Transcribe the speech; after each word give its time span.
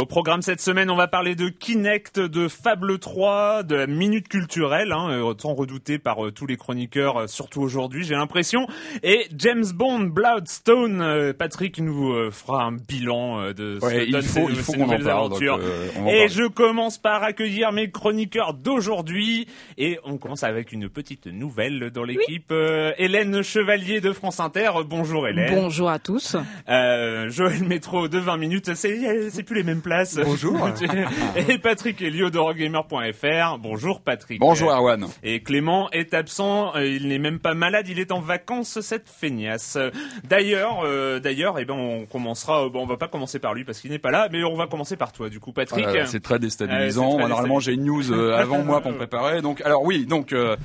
Au 0.00 0.04
programme 0.04 0.42
cette 0.42 0.60
semaine, 0.60 0.90
on 0.90 0.96
va 0.96 1.06
parler 1.08 1.34
de 1.34 1.48
Kinect, 1.48 2.20
de 2.20 2.48
Fable 2.48 2.98
3, 2.98 3.62
de 3.62 3.74
la 3.76 3.86
minute 3.86 4.28
culturelle, 4.28 4.92
hein, 4.92 5.08
euh, 5.10 5.32
tant 5.32 5.54
redoutée 5.54 5.98
par 5.98 6.26
euh, 6.26 6.30
tous 6.30 6.46
les 6.46 6.56
chroniqueurs, 6.58 7.16
euh, 7.22 7.26
surtout 7.26 7.62
aujourd'hui, 7.62 8.04
j'ai 8.04 8.14
l'impression. 8.14 8.66
Et 9.02 9.26
James 9.38 9.64
Bond, 9.74 10.00
Bloodstone, 10.00 11.00
euh, 11.00 11.32
Patrick 11.32 11.78
nous 11.80 12.12
euh, 12.12 12.30
fera 12.30 12.64
un 12.64 12.72
bilan 12.72 13.40
euh, 13.40 13.52
de 13.54 13.78
Ouais, 13.80 14.00
ce, 14.00 14.04
il 14.06 14.12
de 14.12 14.20
faut- 14.20 14.46
ces- 14.48 14.52
il 14.52 14.56
faut 14.56 14.72
ces 14.72 14.78
qu'on 14.78 14.84
en 14.84 14.86
nouvelles 14.86 15.04
parle, 15.04 15.26
aventures. 15.26 15.58
euh, 15.62 15.88
on 15.98 16.06
Et 16.08 16.28
je 16.28 16.46
commence 16.46 16.98
par 16.98 17.22
accueillir 17.22 17.72
mes 17.72 17.90
chroniqueurs 17.90 18.52
d'aujourd'hui. 18.52 19.46
Et 19.78 19.98
on 20.04 20.18
commence 20.18 20.42
avec 20.44 20.72
une 20.72 20.90
petite 20.90 21.26
nouvelle 21.26 21.90
dans 21.90 22.04
l'équipe. 22.04 22.50
Euh, 22.50 22.92
Hélène 22.98 23.42
Chevalier 23.42 24.00
de 24.02 24.12
France 24.12 24.40
Inter. 24.40 24.70
Bonjour 24.86 25.26
Hélène. 25.26 25.54
Bonjour 25.54 25.88
à 25.88 25.98
tous. 25.98 26.36
Euh, 26.68 27.30
Joël 27.30 27.64
Métro 27.64 28.08
de 28.08 28.18
20 28.18 28.36
minutes, 28.36 28.74
c'est 28.74 29.42
plus 29.42 29.56
les 29.56 29.62
mêmes 29.62 29.80
Bonjour. 30.24 30.68
Et 31.48 31.58
Patrick 31.58 32.02
Elio 32.02 32.28
d'Eurogamer.fr. 32.28 33.58
Bonjour 33.58 34.00
Patrick. 34.00 34.40
Bonjour 34.40 34.72
Erwan. 34.72 35.06
Et 35.22 35.40
Clément 35.42 35.88
est 35.92 36.12
absent, 36.12 36.74
euh, 36.74 36.84
il 36.84 37.06
n'est 37.06 37.20
même 37.20 37.38
pas 37.38 37.54
malade, 37.54 37.86
il 37.88 38.00
est 38.00 38.10
en 38.10 38.20
vacances 38.20 38.80
cette 38.80 39.08
feignasse. 39.08 39.78
D'ailleurs, 40.24 40.80
euh, 40.84 41.20
d'ailleurs, 41.20 41.60
eh 41.60 41.64
ben 41.64 41.74
on 41.74 42.04
commencera, 42.06 42.64
euh, 42.64 42.68
bon, 42.68 42.82
on 42.82 42.86
va 42.86 42.96
pas 42.96 43.06
commencer 43.06 43.38
par 43.38 43.54
lui 43.54 43.64
parce 43.64 43.78
qu'il 43.78 43.92
n'est 43.92 44.00
pas 44.00 44.10
là, 44.10 44.28
mais 44.32 44.42
on 44.42 44.56
va 44.56 44.66
commencer 44.66 44.96
par 44.96 45.12
toi 45.12 45.28
du 45.28 45.38
coup 45.38 45.52
Patrick. 45.52 45.84
Voilà, 45.84 46.06
c'est 46.06 46.20
très 46.20 46.40
déstabilisant. 46.40 47.18
très 47.18 47.28
Normalement, 47.28 47.60
j'ai 47.60 47.74
une 47.74 47.84
news 47.84 48.12
avant 48.12 48.64
moi 48.64 48.80
pour 48.80 48.90
me 48.90 48.96
préparer. 48.96 49.40
Donc, 49.40 49.60
alors 49.60 49.84
oui, 49.84 50.04
donc. 50.06 50.32
Euh, 50.32 50.56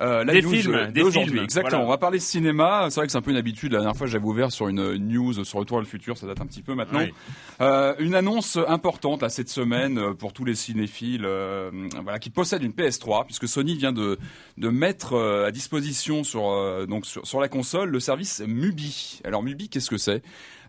euh, 0.00 0.24
la 0.24 0.32
Des 0.32 0.42
news 0.42 0.50
films, 0.50 0.92
des 0.92 1.10
films, 1.10 1.38
exactement. 1.38 1.70
voilà. 1.70 1.84
On 1.84 1.88
va 1.88 1.98
parler 1.98 2.18
cinéma. 2.18 2.86
C'est 2.90 3.00
vrai 3.00 3.06
que 3.06 3.12
c'est 3.12 3.18
un 3.18 3.22
peu 3.22 3.30
une 3.30 3.36
habitude. 3.36 3.72
La 3.72 3.78
dernière 3.78 3.96
fois, 3.96 4.06
j'avais 4.06 4.24
ouvert 4.24 4.50
sur 4.50 4.68
une, 4.68 4.96
news 4.96 5.44
sur 5.44 5.58
Retour 5.58 5.78
à 5.78 5.80
le 5.80 5.86
futur. 5.86 6.16
Ça 6.16 6.26
date 6.26 6.40
un 6.40 6.46
petit 6.46 6.62
peu 6.62 6.74
maintenant. 6.74 7.00
Oui. 7.00 7.12
Euh, 7.60 7.94
une 7.98 8.14
annonce 8.14 8.58
importante 8.68 9.22
là 9.22 9.28
cette 9.28 9.48
semaine 9.48 9.98
euh, 9.98 10.14
pour 10.14 10.32
tous 10.32 10.44
les 10.44 10.54
cinéphiles, 10.54 11.24
euh, 11.24 11.70
voilà, 12.02 12.18
qui 12.18 12.30
possèdent 12.30 12.62
une 12.62 12.72
PS3, 12.72 13.26
puisque 13.26 13.46
Sony 13.48 13.76
vient 13.76 13.92
de 13.92 14.18
de 14.58 14.68
mettre 14.68 15.16
à 15.46 15.50
disposition 15.50 16.24
sur 16.24 16.86
donc 16.86 17.06
sur, 17.06 17.26
sur 17.26 17.40
la 17.40 17.48
console 17.48 17.90
le 17.90 18.00
service 18.00 18.42
Mubi. 18.46 19.20
Alors 19.24 19.42
Mubi, 19.42 19.68
qu'est-ce 19.68 19.90
que 19.90 19.98
c'est? 19.98 20.22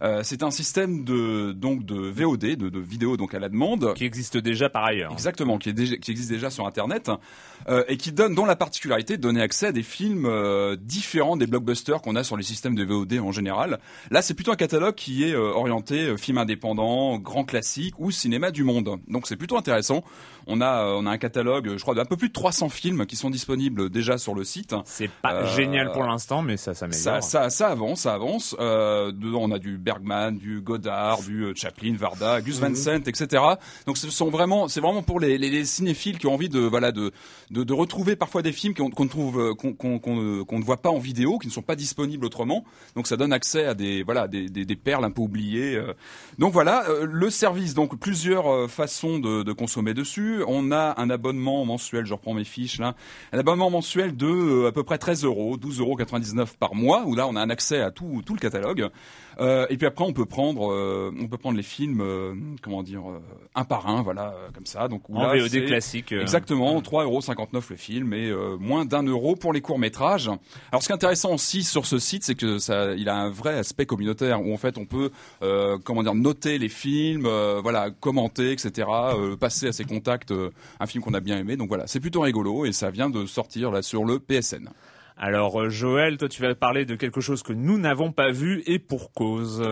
Euh, 0.03 0.21
C'est 0.23 0.43
un 0.43 0.51
système 0.51 1.03
de 1.05 1.53
donc 1.53 1.85
de 1.85 1.95
VOD, 1.95 2.55
de, 2.57 2.69
de 2.69 2.79
vidéo 2.79 3.15
donc 3.15 3.33
à 3.33 3.39
la 3.39 3.47
demande. 3.47 3.93
qui 3.95 4.03
existe 4.05 4.37
déjà 4.37 4.69
par 4.69 4.83
ailleurs. 4.83 5.11
Exactement, 5.13 5.57
qui, 5.57 5.69
est 5.69 5.73
déjà, 5.73 5.95
qui 5.95 6.11
existe 6.11 6.29
déjà 6.29 6.49
sur 6.49 6.67
Internet 6.67 7.09
euh, 7.69 7.83
et 7.87 7.95
qui 7.95 8.11
donne, 8.11 8.35
dont 8.35 8.45
la 8.45 8.57
particularité 8.57 9.12
donner 9.17 9.41
accès 9.41 9.67
à 9.67 9.71
des 9.71 9.83
films 9.83 10.25
euh, 10.25 10.75
différents 10.79 11.37
des 11.37 11.47
blockbusters 11.47 12.01
qu'on 12.01 12.15
a 12.15 12.23
sur 12.23 12.37
les 12.37 12.43
systèmes 12.43 12.75
de 12.75 12.83
VOD 12.83 13.19
en 13.19 13.31
général. 13.31 13.79
Là, 14.11 14.21
c'est 14.21 14.33
plutôt 14.33 14.51
un 14.51 14.55
catalogue 14.55 14.95
qui 14.95 15.23
est 15.23 15.33
euh, 15.33 15.51
orienté 15.51 16.01
euh, 16.01 16.17
film 16.17 16.37
indépendant, 16.37 17.17
grand 17.17 17.43
classique 17.43 17.95
ou 17.99 18.11
cinéma 18.11 18.51
du 18.51 18.63
monde. 18.63 18.99
Donc 19.07 19.27
c'est 19.27 19.37
plutôt 19.37 19.57
intéressant. 19.57 20.03
On 20.47 20.61
a, 20.61 20.83
euh, 20.83 20.95
on 20.99 21.05
a 21.05 21.11
un 21.11 21.17
catalogue, 21.17 21.73
je 21.77 21.81
crois, 21.81 21.95
d'un 21.95 22.05
peu 22.05 22.17
plus 22.17 22.27
de 22.29 22.33
300 22.33 22.69
films 22.69 23.05
qui 23.05 23.15
sont 23.15 23.29
disponibles 23.29 23.89
déjà 23.89 24.17
sur 24.17 24.35
le 24.35 24.43
site. 24.43 24.75
C'est 24.85 25.09
pas 25.09 25.33
Euh, 25.33 25.55
génial 25.55 25.91
pour 25.91 26.03
l'instant, 26.03 26.41
mais 26.41 26.57
ça 26.57 26.73
Ça, 26.73 26.87
s'améliore. 26.89 27.23
ça, 27.23 27.49
ça 27.49 27.67
avance, 27.69 28.01
ça 28.01 28.13
avance. 28.13 28.55
Euh, 28.59 29.11
on 29.35 29.51
a 29.51 29.59
du 29.59 29.77
Bergman, 29.77 30.37
du 30.37 30.61
Godard, 30.61 31.21
du 31.23 31.51
Chaplin, 31.55 31.95
Varda, 31.97 32.41
Gus 32.41 32.59
Van 32.59 32.73
Sant, 32.75 33.07
etc. 33.07 33.41
Donc, 33.87 33.97
ce 33.97 34.09
sont 34.09 34.29
vraiment, 34.29 34.67
c'est 34.67 34.79
vraiment 34.81 35.03
pour 35.03 35.19
les, 35.19 35.37
les, 35.37 35.49
les 35.49 35.65
cinéphiles 35.65 36.17
qui 36.19 36.27
ont 36.27 36.33
envie 36.33 36.49
de, 36.49 36.59
voilà, 36.59 36.91
de, 36.91 37.11
de, 37.51 37.63
de 37.63 37.73
retrouver 37.73 38.15
parfois 38.15 38.41
des 38.41 38.51
films 38.51 38.73
qu'on 38.73 39.07
trouve, 39.07 39.55
qu'on 39.55 39.73
qu'on 39.73 39.99
qu'on 39.99 40.15
ne- 40.59 40.63
voit 40.63 40.81
pas 40.81 40.89
en 40.89 40.99
vidéo, 40.99 41.37
qui 41.39 41.47
ne 41.47 41.51
sont 41.53 41.61
pas 41.61 41.75
disponibles 41.75 42.25
autrement. 42.25 42.63
Donc, 42.95 43.07
ça 43.07 43.17
donne 43.17 43.33
accès 43.33 43.65
à 43.65 43.73
des, 43.73 44.03
voilà, 44.03 44.27
des, 44.27 44.49
des, 44.49 44.65
des 44.65 44.75
perles 44.75 45.05
un 45.05 45.11
peu 45.11 45.21
oubliées. 45.21 45.81
Donc 46.39 46.53
voilà, 46.53 46.85
le 47.03 47.29
service. 47.29 47.73
Donc, 47.73 47.97
plusieurs 47.99 48.69
façons 48.69 49.19
de, 49.19 49.43
de 49.43 49.51
consommer 49.53 49.93
dessus. 49.93 50.32
On 50.47 50.71
a 50.71 50.99
un 50.99 51.09
abonnement 51.09 51.65
mensuel. 51.65 52.05
Je 52.05 52.13
reprends 52.13 52.33
mes 52.33 52.43
fiches 52.43 52.79
là. 52.79 52.95
Un 53.31 53.39
abonnement 53.39 53.69
mensuel 53.69 54.15
de 54.15 54.27
euh, 54.27 54.67
à 54.67 54.71
peu 54.71 54.83
près 54.83 54.97
13 54.97 55.23
euros, 55.25 55.57
12,99 55.57 56.39
euros 56.39 56.47
par 56.59 56.75
mois, 56.75 57.03
où 57.05 57.15
là 57.15 57.27
on 57.27 57.35
a 57.35 57.41
un 57.41 57.49
accès 57.49 57.81
à 57.81 57.91
tout, 57.91 58.21
tout 58.25 58.33
le 58.33 58.39
catalogue. 58.39 58.89
Euh, 59.39 59.65
et 59.69 59.77
puis 59.77 59.87
après 59.87 60.05
on 60.05 60.13
peut 60.13 60.25
prendre, 60.25 60.71
euh, 60.71 61.13
on 61.19 61.27
peut 61.27 61.37
prendre 61.37 61.57
les 61.57 61.63
films, 61.63 62.01
euh, 62.01 62.33
comment 62.61 62.83
dire, 62.83 63.03
un 63.55 63.63
par 63.63 63.87
un, 63.87 64.01
voilà, 64.01 64.35
comme 64.53 64.65
ça. 64.65 64.87
Donc 64.87 65.09
en 65.09 65.21
là, 65.21 65.35
VOD 65.35 65.65
classique. 65.65 66.11
Exactement, 66.11 66.81
3,59 66.81 67.03
euros 67.03 67.21
le 67.69 67.75
film 67.75 68.13
et 68.13 68.31
moins 68.59 68.85
d'un 68.85 69.03
euro 69.03 69.35
pour 69.35 69.53
les 69.53 69.61
courts 69.61 69.79
métrages. 69.79 70.29
Alors 70.71 70.81
ce 70.81 70.87
qui 70.87 70.91
est 70.91 70.95
intéressant 70.95 71.33
aussi 71.33 71.63
sur 71.63 71.85
ce 71.85 71.99
site, 71.99 72.23
c'est 72.23 72.35
que 72.35 72.57
ça, 72.57 72.93
il 72.93 73.09
a 73.09 73.15
un 73.15 73.29
vrai 73.29 73.57
aspect 73.57 73.85
communautaire 73.85 74.45
où 74.45 74.53
en 74.53 74.57
fait 74.57 74.77
on 74.77 74.85
peut, 74.85 75.11
comment 75.83 76.03
dire, 76.03 76.15
noter 76.15 76.57
les 76.57 76.69
films, 76.69 77.27
voilà, 77.61 77.89
commenter, 77.91 78.51
etc., 78.51 78.87
passer 79.39 79.67
à 79.67 79.71
ses 79.71 79.85
contacts 79.85 80.33
un 80.79 80.87
film 80.87 81.03
qu'on 81.03 81.13
a 81.13 81.19
bien 81.19 81.37
aimé. 81.37 81.57
Donc 81.57 81.67
voilà, 81.67 81.87
c'est 81.87 81.99
plutôt 81.99 82.21
rigolo 82.21 82.65
et 82.65 82.71
ça 82.71 82.89
vient 82.89 83.09
de 83.09 83.25
sortir 83.25 83.71
là 83.71 83.81
sur 83.81 84.05
le 84.05 84.19
PSN. 84.19 84.69
Alors 85.17 85.61
euh, 85.61 85.69
Joël, 85.69 86.17
toi 86.17 86.27
tu 86.27 86.41
vas 86.41 86.53
parler 86.55 86.85
de 86.85 86.95
quelque 86.95 87.21
chose 87.21 87.43
que 87.43 87.53
nous 87.53 87.77
n'avons 87.77 88.11
pas 88.11 88.31
vu 88.31 88.63
et 88.65 88.79
pour 88.79 89.11
cause. 89.13 89.63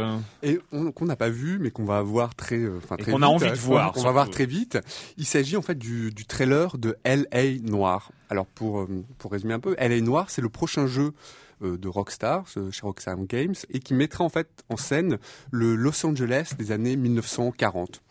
Et 0.44 0.59
on- 0.72 0.91
qu'on 0.91 1.06
n'a 1.06 1.16
pas 1.16 1.29
vu, 1.29 1.57
mais 1.59 1.72
qu'on 1.72 1.84
va 1.85 2.02
voir 2.02 2.35
très, 2.35 2.57
euh, 2.59 2.78
enfin 2.84 2.96
Et 2.97 3.03
très 3.03 3.12
qu'on 3.12 3.22
a 3.22 3.28
envie 3.28 3.50
de 3.50 3.56
voir, 3.56 3.91
Qu'on 3.91 4.03
va 4.03 4.12
voir 4.12 4.29
très 4.29 4.46
vite. 4.46 4.78
Il 5.18 5.25
s'agit 5.25 5.57
en 5.57 5.62
fait 5.62 5.78
du, 5.78 6.12
du 6.12 6.25
trailer 6.25 6.78
de 6.78 6.96
L.A. 7.03 7.44
Noir. 7.63 8.12
Alors 8.29 8.46
pour 8.46 8.81
euh, 8.81 8.88
pour 9.18 9.31
résumer 9.31 9.53
un 9.53 9.59
peu, 9.59 9.75
L.A. 9.78 10.00
Noir, 10.02 10.29
c'est 10.29 10.41
le 10.41 10.50
prochain 10.50 10.88
jeu 10.88 11.13
de 11.62 11.88
Rockstar, 11.88 12.46
chez 12.47 12.81
Rockstar 12.81 13.18
Games, 13.28 13.53
et 13.69 13.78
qui 13.78 13.94
mettra 13.94 14.23
en 14.23 14.29
fait 14.29 14.47
en 14.69 14.78
scène 14.78 15.19
le 15.52 15.75
Los 15.75 16.03
Angeles 16.08 16.53
des 16.58 16.72
années 16.72 16.96
1940. 16.96 18.02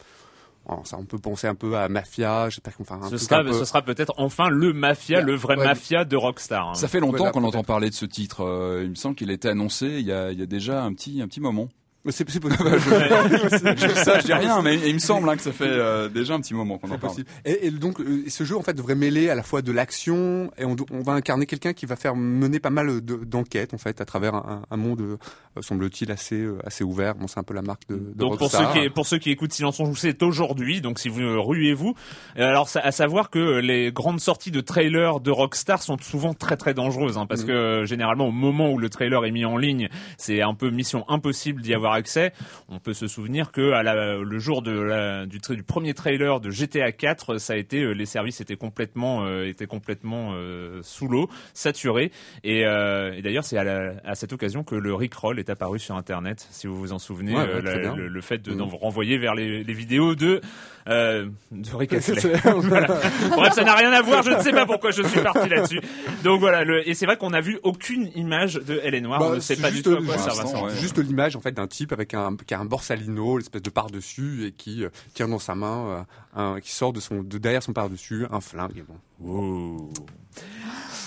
Alors 0.69 0.87
ça, 0.87 0.97
on 1.01 1.05
peut 1.05 1.19
penser 1.19 1.47
un 1.49 1.55
peu 1.55 1.77
à 1.77 1.89
Mafia, 1.89 2.49
j'espère 2.49 2.77
qu'on 2.77 2.83
enfin 2.85 2.97
un 3.03 3.09
ce, 3.09 3.17
truc 3.17 3.21
sera, 3.29 3.41
un 3.41 3.45
peu- 3.45 3.53
ce 3.53 3.65
sera 3.65 3.83
peut-être 3.83 4.13
enfin 4.19 4.49
le 4.51 4.73
mafia, 4.73 5.19
Ouais, 5.19 5.25
le 5.25 5.35
vrai 5.35 5.57
ouais. 5.57 5.65
mafia 5.65 6.05
de 6.05 6.17
Rockstar. 6.17 6.69
hein. 6.71 6.75
Ça 6.75 6.87
fait 6.87 7.01
longtemps 7.01 7.17
Voilà, 7.19 7.33
qu'on 7.33 7.45
entend 7.45 7.65
parler 7.65 7.89
de 7.91 7.95
ce 7.95 8.05
titre. 8.05 8.45
euh, 8.45 8.83
il 8.85 8.91
me 8.91 8.95
semble 8.95 9.17
qu'il 9.17 9.31
a 9.31 9.33
été 9.33 9.49
annoncé 9.49 9.87
il 9.87 10.07
y 10.07 10.13
a, 10.13 10.31
il 10.31 10.39
y 10.39 10.43
a 10.43 10.47
déjà 10.47 10.83
un 10.85 10.93
petit, 10.93 11.21
un 11.23 11.27
petit 11.29 11.41
moment. 11.41 11.69
C'est 12.09 12.25
possible. 12.25 12.49
Je 12.51 13.87
dis 13.89 13.95
ça, 13.97 14.19
je 14.21 14.25
dis 14.27 14.33
rien, 14.33 14.63
mais 14.63 14.77
il 14.89 14.95
me 14.95 14.99
semble 14.99 15.29
hein, 15.29 15.37
que 15.37 15.43
ça 15.43 15.53
fait 15.53 15.65
euh, 15.69 16.09
déjà 16.09 16.35
un 16.35 16.41
petit 16.41 16.55
moment 16.55 16.79
qu'on 16.79 16.91
en 16.91 16.99
parle. 16.99 17.15
Et, 17.45 17.67
et 17.67 17.71
donc, 17.71 18.01
euh, 18.01 18.25
ce 18.29 18.45
jeu 18.45 18.57
en 18.57 18.63
fait 18.63 18.73
devrait 18.73 18.95
mêler 18.95 19.29
à 19.29 19.35
la 19.35 19.43
fois 19.43 19.61
de 19.61 19.71
l'action 19.71 20.51
et 20.57 20.65
on, 20.65 20.77
va 21.03 21.13
incarner 21.13 21.45
quelqu'un 21.47 21.73
qui 21.75 21.85
va 21.87 21.97
faire 21.97 22.17
mener 22.17 22.59
pas 22.59 22.71
mal 22.71 23.05
de- 23.05 23.17
d'enquêtes 23.25 23.75
en 23.75 23.79
fait 23.79 24.01
à 24.01 24.05
travers 24.07 24.35
un, 24.35 24.63
un 24.71 24.77
monde 24.77 25.01
euh, 25.03 25.17
semble-t-il 25.61 26.11
assez 26.11 26.37
euh, 26.41 26.57
assez 26.65 26.85
ouvert. 26.85 27.15
Bon, 27.17 27.27
c'est 27.27 27.39
un 27.39 27.43
peu 27.43 27.55
la 27.55 27.63
marque 27.63 27.87
de, 27.89 27.97
de 27.97 28.13
Donc 28.15 28.39
pour 28.39 28.51
ceux, 28.51 28.65
qui, 28.73 28.89
pour 28.89 29.07
ceux 29.07 29.19
qui 29.19 29.31
écoutent 29.31 29.53
Silence 29.53 29.79
on 29.81 29.85
joue, 29.87 29.95
c'est 29.97 30.23
aujourd'hui. 30.23 30.81
Donc 30.81 30.99
si 30.99 31.09
vous 31.11 31.43
ruez-vous, 31.43 31.95
alors 32.37 32.69
à 32.83 32.93
savoir 32.93 33.29
que 33.31 33.59
les 33.59 33.93
grandes 33.93 34.21
sorties 34.21 34.51
de 34.51 34.61
trailers 34.61 35.21
de 35.21 35.31
Rockstar 35.31 35.83
sont 35.83 35.99
souvent 35.99 36.33
très 36.35 36.57
très 36.57 36.73
dangereuses, 36.73 37.19
hein, 37.19 37.27
parce 37.27 37.43
Mhm. 37.43 37.47
que 37.49 37.85
généralement 37.85 38.29
au 38.29 38.33
moment 38.33 38.71
où 38.71 38.79
le 38.79 38.89
trailer 38.89 39.25
est 39.25 39.31
mis 39.31 39.45
en 39.45 39.57
ligne, 39.57 39.89
c'est 40.17 40.41
un 40.43 40.55
peu 40.55 40.71
mission 40.71 41.05
impossible 41.09 41.61
d'y 41.63 41.75
avoir 41.75 41.90
accès. 41.93 42.33
On 42.69 42.79
peut 42.79 42.95
se 42.95 43.07
souvenir 43.07 43.53
que 43.53 43.73
à 43.73 43.83
la, 43.83 44.17
le 44.17 44.39
jour 44.39 44.63
de 44.63 44.73
la, 44.73 45.27
du, 45.27 45.39
du 45.39 45.63
premier 45.63 45.95
trailer 45.95 46.41
de 46.41 46.51
GTA 46.51 46.93
4, 46.93 47.39
ça 47.39 47.55
a 47.55 47.57
été 47.57 47.83
euh, 47.83 47.93
les 47.93 48.07
services 48.07 48.41
étaient 48.41 48.57
complètement 48.57 49.25
euh, 49.27 49.47
étaient 49.47 49.67
complètement 49.67 50.33
euh, 50.35 50.81
sous 50.83 51.09
l'eau, 51.09 51.29
saturés. 51.55 52.11
Et, 52.45 52.65
euh, 52.67 53.13
et 53.15 53.23
d'ailleurs 53.23 53.45
c'est 53.45 53.59
à, 53.59 53.95
à 54.05 54.15
cette 54.15 54.33
occasion 54.33 54.63
que 54.65 54.75
le 54.75 54.95
Rickroll 54.95 55.39
est 55.39 55.51
apparu 55.51 55.79
sur 55.79 55.97
Internet, 55.97 56.47
si 56.51 56.67
vous 56.67 56.77
vous 56.79 56.93
en 56.93 56.99
souvenez, 56.99 57.35
Ouais, 57.35 57.41
euh, 57.49 57.57
ouais, 57.57 57.63
très 57.63 57.75
la- 57.75 57.81
bien. 57.81 57.97
le, 57.97 58.09
le 58.09 58.21
fait 58.21 58.39
de 58.39 58.53
d'en 58.55 58.67
renvoyer 58.69 59.19
vers 59.19 59.35
les, 59.35 59.63
les 59.65 59.73
vidéos 59.73 60.15
de 60.15 60.41
euh, 60.89 61.29
de 61.53 61.77
Rick 61.77 61.93
Voilà. 62.45 62.87
Bref, 63.31 63.53
ça 63.53 63.65
n'a 63.65 63.75
rien 63.75 63.93
à 63.93 64.01
voir. 64.03 64.23
Je 64.23 64.31
ne 64.31 64.41
sais 64.41 64.51
pas 64.51 64.65
pourquoi 64.67 64.91
je 64.91 65.03
suis 65.03 65.21
parti 65.21 65.49
là-dessus. 65.49 65.81
Donc 66.25 66.41
voilà. 66.41 66.65
Le, 66.65 66.89
et 66.89 66.95
c'est 66.95 67.05
vrai 67.07 67.17
qu'on 67.17 67.31
n'a 67.31 67.41
vu 67.43 67.59
aucune 67.63 68.09
image 68.17 68.55
de 68.55 68.81
Elle 68.83 68.95
est 68.95 69.01
Noire. 69.01 69.21
Bah, 69.21 69.27
on 69.31 69.35
ne 69.35 69.41
sait 69.41 69.57
c'est 69.57 69.63
pas 69.63 69.71
du 69.71 69.83
tout 69.83 69.93
à 69.93 70.03
quoi 70.03 70.17
ça 70.19 70.63
ouais. 70.65 70.71
Juste 70.81 70.99
l'image 70.99 71.37
en 71.37 71.41
fait 71.41 71.53
d'un 71.53 71.67
type 71.81 71.93
avec 71.93 72.13
un 72.13 72.37
qui 72.37 72.53
a 72.53 72.61
un 72.61 72.67
borsalino, 72.67 73.39
l'espèce 73.39 73.63
de 73.63 73.71
par 73.71 73.91
dessus 73.91 74.47
et 74.47 74.53
qui 74.53 74.85
euh, 74.85 74.91
tient 75.15 75.29
dans 75.29 75.39
sa 75.39 75.55
main 75.55 76.05
euh, 76.37 76.53
un 76.55 76.61
qui 76.61 76.73
sort 76.73 76.93
de 76.93 77.01
son 77.01 77.23
de 77.23 77.39
derrière 77.39 77.63
son 77.63 77.73
par 77.73 77.89
dessus 77.89 78.27
un 78.31 78.41
flingue. 78.43 78.77
Et 78.77 78.85
bon. 79.19 79.91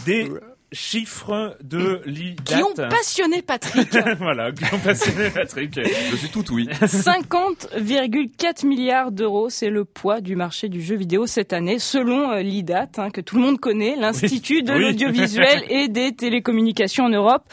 Des 0.05 0.31
chiffres 0.73 1.55
de 1.63 2.01
l'IDAT. 2.05 2.43
Qui 2.57 2.63
ont 2.63 2.73
passionné 2.89 3.41
Patrick. 3.41 3.89
voilà, 4.19 4.51
qui 4.51 4.65
ont 4.73 4.79
passionné 4.79 5.29
Patrick. 5.29 5.79
Je 6.11 6.15
suis 6.15 6.29
tout 6.29 6.43
oui. 6.51 6.67
50,4 6.81 8.65
milliards 8.65 9.11
d'euros, 9.11 9.49
c'est 9.49 9.69
le 9.69 9.85
poids 9.85 10.21
du 10.21 10.35
marché 10.35 10.69
du 10.69 10.81
jeu 10.81 10.95
vidéo 10.95 11.25
cette 11.27 11.53
année, 11.53 11.79
selon 11.79 12.31
euh, 12.31 12.41
l'IDAT, 12.41 12.89
hein, 12.97 13.09
que 13.09 13.21
tout 13.21 13.35
le 13.35 13.41
monde 13.41 13.59
connaît, 13.59 13.95
l'Institut 13.95 14.63
de 14.63 14.73
Oui. 14.73 14.79
l'audiovisuel 14.81 15.63
et 15.69 15.87
des 15.87 16.13
télécommunications 16.13 17.05
en 17.05 17.09
Europe. 17.09 17.43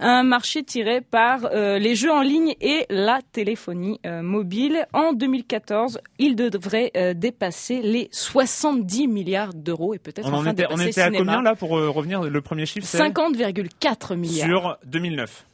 Un 0.00 0.22
marché 0.22 0.62
tiré 0.62 1.00
par 1.00 1.46
euh, 1.52 1.78
les 1.78 1.94
jeux 1.94 2.12
en 2.12 2.22
ligne 2.22 2.54
et 2.60 2.86
la 2.90 3.20
téléphonie 3.32 4.00
euh, 4.06 4.22
mobile. 4.22 4.86
En 4.92 5.12
2014, 5.12 5.98
il 6.18 6.36
devrait 6.36 6.90
euh, 6.96 7.14
dépasser 7.14 7.80
les 7.82 8.08
70 8.12 9.08
milliards 9.08 9.54
d'euros 9.54 9.94
et 9.94 9.98
peut-être 9.98 10.26
On 10.28 10.32
en 10.34 10.38
enfin 10.40 10.52
était, 10.52 10.66
on 10.66 10.76
dépasser 10.76 10.90
était 10.90 11.00
à 11.02 11.04
cinéma. 11.06 11.24
combien 11.24 11.42
là 11.42 11.54
pour 11.54 11.76
euh, 11.78 11.88
revenir 11.90 12.22
Le 12.22 12.40
premier 12.40 12.65
chiffre, 12.66 12.86
c'est 12.86 12.98
50,4 12.98 14.14
milliards. 14.16 14.48
sur 14.48 14.78
2009. 14.86 15.46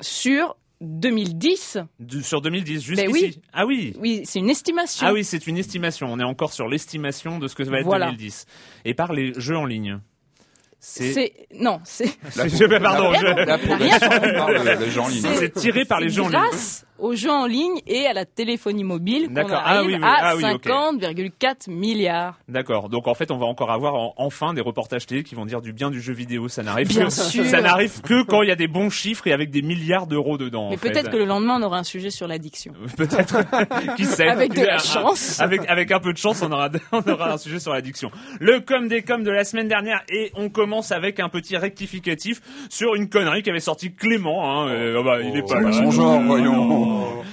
Sur 0.00 0.56
2010. 0.80 1.78
Du- 1.98 2.22
sur 2.22 2.40
2010, 2.40 2.74
Ben 2.74 2.80
jusqu'ici. 2.80 3.10
oui. 3.12 3.40
Ah 3.52 3.66
oui. 3.66 3.94
Oui, 3.98 4.22
c'est 4.24 4.38
une 4.38 4.50
estimation. 4.50 5.06
Ah 5.08 5.12
oui, 5.12 5.24
c'est 5.24 5.46
une 5.46 5.58
estimation. 5.58 6.06
On 6.12 6.20
est 6.20 6.24
encore 6.24 6.52
sur 6.52 6.68
l'estimation 6.68 7.38
de 7.38 7.48
ce 7.48 7.54
que 7.56 7.64
va 7.64 7.78
être 7.80 7.84
Voilà. 7.86 8.06
2010. 8.06 8.46
Et 8.84 8.94
par 8.94 9.12
les 9.12 9.32
jeux 9.40 9.56
en 9.56 9.64
ligne. 9.66 9.98
C'est 10.80 11.12
C'est 11.12 11.32
non, 11.54 11.80
c'est 11.84 12.06
pardon, 12.80 13.12
je- 13.14 14.90
gens 14.90 15.08
ligne. 15.08 15.22
C'est- 15.22 15.52
tiré 15.54 15.84
par 15.84 16.00
les 16.00 16.08
jeux 16.08 16.22
en 16.22 16.28
ligne. 16.28 16.38
grâce 16.38 16.84
aux 17.00 17.14
jeux 17.14 17.30
en 17.30 17.46
ligne 17.46 17.80
et 17.86 18.06
à 18.06 18.12
la 18.12 18.24
téléphonie 18.24 18.82
mobile 18.84 19.26
qu'on 19.28 19.34
D'accord. 19.34 19.62
arrive 19.64 19.80
Ah 19.80 19.82
oui, 19.84 19.94
oui. 19.94 20.00
à 20.02 20.16
Ah 20.20 20.36
oui, 20.36 20.44
ok. 20.54 20.66
50,4 20.66 21.68
milliards. 21.70 22.38
D'accord. 22.48 22.88
Donc 22.88 23.06
en 23.08 23.14
fait, 23.14 23.30
on 23.30 23.38
va 23.38 23.46
encore 23.46 23.70
avoir 23.70 23.94
en- 23.94 24.14
enfin 24.16 24.52
des 24.54 24.60
reportages 24.60 25.06
télé 25.06 25.22
qui 25.24 25.34
vont 25.34 25.46
dire 25.46 25.60
du 25.60 25.72
bien 25.72 25.90
du 25.90 26.00
jeu 26.00 26.12
vidéo. 26.12 26.48
Ça 26.48 26.62
n'arrive 26.62 26.88
Bien 26.88 27.04
que 27.06 27.10
sûr. 27.12 27.44
ça 27.44 27.60
n'arrive 27.60 28.00
que 28.02 28.22
quand 28.24 28.42
il 28.42 28.48
y 28.48 28.52
a 28.52 28.56
des 28.56 28.68
bons 28.68 28.90
chiffres 28.90 29.26
et 29.26 29.32
avec 29.32 29.50
des 29.50 29.62
milliards 29.62 30.06
d'euros 30.06 30.38
dedans. 30.38 30.68
Mais 30.70 30.76
en 30.76 30.78
fait. 30.78 30.90
peut-être 30.90 31.10
que 31.10 31.16
le 31.16 31.24
lendemain 31.24 31.58
on 31.60 31.62
aura 31.64 31.78
un 31.78 31.84
sujet 31.84 32.10
sur 32.10 32.26
l'addiction. 32.28 32.72
Peut-être. 32.96 33.36
Qui 33.96 34.04
sait 34.04 34.28
Avec 34.28 34.54
de 34.54 34.62
la 34.64 34.78
chance. 34.78 35.40
Avec, 35.40 35.62
avec 35.68 35.90
un 35.92 36.00
peu 36.00 36.12
de 36.12 36.18
chance, 36.18 36.42
on 36.42 36.50
aura, 36.52 36.68
on 36.92 37.02
aura 37.08 37.32
un 37.32 37.38
sujet 37.38 37.58
sur 37.60 37.72
l'addiction. 37.72 38.10
Le 38.40 38.60
com 38.60 38.88
des 38.88 39.02
com 39.02 39.22
de 39.24 39.30
la 39.30 39.44
semaine 39.44 39.68
dernière 39.68 40.02
et 40.08 40.30
on 40.34 40.48
commence 40.50 40.67
avec 40.90 41.20
un 41.20 41.28
petit 41.28 41.56
rectificatif 41.56 42.40
sur 42.68 42.94
une 42.94 43.08
connerie 43.08 43.42
qu'avait 43.42 43.60
sorti 43.60 43.92
Clément. 43.92 44.62
Hein. 44.62 44.68
Euh, 44.68 45.02
bah, 45.02 45.20
il 45.22 45.36
est 45.36 45.42
pas 45.42 45.60
là. 45.60 45.72
Son 45.72 45.90
genre, 45.90 46.20
voyons. 46.22 47.08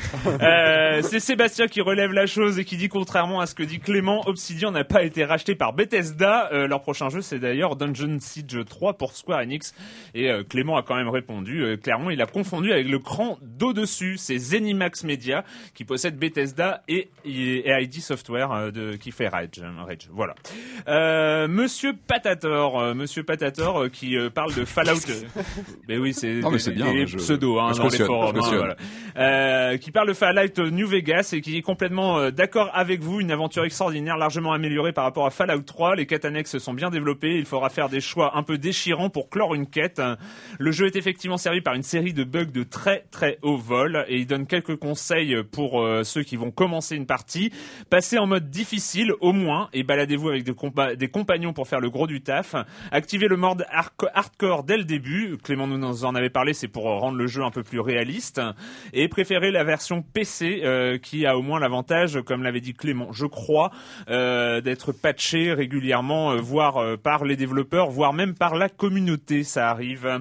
Euh, 0.41 1.01
c'est 1.03 1.19
Sébastien 1.19 1.67
qui 1.67 1.81
relève 1.81 2.11
la 2.11 2.25
chose 2.25 2.57
et 2.57 2.65
qui 2.65 2.77
dit 2.77 2.89
contrairement 2.89 3.41
à 3.41 3.45
ce 3.45 3.53
que 3.53 3.63
dit 3.63 3.79
Clément, 3.79 4.27
Obsidian 4.27 4.71
n'a 4.71 4.83
pas 4.83 5.03
été 5.03 5.23
racheté 5.23 5.55
par 5.55 5.73
Bethesda. 5.73 6.49
Euh, 6.51 6.67
leur 6.67 6.81
prochain 6.81 7.09
jeu, 7.09 7.21
c'est 7.21 7.37
d'ailleurs 7.37 7.75
Dungeon 7.75 8.17
Siege 8.19 8.65
3 8.67 8.93
pour 8.93 9.15
Square 9.15 9.41
Enix. 9.41 9.73
Et 10.13 10.31
Clément 10.49 10.77
a 10.77 10.83
quand 10.83 10.95
même 10.95 11.09
répondu. 11.09 11.77
Clairement, 11.83 12.09
il 12.09 12.21
a 12.21 12.25
confondu 12.25 12.71
avec 12.71 12.87
le 12.87 12.99
cran 12.99 13.37
d'au-dessus. 13.41 14.17
C'est 14.17 14.37
Zenimax 14.37 15.03
Media 15.03 15.43
qui 15.73 15.85
possède 15.85 16.17
Bethesda 16.17 16.81
et, 16.87 17.09
et 17.23 17.69
ID 17.83 18.01
Software 18.01 18.71
de, 18.71 18.95
qui 18.95 19.11
fait 19.11 19.27
Rage. 19.27 19.61
Rage. 19.85 20.09
Voilà. 20.11 21.47
Monsieur 21.47 21.93
Patator, 21.93 22.95
Monsieur 22.95 23.23
Patator 23.25 23.83
euh, 23.83 23.89
qui 23.89 24.17
euh, 24.17 24.29
parle 24.29 24.53
de 24.53 24.63
Fallout. 24.65 24.91
euh, 25.09 25.41
mais 25.87 25.97
oui, 25.97 26.13
c'est 26.13 26.41
mais 26.69 26.75
des- 26.75 26.83
bien, 26.83 26.93
des 26.93 27.07
je- 27.07 27.17
pseudos 27.17 27.59
hein, 27.59 27.71
je 27.73 27.77
dans 27.79 27.83
les 27.85 27.97
forums. 28.07 28.35
hein, 28.37 28.57
voilà. 28.57 28.75
Euh, 29.17 29.77
qui 29.77 29.91
parle 29.91 30.07
de 30.07 30.13
Fallout 30.13 30.69
New 30.71 30.87
Vegas 30.87 31.31
et 31.33 31.41
qui 31.41 31.57
est 31.57 31.61
complètement 31.61 32.19
euh, 32.19 32.31
d'accord 32.31 32.69
avec 32.73 33.01
vous. 33.01 33.21
Une 33.21 33.31
aventure 33.31 33.63
extraordinaire, 33.65 34.17
largement 34.17 34.53
améliorée 34.53 34.93
par 34.93 35.03
rapport 35.03 35.25
à 35.25 35.29
Fallout 35.29 35.61
3. 35.61 35.95
Les 35.95 36.05
quêtes 36.05 36.25
annexes 36.25 36.57
sont 36.57 36.73
bien 36.73 36.89
développées. 36.89 37.37
Il 37.37 37.45
faudra 37.45 37.69
faire 37.69 37.89
des 37.89 38.01
choix 38.01 38.37
un 38.37 38.43
peu 38.43 38.57
déchirants 38.57 39.09
pour 39.09 39.29
clore 39.29 39.55
une 39.55 39.67
quête. 39.67 40.01
Le 40.59 40.71
jeu 40.71 40.85
est 40.87 40.95
effectivement 40.95 41.37
servi 41.37 41.61
par 41.61 41.73
une 41.73 41.83
série 41.83 42.13
de 42.13 42.23
bugs 42.23 42.45
de 42.45 42.63
très 42.63 43.05
très 43.11 43.39
haut 43.41 43.57
vol 43.57 44.05
et 44.07 44.17
il 44.17 44.27
donne 44.27 44.45
quelques 44.47 44.75
conseils 44.75 45.35
pour 45.51 45.81
euh, 45.81 46.03
ceux 46.03 46.23
qui 46.23 46.35
vont 46.35 46.51
commencer 46.51 46.95
une 46.95 47.05
partie. 47.05 47.51
Passez 47.89 48.17
en 48.17 48.27
mode 48.27 48.49
difficile 48.49 49.13
au 49.21 49.31
moins 49.33 49.69
et 49.73 49.83
baladez-vous 49.83 50.29
avec 50.29 50.43
des, 50.43 50.51
compa- 50.51 50.95
des 50.95 51.07
compagnons 51.07 51.53
pour 51.53 51.67
faire 51.67 51.79
le 51.79 51.89
gros 51.89 52.07
du 52.07 52.21
taf. 52.21 52.55
Activez 53.15 53.29
le 53.29 53.37
mode 53.37 53.65
hardco- 53.71 54.09
hardcore 54.13 54.65
dès 54.65 54.75
le 54.75 54.83
début. 54.83 55.37
Clément 55.41 55.67
nous 55.67 56.03
en 56.03 56.15
avait 56.15 56.29
parlé, 56.29 56.53
c'est 56.53 56.67
pour 56.67 56.83
rendre 56.83 57.17
le 57.17 57.27
jeu 57.27 57.43
un 57.43 57.49
peu 57.49 57.63
plus 57.63 57.79
réaliste. 57.79 58.41
Et 58.91 59.07
préférez 59.07 59.51
la 59.51 59.63
version 59.63 60.01
PC 60.01 60.63
euh, 60.65 60.97
qui 60.97 61.25
a 61.25 61.37
au 61.37 61.41
moins 61.41 61.61
l'avantage, 61.61 62.19
comme 62.25 62.43
l'avait 62.43 62.59
dit 62.59 62.73
Clément, 62.73 63.13
je 63.13 63.25
crois, 63.25 63.71
euh, 64.09 64.59
d'être 64.59 64.91
patché 64.91 65.53
régulièrement, 65.53 66.33
euh, 66.33 66.41
voire 66.41 66.75
euh, 66.75 66.97
par 66.97 67.23
les 67.23 67.37
développeurs, 67.37 67.89
voire 67.89 68.11
même 68.11 68.33
par 68.35 68.55
la 68.55 68.67
communauté. 68.67 69.45
Ça 69.45 69.69
arrive. 69.69 70.19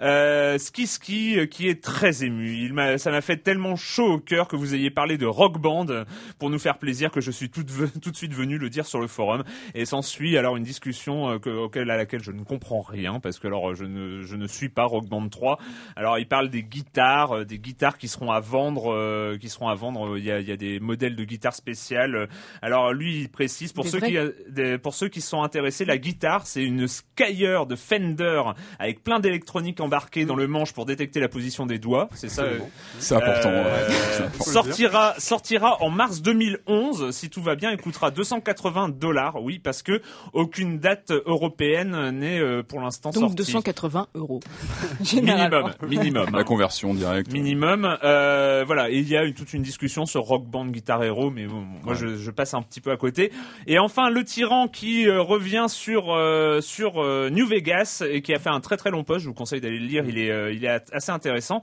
Euh, 0.00 0.58
Ski 0.58 0.86
Ski 0.86 1.38
euh, 1.38 1.46
qui 1.46 1.68
est 1.68 1.82
très 1.82 2.24
ému. 2.24 2.54
Il 2.56 2.72
m'a, 2.72 2.98
ça 2.98 3.10
m'a 3.10 3.20
fait 3.20 3.36
tellement 3.38 3.76
chaud 3.76 4.14
au 4.14 4.18
cœur 4.18 4.48
que 4.48 4.56
vous 4.56 4.74
ayez 4.74 4.90
parlé 4.90 5.18
de 5.18 5.26
Rock 5.26 5.58
Band 5.58 5.86
euh, 5.90 6.04
pour 6.38 6.50
nous 6.50 6.58
faire 6.58 6.78
plaisir 6.78 7.10
que 7.10 7.20
je 7.20 7.30
suis 7.30 7.50
tout, 7.50 7.62
de- 7.62 7.86
tout 8.02 8.10
de 8.10 8.16
suite 8.16 8.32
venu 8.32 8.58
le 8.58 8.70
dire 8.70 8.86
sur 8.86 9.00
le 9.00 9.06
forum. 9.06 9.44
Et 9.74 9.84
s'ensuit 9.84 10.36
alors 10.38 10.56
une 10.56 10.64
discussion 10.64 11.38
que- 11.38 11.50
auquel, 11.50 11.90
à 11.90 11.96
laquelle 11.96 12.22
je 12.22 12.32
ne 12.32 12.42
comprends 12.42 12.80
rien 12.80 13.20
parce 13.20 13.38
que 13.38 13.46
alors 13.46 13.74
je 13.74 13.84
ne, 13.84 14.22
je 14.22 14.36
ne 14.36 14.46
suis 14.46 14.68
pas 14.68 14.84
Rock 14.84 15.06
Band 15.06 15.28
3. 15.28 15.58
Alors 15.96 16.18
il 16.18 16.26
parle 16.26 16.48
des 16.50 16.62
guitares, 16.62 17.44
des 17.44 17.58
guitares 17.58 17.98
qui 17.98 18.08
seront 18.08 18.30
à 18.30 18.40
vendre, 18.40 18.92
euh, 18.92 19.36
qui 19.38 19.48
seront 19.48 19.68
à 19.68 19.74
vendre. 19.74 20.16
Il 20.18 20.24
y 20.24 20.30
a, 20.30 20.40
il 20.40 20.48
y 20.48 20.52
a 20.52 20.56
des 20.56 20.80
modèles 20.80 21.16
de 21.16 21.24
guitares 21.24 21.54
spéciales. 21.54 22.28
Alors 22.62 22.92
lui 22.92 23.20
il 23.22 23.28
précise 23.28 23.72
pour 23.72 23.84
Des 23.84 23.90
ceux 23.90 23.98
vrais 23.98 24.10
qui, 24.10 24.18
des- 24.52 24.78
pour 24.78 24.94
ceux 24.94 25.08
qui 25.08 25.20
sont 25.20 25.42
intéressés, 25.42 25.84
la 25.84 25.98
guitare 25.98 26.46
c'est 26.46 26.62
une 26.64 26.86
Skyer 26.88 27.60
de 27.68 27.76
Fender 27.76 28.42
avec 28.78 29.02
plein 29.04 29.20
d'électronique 29.20 29.80
embarquée 29.82 30.24
dans 30.24 30.36
le 30.36 30.46
manche 30.46 30.72
pour 30.72 30.86
détecter 30.86 31.20
la 31.20 31.28
position 31.28 31.66
des 31.66 31.78
doigts. 31.78 32.08
C'est 32.14 32.28
ça. 32.30 32.42
euh, 32.42 32.58
C'est 32.98 33.14
important. 33.16 33.50
euh, 33.50 33.64
ouais. 33.64 33.94
C'est 34.12 34.22
important. 34.24 34.44
sortira 34.50 35.14
sortira 35.18 35.82
en 35.82 35.90
mars 35.90 36.22
2011 36.22 37.10
si 37.10 37.28
tout 37.30 37.42
va 37.42 37.54
bien 37.56 37.70
et 37.70 37.76
coûtera 37.76 38.10
280 38.10 38.90
dollars 38.90 39.42
oui 39.42 39.58
parce 39.58 39.82
que 39.82 40.00
aucune 40.32 40.78
date 40.78 41.10
européenne 41.26 42.10
n'est 42.10 42.38
euh, 42.40 42.62
pour 42.62 42.80
l'instant 42.80 43.10
Donc 43.10 43.20
sortie 43.22 43.36
280 43.36 44.06
euros. 44.14 44.40
Minimum 45.00 45.72
minimum 45.86 46.28
La 46.32 46.38
hein. 46.40 46.44
conversion 46.44 46.94
directe. 46.94 47.32
minimum 47.32 47.96
euh, 48.04 48.64
voilà 48.66 48.90
et 48.90 48.98
il 48.98 49.08
y 49.08 49.16
a 49.16 49.24
une, 49.24 49.34
toute 49.34 49.52
une 49.52 49.62
discussion 49.62 50.06
sur 50.06 50.22
Rock 50.22 50.46
Band 50.46 50.66
Guitar 50.66 51.02
Hero 51.02 51.30
mais 51.30 51.46
bon, 51.46 51.60
moi 51.60 51.92
Ouais. 51.92 51.94
je, 51.98 52.16
je 52.16 52.30
passe 52.30 52.54
un 52.54 52.62
petit 52.62 52.80
peu 52.80 52.90
à 52.92 52.96
côté 52.96 53.32
et 53.66 53.78
enfin 53.78 54.08
le 54.08 54.24
tyran 54.24 54.68
qui 54.68 55.06
euh, 55.08 55.20
revient 55.20 55.66
sur 55.68 56.12
euh, 56.14 56.60
sur 56.60 57.02
euh, 57.02 57.28
New 57.30 57.46
Vegas 57.46 58.02
et 58.08 58.22
qui 58.22 58.32
a 58.32 58.38
fait 58.38 58.50
un 58.50 58.60
très 58.60 58.76
très 58.76 58.90
long 58.90 59.02
post 59.04 59.20
je 59.24 59.28
vous 59.28 59.34
conseille 59.34 59.60
d'aller 59.60 59.71
le 59.78 59.86
lire 59.86 60.04
il 60.08 60.18
est 60.18 60.30
euh, 60.30 60.78
assez 60.92 61.10
intéressant 61.12 61.62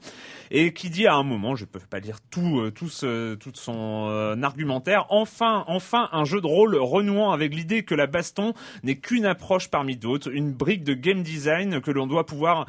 et 0.50 0.72
qui 0.72 0.90
dit 0.90 1.06
à 1.06 1.14
un 1.14 1.22
moment, 1.22 1.54
je 1.56 1.64
peux 1.64 1.78
pas 1.78 2.00
lire 2.00 2.18
tout, 2.30 2.60
euh, 2.60 2.70
tout, 2.70 2.88
ce- 2.88 3.36
son 3.54 4.08
euh, 4.10 4.40
argumentaire, 4.42 5.06
enfin, 5.10 5.64
enfin 5.66 6.08
un 6.12 6.24
jeu 6.24 6.40
de 6.40 6.46
rôle 6.46 6.76
renouant 6.76 7.32
avec 7.32 7.54
l'idée 7.54 7.82
que 7.82 7.94
la 7.94 8.06
baston 8.06 8.52
n'est 8.82 8.96
qu'une 8.96 9.26
approche 9.26 9.68
parmi 9.68 9.96
d'autres, 9.96 10.30
une 10.32 10.52
brique 10.52 10.84
de 10.84 10.94
game 10.94 11.22
design 11.22 11.80
que 11.80 11.90
l'on 11.90 12.06
doit 12.06 12.26
pouvoir 12.26 12.66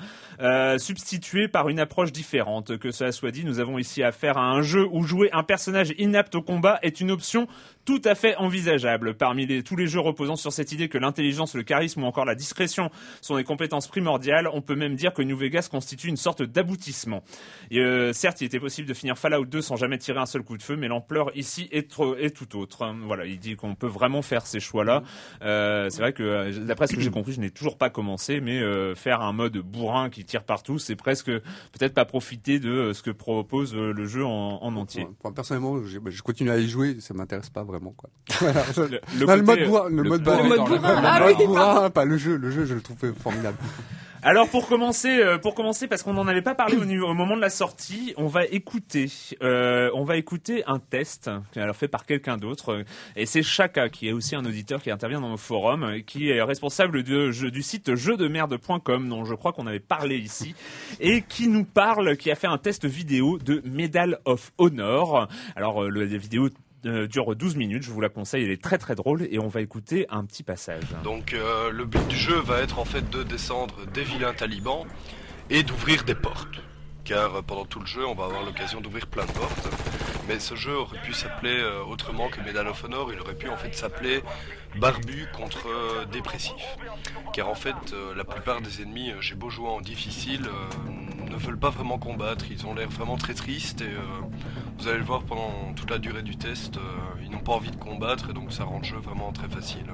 substituer 0.77 1.47
par 1.47 1.69
une 1.69 1.79
approche 1.79 2.11
différente. 2.11 2.77
Que 2.77 2.91
cela 2.91 3.11
soit 3.11 3.31
dit, 3.31 3.43
nous 3.45 3.59
avons 3.59 3.77
ici 3.77 4.03
affaire 4.03 4.37
à 4.37 4.43
un 4.51 4.61
jeu 4.61 4.87
où 4.91 5.03
jouer 5.03 5.29
un 5.33 5.43
personnage 5.43 5.93
inapte 5.97 6.35
au 6.35 6.41
combat 6.41 6.79
est 6.81 7.01
une 7.01 7.11
option 7.11 7.47
tout 7.85 8.01
à 8.05 8.15
fait 8.15 8.35
envisageable. 8.35 9.15
Parmi 9.15 9.63
tous 9.63 9.75
les 9.75 9.87
jeux 9.87 9.99
reposant 9.99 10.35
sur 10.35 10.51
cette 10.51 10.71
idée 10.71 10.87
que 10.89 10.97
l'intelligence, 10.97 11.55
le 11.55 11.63
charisme 11.63 12.03
ou 12.03 12.05
encore 12.05 12.25
la 12.25 12.35
discrétion 12.35 12.89
sont 13.21 13.35
des 13.37 13.43
compétences 13.43 13.87
primordiales, 13.87 14.47
on 14.53 14.61
peut 14.61 14.75
même 14.75 14.95
dire 14.95 15.13
que 15.13 15.21
New 15.31 15.37
Vegas 15.37 15.69
constitue 15.71 16.09
une 16.09 16.17
sorte 16.17 16.43
d'aboutissement. 16.43 17.23
Euh, 17.73 18.11
certes, 18.11 18.41
il 18.41 18.45
était 18.45 18.59
possible 18.59 18.87
de 18.87 18.93
finir 18.93 19.17
Fallout 19.17 19.45
2 19.45 19.61
sans 19.61 19.77
jamais 19.77 19.97
tirer 19.97 20.19
un 20.19 20.25
seul 20.25 20.43
coup 20.43 20.57
de 20.57 20.63
feu, 20.63 20.75
mais 20.75 20.87
l'ampleur 20.89 21.31
ici 21.37 21.69
est, 21.71 21.89
trop- 21.89 22.15
est 22.17 22.31
tout 22.35 22.57
autre. 22.59 22.83
Hein, 22.83 22.97
Voilà, 23.05 23.25
il 23.25 23.39
dit 23.39 23.55
qu'on 23.55 23.75
peut 23.75 23.87
vraiment 23.87 24.21
faire 24.21 24.45
ces 24.45 24.59
choix-là. 24.59 25.03
Euh, 25.41 25.89
c'est 25.89 26.01
vrai 26.01 26.11
que, 26.13 26.23
euh, 26.23 26.51
d'après 26.65 26.87
ce 26.87 26.95
que 26.95 27.01
j'ai 27.01 27.09
compris, 27.11 27.31
je 27.33 27.39
n'ai 27.39 27.49
toujours 27.51 27.77
pas 27.77 27.89
commencé, 27.89 28.41
mais 28.41 28.59
euh, 28.59 28.93
faire 28.95 29.21
un 29.21 29.31
mode 29.31 29.57
bourrin 29.57 30.09
qui 30.09 30.25
tire 30.25 30.43
partout, 30.43 30.77
c'est 30.79 30.95
presque 30.97 31.27
peut-être 31.27 31.93
pas 31.93 32.05
profiter 32.05 32.59
de 32.59 32.91
ce 32.93 33.01
que 33.01 33.11
propose 33.11 33.73
le 33.75 34.05
jeu 34.05 34.25
en, 34.25 34.59
en 34.61 34.75
entier. 34.75 35.07
Ouais. 35.23 35.31
personnellement, 35.33 35.75
bah, 36.01 36.09
je 36.11 36.21
continue 36.21 36.49
à 36.51 36.57
y 36.57 36.67
jouer, 36.67 36.97
ça 36.99 37.13
m'intéresse 37.13 37.49
pas 37.49 37.63
vraiment, 37.63 37.91
quoi. 37.91 38.09
Voilà, 38.41 38.63
je- 38.75 38.81
Le, 38.81 38.99
le 39.19 39.25
Non, 39.25 39.35
le 39.35 39.41
côté, 39.41 39.43
mode 39.43 39.65
bourrin, 39.69 39.89
le, 39.89 39.95
le 40.03 40.09
mode 40.09 40.23
bourrin. 40.23 41.01
ah 41.03 41.25
oui, 41.25 41.89
pas 41.93 42.05
le 42.05 42.17
jeu, 42.17 42.35
le 42.35 42.51
jeu, 42.51 42.65
je 42.65 42.73
le 42.73 42.81
trouve 42.81 42.97
formidable. 43.13 43.57
Alors 44.23 44.47
pour 44.49 44.67
commencer, 44.67 45.20
euh, 45.21 45.37
pour 45.37 45.55
commencer, 45.55 45.87
parce 45.87 46.03
qu'on 46.03 46.13
n'en 46.13 46.27
avait 46.27 46.41
pas 46.41 46.55
parlé 46.55 46.77
au, 46.77 47.13
moment 47.13 47.35
de 47.35 47.41
la 47.41 47.49
sortie, 47.49 48.13
on 48.17 48.27
va 48.27 48.45
écouter, 48.45 49.11
euh, 49.41 49.89
on 49.93 50.03
va 50.03 50.17
écouter 50.17 50.63
un 50.67 50.79
test, 50.79 51.29
alors 51.55 51.75
fait 51.75 51.87
par 51.87 52.05
quelqu'un 52.05 52.37
d'autre, 52.37 52.83
et 53.15 53.25
c'est 53.25 53.43
Chaka 53.43 53.89
qui 53.89 54.07
est 54.07 54.11
aussi 54.11 54.35
un 54.35 54.43
auditeur 54.45 54.81
qui 54.81 54.91
intervient 54.91 55.21
dans 55.21 55.29
nos 55.29 55.37
forums, 55.37 56.01
qui 56.05 56.29
est 56.29 56.41
responsable 56.41 57.03
de, 57.03 57.31
jeu- 57.31 57.51
du 57.51 57.61
site 57.61 57.95
jeuxdemerde.com, 57.95 59.09
dont 59.09 59.25
je 59.25 59.35
crois 59.35 59.53
qu'on 59.53 59.67
avait 59.67 59.79
parlé 59.79 60.17
ici, 60.17 60.55
et 60.99 61.21
qui 61.21 61.47
nous 61.47 61.65
parle, 61.65 62.17
qui 62.17 62.31
a 62.31 62.35
fait 62.35 62.47
un 62.47 62.57
test 62.57 62.85
vidéo 62.85 63.37
de 63.39 63.61
Medal 63.65 64.19
of 64.25 64.51
Honor. 64.57 65.27
Alors 65.55 65.83
euh, 65.83 65.89
la 65.89 66.05
vidéo 66.05 66.49
euh, 66.85 67.07
dure 67.07 67.35
12 67.35 67.55
minutes, 67.55 67.83
je 67.83 67.91
vous 67.91 68.01
la 68.01 68.09
conseille, 68.09 68.43
elle 68.43 68.51
est 68.51 68.61
très 68.61 68.77
très 68.77 68.95
drôle, 68.95 69.27
et 69.29 69.39
on 69.39 69.47
va 69.47 69.61
écouter 69.61 70.05
un 70.09 70.25
petit 70.25 70.43
passage. 70.43 70.83
Donc 71.03 71.33
euh, 71.33 71.71
le 71.71 71.85
but 71.85 72.07
du 72.07 72.15
jeu 72.15 72.39
va 72.39 72.59
être 72.59 72.79
en 72.79 72.85
fait 72.85 73.09
de 73.09 73.23
descendre 73.23 73.85
des 73.93 74.03
vilains 74.03 74.33
talibans 74.33 74.85
et 75.49 75.63
d'ouvrir 75.63 76.03
des 76.03 76.15
portes. 76.15 76.61
Car 77.03 77.35
euh, 77.35 77.41
pendant 77.41 77.65
tout 77.65 77.79
le 77.79 77.85
jeu, 77.85 78.05
on 78.05 78.15
va 78.15 78.25
avoir 78.25 78.43
l'occasion 78.43 78.81
d'ouvrir 78.81 79.07
plein 79.07 79.25
de 79.25 79.31
portes. 79.31 79.69
Mais 80.27 80.39
ce 80.39 80.55
jeu 80.55 80.75
aurait 80.75 81.01
pu 81.01 81.13
s'appeler 81.13 81.61
autrement 81.89 82.29
que 82.29 82.39
Medal 82.41 82.67
of 82.67 82.83
Honor, 82.83 83.11
il 83.11 83.19
aurait 83.19 83.35
pu 83.35 83.49
en 83.49 83.57
fait 83.57 83.73
s'appeler 83.73 84.21
Barbu 84.75 85.27
contre 85.33 85.67
euh, 85.67 86.05
Dépressif. 86.05 86.77
Car 87.33 87.49
en 87.49 87.55
fait, 87.55 87.75
euh, 87.93 88.15
la 88.15 88.23
plupart 88.23 88.61
des 88.61 88.81
ennemis, 88.81 89.11
j'ai 89.19 89.35
beau 89.35 89.49
jouer 89.49 89.69
en 89.69 89.81
difficile, 89.81 90.47
euh, 90.47 91.29
ne 91.29 91.35
veulent 91.35 91.59
pas 91.59 91.69
vraiment 91.69 91.97
combattre, 91.97 92.45
ils 92.49 92.65
ont 92.65 92.73
l'air 92.73 92.89
vraiment 92.89 93.17
très 93.17 93.33
tristes 93.33 93.81
et 93.81 93.93
vous 94.77 94.87
allez 94.87 94.97
le 94.97 95.03
voir 95.03 95.23
pendant 95.23 95.73
toute 95.75 95.89
la 95.89 95.97
durée 95.97 96.23
du 96.23 96.35
test, 96.35 96.77
ils 97.23 97.31
n'ont 97.31 97.39
pas 97.39 97.53
envie 97.53 97.71
de 97.71 97.77
combattre 97.77 98.31
et 98.31 98.33
donc 98.33 98.51
ça 98.51 98.65
rend 98.65 98.79
le 98.79 98.83
jeu 98.83 98.97
vraiment 98.97 99.31
très 99.31 99.47
facile. 99.47 99.85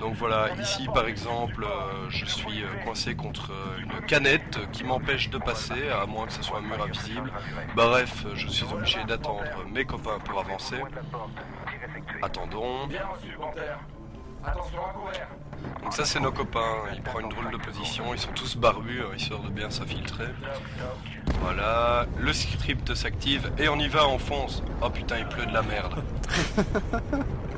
Donc 0.00 0.14
voilà, 0.14 0.48
ici 0.62 0.86
par 0.94 1.06
exemple, 1.06 1.66
je 2.08 2.24
suis 2.24 2.64
coincé 2.84 3.14
contre 3.14 3.52
une 3.82 4.06
canette 4.06 4.58
qui 4.72 4.82
m'empêche 4.84 5.28
de 5.28 5.36
passer, 5.36 5.90
à 5.90 6.06
moins 6.06 6.26
que 6.26 6.32
ce 6.32 6.42
soit 6.42 6.58
un 6.58 6.62
mur 6.62 6.82
invisible. 6.82 7.30
Bref, 7.76 8.24
je 8.34 8.48
suis 8.48 8.64
obligé 8.72 9.04
d'attendre 9.04 9.44
mes 9.70 9.84
copains 9.84 10.18
pour 10.24 10.40
avancer. 10.40 10.80
Attendons. 12.22 12.88
Donc 15.82 15.92
ça 15.92 16.04
c'est 16.04 16.20
nos 16.20 16.32
copains, 16.32 16.82
ils 16.94 17.02
prennent 17.02 17.24
une 17.24 17.30
drôle 17.30 17.50
de 17.50 17.56
position, 17.56 18.12
ils 18.12 18.18
sont 18.18 18.32
tous 18.32 18.56
barbus, 18.56 19.00
euh, 19.00 19.16
histoire 19.16 19.40
de 19.40 19.48
bien 19.48 19.70
s'infiltrer. 19.70 20.28
Voilà, 21.40 22.06
le 22.18 22.32
script 22.32 22.94
s'active 22.94 23.50
et 23.58 23.68
on 23.68 23.78
y 23.78 23.88
va, 23.88 24.06
on 24.08 24.18
fonce. 24.18 24.62
Oh 24.82 24.90
putain, 24.90 25.18
il 25.18 25.26
pleut 25.26 25.46
de 25.46 25.52
la 25.52 25.62
merde. 25.62 26.02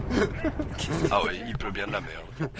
ah 1.10 1.24
ouais, 1.24 1.40
il 1.46 1.56
pleut 1.56 1.70
bien 1.70 1.86
de 1.86 1.92
la 1.92 2.00
merde. 2.00 2.26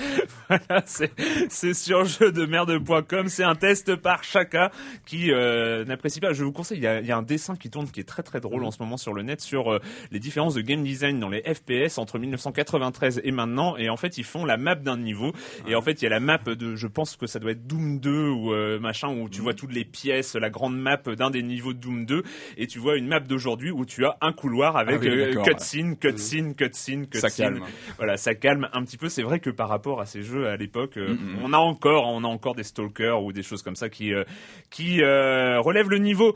Voilà, 0.48 0.82
c'est 0.86 1.10
c'est 1.48 1.74
sur 1.74 2.04
jeuxdemerde.com. 2.04 3.28
C'est 3.28 3.42
un 3.42 3.56
test 3.56 3.96
par 3.96 4.22
Chaka 4.22 4.70
qui 5.04 5.32
euh, 5.32 5.84
n'apprécie 5.84 6.20
pas. 6.20 6.32
Je 6.32 6.44
vous 6.44 6.52
conseille, 6.52 6.78
il 6.78 6.84
y, 6.84 6.86
a, 6.86 7.00
il 7.00 7.06
y 7.06 7.10
a 7.10 7.16
un 7.16 7.22
dessin 7.22 7.56
qui 7.56 7.68
tourne 7.68 7.88
qui 7.90 8.00
est 8.00 8.04
très 8.04 8.22
très 8.22 8.40
drôle 8.40 8.64
en 8.64 8.70
ce 8.70 8.80
moment 8.80 8.96
sur 8.96 9.12
le 9.12 9.22
net 9.22 9.40
sur 9.40 9.72
euh, 9.72 9.80
les 10.12 10.20
différences 10.20 10.54
de 10.54 10.60
game 10.60 10.84
design 10.84 11.18
dans 11.18 11.28
les 11.28 11.42
FPS 11.42 11.98
entre 11.98 12.18
1993 12.18 13.22
et 13.24 13.32
maintenant. 13.32 13.76
Et 13.76 13.88
en 13.88 13.96
fait, 13.96 14.18
ils 14.18 14.24
font 14.24 14.44
la 14.44 14.56
map 14.56 14.76
d'un 14.76 14.96
niveau. 14.96 15.32
Et 15.66 15.74
en 15.74 15.82
fait, 15.82 16.00
il 16.00 16.04
y 16.04 16.06
a 16.06 16.10
la 16.10 16.20
map 16.20 16.38
de, 16.38 16.76
je 16.76 16.86
pense 16.86 17.16
que 17.16 17.26
ça 17.26 17.38
doit 17.38 17.50
être 17.52 17.66
Doom 17.66 17.98
2 17.98 18.28
ou 18.28 18.52
euh, 18.52 18.78
machin 18.78 19.08
où 19.08 19.28
tu 19.28 19.40
vois 19.40 19.54
toutes 19.54 19.72
les 19.72 19.84
pièces, 19.84 20.36
la 20.36 20.50
grande 20.50 20.78
map 20.78 20.98
d'un 20.98 21.30
des 21.30 21.42
niveaux 21.42 21.72
de 21.72 21.78
Doom 21.78 22.06
2. 22.06 22.22
Et 22.56 22.66
tu 22.66 22.78
vois 22.78 22.96
une 22.96 23.08
map 23.08 23.20
d'aujourd'hui 23.20 23.70
où 23.70 23.84
tu 23.84 24.04
as 24.04 24.16
un 24.20 24.32
couloir 24.32 24.76
avec 24.76 24.96
Ah 24.96 24.98
oui, 25.00 25.08
euh, 25.08 25.42
cutscene, 25.42 25.96
cutscene, 25.96 26.54
cutscene, 26.54 27.06
cutscene. 27.06 27.35
Ça 27.36 27.44
calme. 27.44 27.64
Voilà, 27.96 28.16
ça 28.16 28.34
calme 28.34 28.68
un 28.72 28.82
petit 28.84 28.96
peu. 28.96 29.08
C'est 29.08 29.22
vrai 29.22 29.40
que 29.40 29.50
par 29.50 29.68
rapport 29.68 30.00
à 30.00 30.06
ces 30.06 30.22
jeux 30.22 30.48
à 30.48 30.56
l'époque, 30.56 30.96
euh, 30.96 31.14
Mm, 31.14 31.38
on 31.44 31.52
a 31.52 31.58
encore, 31.58 32.06
on 32.08 32.24
a 32.24 32.28
encore 32.28 32.54
des 32.54 32.62
stalkers 32.64 33.22
ou 33.22 33.32
des 33.32 33.42
choses 33.42 33.62
comme 33.62 33.76
ça 33.76 33.88
qui, 33.88 34.12
euh, 34.12 34.24
qui 34.70 35.02
euh, 35.02 35.60
relèvent 35.60 35.90
le 35.90 35.98
niveau. 35.98 36.34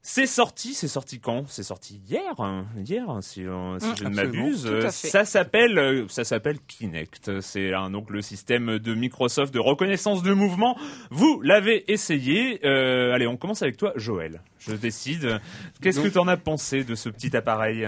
C'est 0.00 0.26
sorti, 0.26 0.74
c'est 0.74 0.88
sorti 0.88 1.18
quand? 1.18 1.44
C'est 1.48 1.64
sorti 1.64 2.00
hier, 2.08 2.22
hein, 2.38 2.66
hier, 2.76 3.10
hein, 3.10 3.20
si, 3.20 3.44
euh, 3.44 3.78
si 3.78 3.88
Mm, 3.88 3.94
je 3.98 4.04
ne 4.04 4.14
m'abuse. 4.14 4.88
Ça 4.90 5.24
s'appelle, 5.24 6.04
ça 6.08 6.24
s'appelle 6.24 6.58
Kinect. 6.66 7.40
C'est 7.40 7.74
hein, 7.74 7.90
donc 7.90 8.08
le 8.10 8.22
système 8.22 8.78
de 8.78 8.94
Microsoft 8.94 9.52
de 9.52 9.58
reconnaissance 9.58 10.22
de 10.22 10.32
mouvement. 10.32 10.78
Vous 11.10 11.40
l'avez 11.42 11.90
essayé. 11.92 12.60
Euh, 12.64 13.12
allez, 13.12 13.26
on 13.26 13.36
commence 13.36 13.62
avec 13.62 13.76
toi, 13.76 13.92
Joël. 13.96 14.40
Je 14.60 14.72
décide. 14.72 15.40
Qu'est-ce 15.82 16.00
que 16.00 16.08
tu 16.08 16.18
en 16.18 16.28
as 16.28 16.36
pensé 16.36 16.84
de 16.84 16.94
ce 16.94 17.08
petit 17.08 17.36
appareil? 17.36 17.86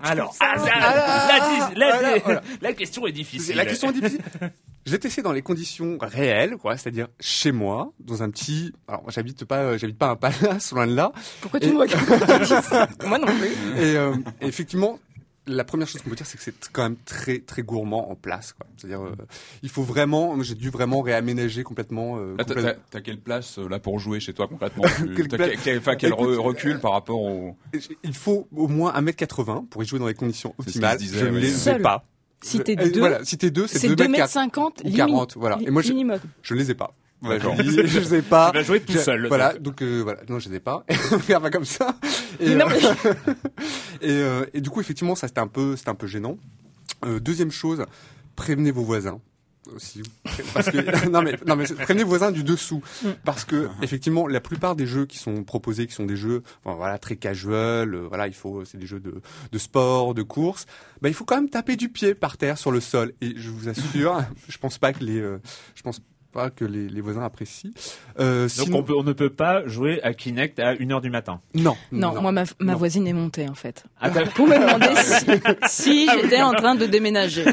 Alors, 0.00 0.34
ah, 0.40 0.58
ça- 0.58 0.64
Ah, 0.74 1.28
la, 1.28 1.68
dis- 1.70 1.78
la- 1.78 1.92
voilà, 1.98 2.18
voilà. 2.18 2.42
la 2.62 2.72
question 2.72 3.06
est 3.06 3.12
difficile. 3.12 3.56
La 3.56 3.64
question 3.66 3.90
est 3.90 3.92
difficile. 3.94 4.20
J'ai 4.86 4.98
testé 4.98 5.22
dans 5.22 5.32
les 5.32 5.40
conditions 5.40 5.96
réelles, 5.98 6.56
quoi, 6.58 6.76
c'est-à-dire 6.76 7.08
chez 7.18 7.52
moi, 7.52 7.92
dans 8.00 8.22
un 8.22 8.28
petit. 8.28 8.70
Alors, 8.86 9.10
j'habite 9.10 9.46
pas, 9.46 9.56
euh, 9.60 9.78
j'habite 9.78 9.96
pas 9.96 10.08
un 10.10 10.16
palace 10.16 10.72
loin 10.72 10.86
de 10.86 10.94
là. 10.94 11.10
Pourquoi 11.40 11.58
tu 11.58 11.68
Et- 11.68 11.72
me 11.72 11.78
regardes 11.78 12.04
tu 12.06 12.54
dis 12.54 12.62
ça 12.68 12.86
Moi 13.06 13.18
non 13.18 13.26
plus. 13.26 13.80
Et 13.82 13.96
euh, 13.96 14.12
effectivement, 14.42 14.98
la 15.46 15.64
première 15.64 15.86
chose 15.88 16.00
qu'on 16.02 16.10
peut 16.10 16.16
dire, 16.16 16.26
c'est 16.26 16.38
que 16.38 16.42
c'est 16.44 16.54
quand 16.72 16.82
même 16.82 16.96
très 17.04 17.38
très 17.38 17.62
gourmand 17.62 18.10
en 18.10 18.14
place. 18.14 18.52
quoi. 18.52 18.66
C'est-à-dire, 18.76 19.02
euh, 19.02 19.12
il 19.62 19.68
faut 19.68 19.82
vraiment. 19.82 20.42
J'ai 20.42 20.54
dû 20.54 20.70
vraiment 20.70 21.00
réaménager 21.02 21.62
complètement. 21.62 22.16
euh, 22.18 22.34
Là, 22.38 22.44
t'as- 22.44 22.54
complètement- 22.54 22.82
t'as 22.90 22.98
t'as 22.98 23.00
quelle 23.02 23.20
place 23.20 23.58
euh, 23.58 23.68
là 23.68 23.78
pour 23.78 23.98
jouer 23.98 24.20
chez 24.20 24.32
toi 24.32 24.48
concrètement? 24.48 24.84
Quel, 25.16 25.28
quel- 25.28 26.10
Écoute, 26.12 26.36
recul 26.38 26.80
par 26.80 26.92
rapport 26.92 27.20
au 27.20 27.56
Il 28.02 28.14
faut 28.14 28.48
au 28.54 28.68
moins 28.68 28.92
1m80 28.94 29.66
pour 29.68 29.82
y 29.82 29.86
jouer 29.86 29.98
dans 29.98 30.06
les 30.08 30.14
conditions 30.14 30.54
optimales. 30.58 30.98
disait, 30.98 31.18
je 31.18 31.26
ne 31.26 31.38
les 31.38 31.68
ai 31.68 31.78
pas. 31.78 32.04
Si 32.42 32.60
t'es 32.60 32.76
Euh, 32.78 32.90
deux, 32.90 33.00
Voilà, 33.00 33.24
si 33.24 33.38
t'es 33.38 33.50
deux, 33.50 33.66
c'est 33.66 33.78
c'est 33.78 33.88
2 33.88 33.96
2 33.96 34.04
mètres 34.08 34.12
mètres 34.18 34.32
40 34.34 34.78
50 34.78 34.82
ou 34.84 34.96
40, 34.96 35.36
voilà. 35.36 35.58
Et 35.66 35.70
moi, 35.70 35.80
je, 35.80 35.92
je 36.42 36.54
les 36.54 36.70
ai 36.70 36.74
pas. 36.74 36.94
Voilà, 37.24 37.38
D'accord. 37.40 37.56
je, 37.58 38.14
ai 38.14 38.22
pas. 38.22 38.50
Tu 38.52 38.58
vas 38.58 38.62
jouer 38.62 38.80
tout 38.80 38.92
Je- 38.92 38.98
seul. 38.98 39.26
Voilà, 39.28 39.54
donc 39.54 39.82
euh, 39.82 40.00
voilà, 40.02 40.20
non, 40.28 40.38
je 40.38 40.48
les 40.48 40.56
ai 40.56 40.60
pas. 40.60 40.84
Regarde 41.10 41.42
pas 41.42 41.50
comme 41.50 41.64
ça. 41.64 41.96
Et, 42.40 42.50
Mais 42.50 42.54
non, 42.56 42.66
euh, 42.70 43.14
et, 44.00 44.10
euh, 44.10 44.44
et 44.52 44.60
du 44.60 44.70
coup, 44.70 44.80
effectivement, 44.80 45.14
ça 45.14 45.28
c'était 45.28 45.40
un 45.40 45.46
peu, 45.48 45.76
c'était 45.76 45.90
un 45.90 45.94
peu 45.94 46.06
gênant. 46.06 46.36
Euh, 47.04 47.20
deuxième 47.20 47.50
chose, 47.50 47.84
prévenez 48.36 48.70
vos 48.70 48.82
voisins 48.84 49.20
aussi, 49.74 50.02
parce 50.52 50.70
que 50.70 51.08
non 51.08 51.22
mais 51.22 51.38
non 51.46 51.56
mais 51.56 51.64
prévenez 51.64 52.02
vos 52.02 52.10
voisins 52.10 52.30
du 52.30 52.44
dessous, 52.44 52.82
parce 53.24 53.46
que 53.46 53.68
effectivement, 53.80 54.26
la 54.26 54.40
plupart 54.42 54.76
des 54.76 54.86
jeux 54.86 55.06
qui 55.06 55.16
sont 55.16 55.42
proposés, 55.42 55.86
qui 55.86 55.94
sont 55.94 56.04
des 56.04 56.16
jeux, 56.18 56.42
bon, 56.64 56.74
voilà, 56.74 56.98
très 56.98 57.16
casual, 57.16 57.94
euh, 57.94 58.06
voilà, 58.06 58.26
il 58.26 58.34
faut, 58.34 58.66
c'est 58.66 58.76
des 58.76 58.86
jeux 58.86 59.00
de, 59.00 59.22
de 59.50 59.58
sport, 59.58 60.12
de 60.12 60.22
course. 60.22 60.66
Bah, 61.00 61.08
il 61.08 61.14
faut 61.14 61.24
quand 61.24 61.36
même 61.36 61.48
taper 61.48 61.76
du 61.76 61.88
pied 61.88 62.14
par 62.14 62.36
terre 62.36 62.58
sur 62.58 62.72
le 62.72 62.80
sol. 62.80 63.12
Et 63.22 63.32
je 63.36 63.48
vous 63.48 63.70
assure, 63.70 64.22
je 64.48 64.58
pense 64.58 64.76
pas 64.76 64.92
que 64.92 65.02
les, 65.02 65.18
euh, 65.18 65.40
je 65.74 65.80
pense 65.82 66.00
pas 66.34 66.50
que 66.50 66.64
les, 66.64 66.88
les 66.88 67.00
voisins 67.00 67.22
apprécient. 67.22 67.70
Euh, 68.20 68.42
Donc 68.42 68.50
sinon- 68.50 68.78
on, 68.78 68.82
peut- 68.82 68.94
on 68.98 69.02
ne 69.04 69.12
peut 69.12 69.30
pas 69.30 69.66
jouer 69.66 70.00
à 70.02 70.12
Kinect 70.12 70.58
à 70.58 70.74
1h 70.74 71.00
du 71.00 71.10
matin. 71.10 71.40
non, 71.54 71.76
Non, 71.92 72.20
moi 72.20 72.32
ma, 72.32 72.42
ma 72.58 72.72
Non. 72.72 72.78
voisine 72.78 73.06
est 73.06 73.12
montée 73.12 73.48
en 73.48 73.54
fait. 73.54 73.84
Ah, 74.00 74.10
Pour 74.34 74.46
me 74.46 74.54
demander 74.58 74.94
si, 75.68 76.06
si 76.06 76.08
j'étais 76.10 76.42
en 76.42 76.52
train 76.52 76.74
de 76.74 76.86
déménager. 76.86 77.44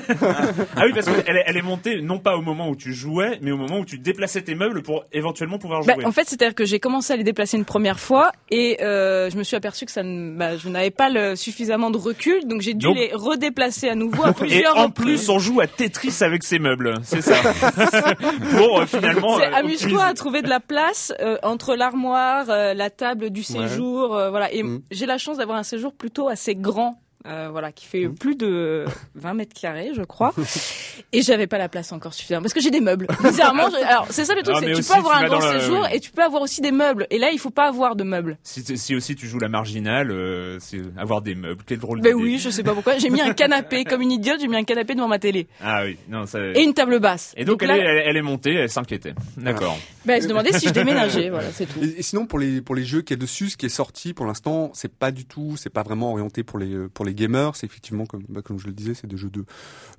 Ah 0.76 0.84
oui, 0.86 0.92
parce 0.94 1.06
qu'elle 1.06 1.38
est- 1.38 1.44
elle 1.46 1.58
est 1.58 1.62
montée 1.62 2.02
non 2.02 2.20
pas 2.20 2.36
au 2.36 2.42
moment 2.42 2.70
où 2.70 2.76
tu 2.76 2.94
jouais, 2.94 3.38
mais 3.42 3.52
au 3.52 3.58
moment 3.58 3.80
où 3.80 3.86
tu 3.86 3.98
déplaçais 4.00 4.42
tes 4.42 4.56
meubles 4.56 4.82
pour 4.84 5.06
éventuellement 5.14 5.58
pouvoir 5.60 5.84
Bah, 5.86 5.94
jouer. 5.96 6.06
en 6.06 6.12
fait, 6.12 6.28
c'est-à-dire 6.28 6.56
que 6.56 6.66
j'ai 6.66 6.80
commencé 6.80 7.14
à 7.14 7.16
les 7.16 7.24
déplacer 7.24 7.58
une 7.58 7.66
première 7.66 8.00
fois 8.00 8.32
et 8.50 8.82
euh, 8.84 9.30
je 9.30 9.38
me 9.38 9.44
suis 9.44 9.56
aperçu 9.56 9.86
que 9.86 9.92
ça, 9.92 10.04
ne- 10.04 10.36
bah, 10.38 10.58
je 10.58 10.68
n'avais 10.70 10.92
pas 10.92 11.10
le, 11.10 11.36
suffisamment 11.36 11.92
de 11.92 11.98
recul, 11.98 12.48
donc 12.48 12.62
j'ai 12.62 12.74
dû 12.74 12.86
Donc- 12.88 12.96
les 12.98 13.12
redéplacer 13.14 13.90
à 13.90 13.96
nouveau 13.96 14.24
à 14.26 14.30
Et 14.32 14.34
plusieurs 14.34 14.78
en 14.78 14.84
reprises. 14.88 15.22
plus, 15.26 15.30
on 15.30 15.38
joue 15.40 15.60
à 15.62 15.68
Tetris 15.68 16.18
avec 16.22 16.44
ses 16.44 16.58
meubles, 16.60 16.96
c'est 17.04 17.22
ça. 17.22 17.36
pour 18.58 18.71
euh, 18.80 18.86
finalement. 18.86 19.38
C'est 19.38 19.48
euh, 19.48 19.56
amuse-toi 19.56 20.04
à 20.04 20.14
trouver 20.14 20.42
de 20.42 20.50
la 20.50 20.60
place 20.60 21.14
euh, 21.20 21.38
entre 21.44 21.76
l'armoire, 21.76 22.46
euh, 22.50 22.74
la 22.74 22.90
table 22.90 23.30
du 23.30 23.44
séjour, 23.44 24.16
euh, 24.16 24.30
voilà. 24.30 24.52
Et 24.54 24.64
Mm. 24.64 24.82
j'ai 24.92 25.06
la 25.06 25.18
chance 25.18 25.38
d'avoir 25.38 25.58
un 25.58 25.64
séjour 25.64 25.94
plutôt 25.94 26.28
assez 26.28 26.56
grand. 26.56 27.00
Euh, 27.26 27.50
voilà, 27.52 27.72
qui 27.72 27.86
fait 27.86 28.08
plus 28.10 28.36
de 28.36 28.86
20 29.16 29.34
mètres 29.34 29.60
carrés, 29.60 29.92
je 29.96 30.02
crois. 30.04 30.34
Et 31.14 31.22
j'avais 31.22 31.48
pas 31.48 31.58
la 31.58 31.68
place 31.70 31.92
encore 31.92 32.14
suffisamment 32.14 32.42
parce 32.44 32.54
que 32.54 32.62
j'ai 32.62 32.72
des 32.72 32.80
meubles. 32.82 33.08
Bizarrement, 33.24 33.70
je- 33.70 33.86
alors 33.86 34.08
c'est 34.10 34.26
ça 34.26 34.34
le 34.36 34.44
truc, 34.44 34.56
Ah, 34.58 34.62
c'est 34.64 34.74
tu 34.74 34.84
peux 34.84 34.94
avoir 34.94 35.20
tu 35.20 35.26
un 35.26 35.28
grand 35.28 35.40
le- 35.52 35.60
séjour 35.60 35.88
et 35.88 36.00
tu 36.00 36.12
peux 36.12 36.24
avoir 36.24 36.42
aussi 36.42 36.62
des 36.62 36.72
meubles. 36.72 37.08
Et 37.10 37.18
là, 37.18 37.30
il 37.34 37.40
faut 37.40 37.50
pas 37.50 37.68
avoir 37.68 37.96
de 37.96 38.04
meubles. 38.04 38.38
Si, 38.44 38.64
si 38.78 38.96
aussi 38.96 39.16
tu 39.16 39.28
joues 39.28 39.40
la 39.40 39.50
marginale, 39.50 40.12
euh, 40.12 40.58
c'est 40.60 40.82
avoir 40.98 41.22
des 41.22 41.36
meubles. 41.36 41.64
Quel 41.66 41.80
drôle 41.80 42.02
Ben 42.02 42.14
oui, 42.16 42.40
je 42.40 42.50
sais 42.50 42.64
pas 42.64 42.74
pourquoi. 42.74 42.98
J'ai 42.98 43.10
mis 43.10 43.22
un 43.22 43.34
canapé 43.34 43.84
comme 43.86 44.02
une 44.02 44.12
idiote. 44.12 44.40
J'ai 44.40 44.48
mis 44.48 44.56
un 44.58 44.64
canapé 44.64 44.96
devant 44.96 45.08
ma 45.08 45.20
télé 45.20 45.48
Ah 45.62 45.84
oui, 45.84 45.98
non, 46.10 46.26
ça. 46.26 46.40
et 46.56 46.62
une 46.64 46.74
table 46.74 47.00
basse. 47.00 47.34
Et 47.38 47.46
donc, 47.46 47.62
là, 47.64 47.76
elle, 47.78 47.82
est, 47.86 47.90
elle, 47.90 48.04
elle 48.10 48.18
est 48.18 48.22
montée, 48.22 48.54
elle 48.54 48.70
s'inquiétait. 48.70 49.14
D'accord. 49.38 49.78
ben, 50.06 50.16
elle 50.16 50.24
se 50.24 50.28
demandait 50.28 50.54
si 50.54 50.68
je 50.68 50.74
déménageais. 50.74 51.30
Voilà, 51.30 51.52
c'est 51.52 51.66
tout. 51.66 51.80
Et, 51.84 52.00
et 52.00 52.02
sinon 52.04 52.26
pour 52.26 52.40
les 52.40 52.62
pour 52.62 52.76
les 52.76 52.84
jeux 52.86 53.02
qui 53.02 53.14
est 53.14 53.18
dessus, 53.18 53.50
ce 53.50 53.58
qui 53.58 53.66
est 53.66 53.70
sorti 53.70 54.14
pour 54.14 54.26
l'instant, 54.26 54.72
c'est 54.74 54.92
pas 54.94 55.12
du 55.12 55.26
tout, 55.26 55.56
c'est 55.58 55.70
pas 55.70 55.84
vraiment 55.84 56.12
orienté 56.12 56.44
pour 56.44 56.58
les 56.60 56.88
pour 56.94 57.06
les 57.06 57.11
gamers. 57.14 57.56
C'est 57.56 57.66
effectivement 57.66 58.06
comme 58.06 58.24
bah, 58.30 58.42
comme 58.42 58.60
je 58.60 58.68
le 58.68 58.74
disais, 58.74 58.94
c'est 58.94 59.08
des 59.08 59.18
jeux 59.18 59.30
de 59.30 59.46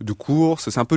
de 0.00 0.12
course. 0.12 0.68
C'est 0.70 0.80
un 0.80 0.84
peu 0.84 0.96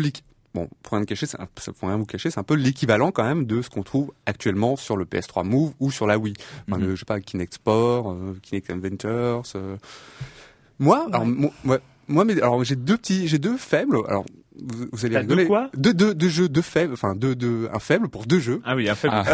bon, 0.56 0.70
pour 0.82 0.98
rien, 0.98 1.06
cacher, 1.06 1.28
un, 1.38 1.46
pour 1.46 1.90
rien 1.90 1.98
vous 1.98 2.06
cacher, 2.06 2.32
c'est 2.32 2.40
un 2.40 2.44
peu 2.44 2.56
l'équivalent 2.56 3.12
quand 3.12 3.26
même 3.26 3.46
de 3.46 3.62
ce 3.62 3.70
qu'on 3.70 3.84
trouve 3.84 4.14
actuellement 4.26 4.76
sur 4.76 4.98
le 4.98 5.06
PS3 5.06 5.44
Move 5.46 5.74
ou 5.80 5.92
sur 5.92 6.08
la 6.08 6.18
Wii. 6.18 6.34
Enfin, 6.68 6.80
le, 6.80 6.96
je 6.96 7.00
sais 7.02 7.06
pas, 7.06 7.20
Kinect 7.20 7.56
Sport, 7.56 8.12
euh, 8.12 8.38
Kinect 8.42 8.70
Inventors. 8.72 9.46
euh. 9.56 9.78
Moi, 10.80 11.06
alors, 11.12 11.26
moi, 11.26 11.52
ouais, 11.66 11.80
moi, 12.08 12.26
mais 12.26 12.42
alors 12.42 12.64
j'ai 12.64 12.76
deux 12.76 12.98
petits, 12.98 13.28
j'ai 13.28 13.40
deux 13.40 13.58
faibles. 13.58 13.98
Alors, 14.08 14.26
vous, 14.62 14.88
vous 14.92 15.06
allez 15.06 15.18
rigoler. 15.18 15.44
deux 15.44 15.48
quoi 15.48 15.70
deux, 15.76 15.94
deux, 15.94 16.14
deux 16.14 16.30
jeux, 16.30 16.48
deux 16.50 16.62
faibles, 16.62 16.94
enfin 16.94 17.16
deux, 17.16 17.36
deux, 17.36 17.68
un 17.74 17.80
faible 17.80 18.08
pour 18.10 18.26
deux 18.26 18.40
jeux. 18.40 18.62
Ah 18.66 18.76
oui, 18.76 18.90
un 18.90 18.96
faible. 18.96 19.14
Ah. 19.16 19.26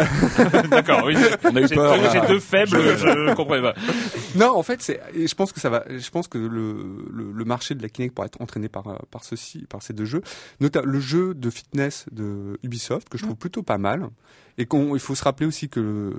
D'accord, 0.70 1.02
oui. 1.06 1.14
On 1.44 1.54
a 1.56 1.60
eu 1.60 1.68
J'ai 1.68 1.74
peur. 1.74 1.94
j'ai 2.12 2.18
là. 2.18 2.26
deux 2.26 2.40
faibles, 2.40 2.70
je 2.72 3.34
comprends 3.34 3.60
pas. 3.60 3.74
Non, 4.34 4.56
en 4.56 4.62
fait, 4.62 4.80
c'est. 4.82 5.00
et 5.14 5.26
Je 5.26 5.34
pense 5.34 5.52
que 5.52 5.60
ça 5.60 5.68
va. 5.70 5.84
Je 5.88 6.10
pense 6.10 6.26
que 6.26 6.38
le, 6.38 6.48
le, 7.12 7.32
le 7.32 7.44
marché 7.44 7.74
de 7.74 7.82
la 7.82 7.88
Kinect 7.90 8.14
pourra 8.14 8.26
être 8.26 8.40
entraîné 8.40 8.68
par 8.68 8.86
euh, 8.88 8.96
par 9.10 9.24
ceci, 9.24 9.66
par 9.68 9.82
ces 9.82 9.92
deux 9.92 10.06
jeux. 10.06 10.22
Notamment 10.60 10.86
le 10.90 11.00
jeu 11.00 11.34
de 11.34 11.50
fitness 11.50 12.06
de 12.12 12.58
Ubisoft 12.62 13.08
que 13.10 13.18
je 13.18 13.24
trouve 13.24 13.36
plutôt 13.36 13.62
pas 13.62 13.78
mal. 13.78 14.08
Et 14.58 14.66
qu'on, 14.66 14.94
il 14.94 15.00
faut 15.00 15.14
se 15.14 15.24
rappeler 15.24 15.46
aussi 15.46 15.68
que 15.70 16.12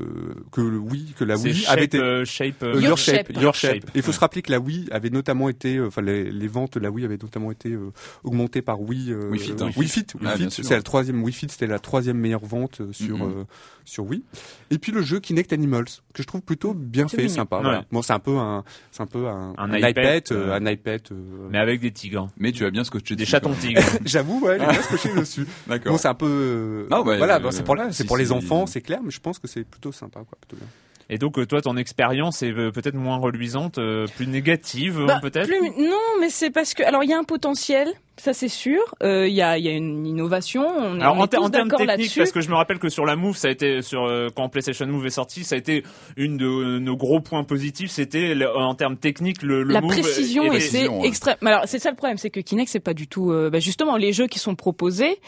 que 0.51 0.61
le 0.61 0.77
Wii, 0.79 1.13
que 1.17 1.23
la 1.23 1.37
Wii 1.37 1.53
shape, 1.53 1.71
avait 1.73 1.85
été 1.85 1.99
euh, 1.99 2.25
shape, 2.25 2.63
euh, 2.63 2.81
Your 2.81 2.97
Shape. 2.97 3.29
Your 3.39 3.53
Shape. 3.53 3.83
Il 3.93 4.01
faut 4.01 4.11
se 4.11 4.19
rappeler 4.19 4.41
que 4.41 4.51
la 4.51 4.59
Wii 4.59 4.87
avait 4.91 5.11
notamment 5.11 5.49
été, 5.49 5.77
euh, 5.77 5.87
enfin 5.87 6.01
les, 6.01 6.31
les 6.31 6.47
ventes 6.47 6.73
de 6.75 6.79
la 6.79 6.89
Wii 6.89 7.05
avaient 7.05 7.19
notamment 7.21 7.51
été 7.51 7.69
euh, 7.69 7.91
augmentées 8.23 8.61
par 8.63 8.81
Wii. 8.81 9.11
euh, 9.11 9.29
Wii 9.29 9.39
Fit, 9.39 9.53
hein. 9.61 9.69
Wii 9.77 9.87
Fit. 9.87 10.05
Wii 10.19 10.23
Ah, 10.27 10.35
Fit, 10.37 10.49
c'est 10.49 10.69
la 10.73 10.81
troisième. 10.81 11.21
Wii 11.23 11.33
Fit, 11.33 11.47
c'était 11.49 11.67
la 11.67 11.77
troisième 11.79 12.17
meilleure 12.17 12.43
vente 12.45 12.81
sur 12.91 13.23
euh, 13.23 13.45
sur 13.85 14.05
Wii. 14.05 14.23
Et 14.71 14.79
puis 14.79 14.91
le 14.91 15.03
jeu 15.03 15.19
Kinect 15.19 15.53
Animals 15.53 15.85
que 16.13 16.23
je 16.23 16.27
trouve 16.27 16.41
plutôt 16.41 16.73
bien 16.73 17.07
fait, 17.07 17.17
mignon. 17.17 17.29
sympa. 17.35 17.57
Ouais. 17.57 17.63
Voilà. 17.63 17.85
Bon, 17.91 18.01
c'est 18.01 18.13
un 18.13 18.19
peu 18.19 18.35
un, 18.37 18.63
c'est 18.91 19.03
un 19.03 19.07
peu 19.07 19.27
un, 19.27 19.53
Un 19.57 19.71
un 19.71 19.77
iPad, 19.77 20.23
iPad, 20.25 20.37
un 20.51 20.65
iPad. 20.71 21.01
euh, 21.11 21.47
mais 21.51 21.59
avec 21.59 21.81
des 21.81 21.91
tigres. 21.91 22.29
Mais 22.37 22.51
tu 22.51 22.65
as 22.65 22.71
bien 22.71 22.83
scotché 22.83 23.15
Des 23.15 23.23
dessus, 23.23 23.31
chatons 23.31 23.49
quoi. 23.51 23.59
tigres. 23.59 23.81
J'avoue, 24.05 24.39
ouais, 24.43 24.57
j'ai 24.59 24.65
bien 24.65 24.81
scotché 24.81 25.13
dessus. 25.13 25.45
D'accord. 25.67 25.91
Bon, 25.91 25.97
c'est 25.99 26.07
un 26.07 26.13
peu. 26.15 26.25
euh, 26.27 26.87
Ah, 26.89 27.01
ouais, 27.01 27.17
voilà, 27.17 27.39
bon, 27.39 27.51
c'est 27.51 27.63
pour 27.63 27.75
là, 27.75 27.91
c'est 27.91 28.05
pour 28.05 28.17
les 28.17 28.22
si. 28.27 28.33
enfants, 28.33 28.65
c'est 28.65 28.81
clair, 28.81 29.01
mais 29.03 29.11
je 29.11 29.19
pense 29.19 29.39
que 29.39 29.47
c'est 29.47 29.63
plutôt 29.63 29.91
sympa, 29.91 30.23
quoi, 30.23 30.37
plutôt 30.39 30.57
bien. 30.57 30.67
Et 31.09 31.17
donc, 31.17 31.37
euh, 31.37 31.45
toi, 31.45 31.61
ton 31.61 31.75
expérience 31.77 32.41
est 32.43 32.51
euh, 32.51 32.71
peut-être 32.71 32.95
moins 32.95 33.17
reluisante, 33.17 33.77
euh, 33.77 34.05
plus 34.15 34.27
négative, 34.27 34.99
euh, 35.01 35.05
Bah, 35.05 35.19
peut-être 35.21 35.47
plus- 35.47 35.59
Non, 35.77 35.97
mais 36.19 36.29
c'est 36.29 36.49
parce 36.49 36.73
que 36.73 36.83
alors 36.83 37.03
il 37.03 37.09
y 37.09 37.13
a 37.13 37.17
un 37.19 37.23
potentiel, 37.25 37.89
ça 38.17 38.31
c'est 38.33 38.47
sûr. 38.47 38.79
Euh, 39.03 39.27
Il 39.27 39.33
y 39.33 39.41
a 39.41 39.57
y 39.57 39.67
a 39.67 39.71
une 39.71 40.05
innovation. 40.07 40.65
On 40.65 40.97
est, 40.97 41.01
Alors 41.01 41.17
on 41.17 41.21
en, 41.21 41.25
est 41.25 41.27
tous 41.27 41.37
en 41.43 41.49
termes 41.49 41.69
techniques, 41.69 42.13
parce 42.17 42.31
que 42.31 42.41
je 42.41 42.49
me 42.49 42.55
rappelle 42.55 42.79
que 42.79 42.87
sur 42.89 43.05
la 43.05 43.15
Move, 43.15 43.35
ça 43.35 43.49
a 43.49 43.51
été 43.51 43.81
sur 43.81 44.05
euh, 44.05 44.29
quand 44.35 44.47
PlayStation 44.49 44.85
Move 44.87 45.05
est 45.05 45.09
sorti, 45.09 45.43
ça 45.43 45.55
a 45.55 45.57
été 45.57 45.83
une 46.15 46.37
de 46.37 46.79
nos 46.79 46.95
gros 46.95 47.19
points 47.19 47.43
positifs. 47.43 47.91
C'était 47.91 48.35
en 48.55 48.73
termes 48.75 48.97
techniques 48.97 49.41
le, 49.43 49.63
le 49.63 49.73
la 49.73 49.81
Move 49.81 49.91
précision 49.91 50.43
était- 50.45 50.55
et 50.55 50.59
c'est 50.61 50.69
précision, 50.77 51.01
ouais. 51.01 51.07
extrême. 51.07 51.35
Alors 51.45 51.63
c'est 51.65 51.79
ça 51.79 51.89
le 51.89 51.95
problème, 51.97 52.17
c'est 52.17 52.29
que 52.29 52.39
Kinect 52.39 52.69
c'est 52.71 52.79
pas 52.79 52.93
du 52.93 53.07
tout. 53.07 53.31
euh, 53.31 53.49
bah, 53.49 53.59
justement, 53.59 53.97
les 53.97 54.13
jeux 54.13 54.27
qui 54.27 54.39
sont 54.39 54.55
proposés, 54.55 55.19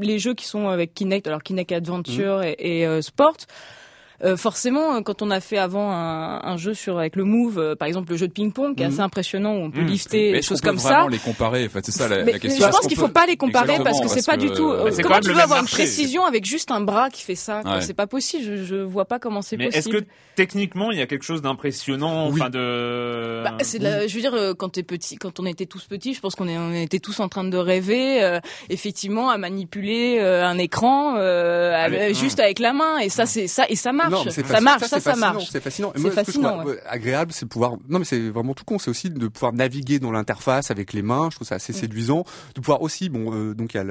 les 0.00 0.18
jeux 0.18 0.34
qui 0.34 0.46
sont 0.46 0.68
avec 0.68 0.94
Kinect, 0.94 1.26
alors 1.26 1.42
Kinect 1.42 1.72
Adventure 1.72 2.38
Mhm. 2.38 2.54
et, 2.58 2.80
et, 2.82 3.02
Sport. 3.02 3.36
Euh, 4.24 4.36
forcément, 4.36 4.94
euh, 4.96 5.00
quand 5.00 5.22
on 5.22 5.30
a 5.30 5.40
fait 5.40 5.58
avant 5.58 5.90
un, 5.90 6.40
un 6.44 6.56
jeu 6.56 6.74
sur 6.74 6.98
avec 6.98 7.16
le 7.16 7.24
Move, 7.24 7.58
euh, 7.58 7.74
par 7.76 7.86
exemple 7.88 8.10
le 8.10 8.16
jeu 8.16 8.26
de 8.28 8.32
ping-pong, 8.32 8.74
qui 8.76 8.82
est 8.82 8.86
Mhm. 8.86 8.92
assez 8.92 9.00
impressionnant, 9.02 9.52
où 9.54 9.58
on 9.64 9.70
peut 9.70 9.80
Mhm. 9.82 9.86
lifter 9.86 10.32
des 10.32 10.42
choses 10.42 10.60
comme 10.60 10.78
ça. 10.78 11.06
les 11.10 11.18
comparer? 11.18 11.66
Enfin, 11.66 11.80
c'est 11.82 11.92
ça 11.92 12.08
la, 12.08 12.24
Mais 12.24 12.32
la 12.32 12.38
question. 12.38 12.66
je 12.66 12.70
pense 12.70 12.86
qu'il 12.86 12.96
peut- 12.96 13.02
faut 13.02 13.08
pas 13.08 13.26
les 13.26 13.36
comparer 13.36 13.78
parce 13.82 14.00
que 14.00 14.08
c'est 14.08 14.24
pas 14.24 14.36
du 14.36 14.50
tout. 14.50 14.70
euh, 14.70 14.90
comment 15.02 15.20
tu 15.20 15.32
veux 15.32 15.40
avoir 15.40 15.60
une 15.60 15.66
précision 15.66 16.24
avec 16.24 16.44
juste 16.44 16.70
un 16.70 16.80
bras 16.80 17.10
qui 17.10 17.22
fait 17.22 17.34
ça 17.34 17.60
Ouais. 17.64 17.80
C'est 17.80 17.94
pas 17.94 18.06
possible. 18.06 18.44
Je, 18.44 18.64
je 18.64 18.76
vois 18.76 19.04
pas 19.04 19.18
comment 19.18 19.42
c'est 19.42 19.56
Mais 19.56 19.66
est-ce 19.66 19.88
possible. 19.88 20.02
que 20.02 20.06
techniquement 20.36 20.90
il 20.90 20.98
y 20.98 21.02
a 21.02 21.06
quelque 21.06 21.24
chose 21.24 21.42
d'impressionnant, 21.42 22.28
Oui. 22.30 22.40
enfin 22.40 22.50
de 22.50 23.42
Bah, 23.44 23.52
c'est 23.62 23.78
de 23.78 23.84
la- 23.84 24.06
je 24.06 24.14
veux 24.14 24.20
dire, 24.20 24.34
euh, 24.34 24.54
quand 24.54 24.70
t'es 24.70 24.82
petit, 24.82 25.16
quand 25.16 25.38
on 25.40 25.46
était 25.46 25.66
tous 25.66 25.84
petits, 25.84 26.14
je 26.14 26.20
pense 26.20 26.34
qu'on 26.34 26.48
on 26.48 26.72
était 26.72 26.98
tous 26.98 27.20
en 27.20 27.28
train 27.28 27.44
de 27.44 27.56
rêver, 27.56 28.22
euh, 28.22 28.38
effectivement, 28.70 29.28
à 29.30 29.38
manipuler 29.38 30.18
euh, 30.20 30.44
un 30.44 30.58
écran 30.58 31.14
euh, 31.18 31.74
avec- 31.74 32.10
hum. 32.10 32.14
juste 32.14 32.40
avec 32.40 32.58
la 32.58 32.72
main, 32.72 32.98
et 32.98 33.08
ça, 33.08 33.26
c'est 33.26 33.46
ça, 33.46 33.64
et 33.68 33.76
ça 33.76 33.92
marche. 33.92 34.13
Non, 34.14 34.24
mais 34.24 34.30
c'est 34.30 34.42
ça 34.42 34.48
fascinant, 34.48 34.64
marche, 34.70 34.86
ça, 34.88 35.16
marche. 35.16 35.48
C'est 35.50 35.60
fascinant. 35.60 35.92
C'est 35.94 36.00
moi, 36.02 36.10
ce 36.10 36.16
que 36.16 36.26
je 36.26 36.30
trouve 36.38 36.44
fascinant, 36.44 36.64
agréable, 36.88 37.32
c'est 37.32 37.46
pouvoir. 37.46 37.72
Non, 37.88 37.98
mais 37.98 38.04
c'est 38.04 38.28
vraiment 38.30 38.54
tout 38.54 38.64
con. 38.64 38.78
C'est 38.78 38.90
aussi 38.90 39.10
de 39.10 39.28
pouvoir 39.28 39.52
naviguer 39.52 39.98
dans 39.98 40.10
l'interface 40.12 40.70
avec 40.70 40.92
les 40.92 41.02
mains. 41.02 41.28
Je 41.30 41.36
trouve 41.36 41.46
ça 41.48 41.56
assez 41.56 41.72
séduisant. 41.72 42.24
De 42.54 42.60
pouvoir 42.60 42.82
aussi, 42.82 43.08
bon, 43.08 43.32
euh, 43.34 43.54
donc 43.54 43.74
il 43.74 43.76
y 43.76 43.80
a, 43.80 43.84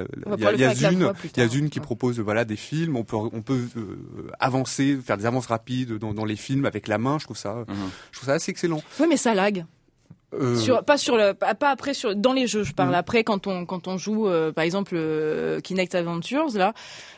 il 0.53 0.59
y 0.59 0.63
a, 0.65 0.73
Zune, 0.75 1.11
il 1.35 1.39
y 1.39 1.43
a. 1.43 1.47
Zune 1.47 1.69
qui 1.69 1.79
propose 1.79 2.19
voilà 2.19 2.45
des 2.45 2.55
films. 2.55 2.95
On 2.95 3.03
peut, 3.03 3.15
on 3.17 3.41
peut 3.41 3.67
euh, 3.77 3.97
avancer, 4.39 4.97
faire 5.05 5.17
des 5.17 5.25
avances 5.25 5.47
rapides 5.47 5.97
dans, 5.97 6.13
dans 6.13 6.25
les 6.25 6.35
films 6.35 6.65
avec 6.65 6.87
la 6.87 6.97
main. 6.97 7.17
Je 7.19 7.25
trouve 7.25 7.37
ça, 7.37 7.53
Mhm. 7.67 7.75
je 8.11 8.17
trouve 8.17 8.27
ça 8.29 8.33
assez 8.35 8.51
excellent. 8.51 8.81
Oui, 8.99 9.05
mais 9.09 9.17
ça 9.17 9.33
lag. 9.33 9.65
Euh, 10.39 10.55
Sur, 10.55 10.83
pas 10.83 10.97
sur 10.97 11.15
le, 11.17 11.33
pas 11.33 11.69
après 11.69 11.93
sur 11.93 12.15
dans 12.15 12.33
les 12.33 12.47
jeux. 12.47 12.63
Je 12.63 12.73
parle 12.73 12.89
Mhm. 12.89 12.95
après 12.95 13.23
quand 13.23 13.47
on 13.47 13.65
quand 13.65 13.87
on 13.87 13.97
joue, 13.97 14.27
euh, 14.27 14.51
par 14.51 14.63
exemple, 14.63 14.93
euh, 14.95 15.59
Kinect 15.59 15.93
Adventures 15.95 16.47
là, 16.55 16.73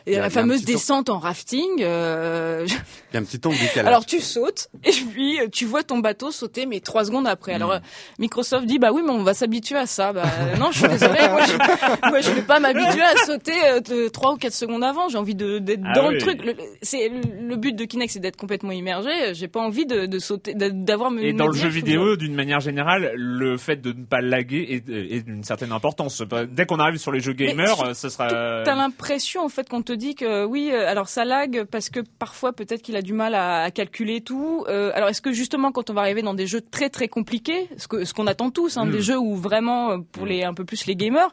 et 0.06 0.10
Il 0.10 0.12
y 0.12 0.16
a- 0.16 0.16
il 0.16 0.16
y 0.16 0.18
a 0.18 0.22
la 0.22 0.30
fameuse 0.30 0.64
descente 0.64 1.08
en 1.10 1.18
rafting. 1.18 1.82
euh, 1.82 2.66
Il 3.12 3.14
y 3.14 3.16
a 3.16 3.20
un 3.20 3.24
petit 3.24 3.40
temps 3.40 3.50
de 3.50 3.56
décalage. 3.58 3.86
Alors 3.88 4.04
tu 4.06 4.20
sautes 4.20 4.68
et 4.84 4.90
puis 4.92 5.40
euh, 5.40 5.46
tu 5.50 5.64
vois 5.64 5.82
ton 5.82 5.98
bateau 5.98 6.30
sauter 6.30 6.66
mais 6.66 6.80
trois 6.80 7.04
secondes 7.04 7.26
après. 7.26 7.54
Alors 7.54 7.72
euh, 7.72 7.78
Microsoft 8.18 8.66
dit 8.66 8.78
bah 8.78 8.90
oui 8.92 9.02
mais 9.04 9.12
on 9.12 9.22
va 9.22 9.34
s'habituer 9.34 9.76
à 9.78 9.86
ça. 9.86 10.12
Bah 10.12 10.24
non 10.58 10.70
je 10.72 10.78
suis 10.80 10.88
désolée 10.88 11.28
moi 11.30 11.40
je, 11.46 11.56
moi, 12.10 12.20
je 12.20 12.30
vais 12.32 12.42
pas 12.42 12.60
m'habituer 12.60 13.02
à 13.02 13.16
sauter 13.24 13.52
euh, 13.90 14.08
trois 14.10 14.32
ou 14.32 14.36
quatre 14.36 14.52
secondes 14.54 14.84
avant. 14.84 15.08
J'ai 15.08 15.18
envie 15.18 15.34
de 15.34 15.58
d'être 15.58 15.80
Ah 15.84 15.92
dans 15.94 16.08
oui. 16.08 16.14
le 16.14 16.20
truc. 16.20 16.44
Le, 16.44 16.54
c'est 16.82 17.08
le 17.08 17.56
but 17.56 17.74
de 17.74 17.84
Kinect 17.84 18.12
c'est 18.12 18.20
d'être 18.20 18.36
complètement 18.36 18.72
immergé. 18.72 19.10
J'ai 19.32 19.48
pas 19.48 19.60
envie 19.60 19.86
de, 19.86 20.06
de 20.06 20.18
sauter 20.18 20.54
d'avoir 20.54 21.10
me 21.10 21.22
Et 21.22 21.32
dans 21.32 21.46
le 21.48 21.54
jeu 21.54 21.68
vidéo, 21.68 22.16
d'une 22.16 22.34
manière 22.34 22.60
générale, 22.60 23.05
le 23.14 23.56
fait 23.56 23.76
de 23.76 23.92
ne 23.92 24.04
pas 24.04 24.20
laguer 24.20 24.66
est, 24.70 24.88
est 24.88 25.22
d'une 25.22 25.44
certaine 25.44 25.72
importance. 25.72 26.22
Dès 26.50 26.66
qu'on 26.66 26.78
arrive 26.78 26.98
sur 26.98 27.12
les 27.12 27.20
jeux 27.20 27.32
gamers, 27.32 27.94
ce 27.94 28.08
sera. 28.08 28.28
T'as 28.28 28.74
l'impression 28.74 29.42
en 29.44 29.48
fait 29.48 29.68
qu'on 29.68 29.82
te 29.82 29.92
dit 29.92 30.14
que 30.14 30.44
oui, 30.44 30.70
euh, 30.72 30.88
alors 30.88 31.08
ça 31.08 31.24
lag 31.24 31.64
parce 31.70 31.90
que 31.90 32.00
parfois 32.18 32.52
peut-être 32.52 32.82
qu'il 32.82 32.96
a 32.96 33.02
du 33.02 33.12
mal 33.12 33.34
à, 33.34 33.62
à 33.62 33.70
calculer 33.70 34.20
tout. 34.20 34.64
Euh, 34.68 34.90
alors 34.94 35.08
est-ce 35.08 35.22
que 35.22 35.32
justement 35.32 35.72
quand 35.72 35.90
on 35.90 35.94
va 35.94 36.00
arriver 36.02 36.22
dans 36.22 36.34
des 36.34 36.46
jeux 36.46 36.60
très 36.60 36.90
très 36.90 37.08
compliqués, 37.08 37.68
ce 37.76 37.88
que 37.88 38.04
ce 38.04 38.14
qu'on 38.14 38.26
attend 38.26 38.50
tous, 38.50 38.76
hein, 38.76 38.86
des 38.86 39.00
jeux 39.02 39.18
où 39.18 39.36
vraiment 39.36 39.90
euh, 39.92 39.98
pour 40.12 40.26
les 40.26 40.42
un 40.44 40.54
peu 40.54 40.64
plus 40.64 40.86
les 40.86 40.96
gamers, 40.96 41.28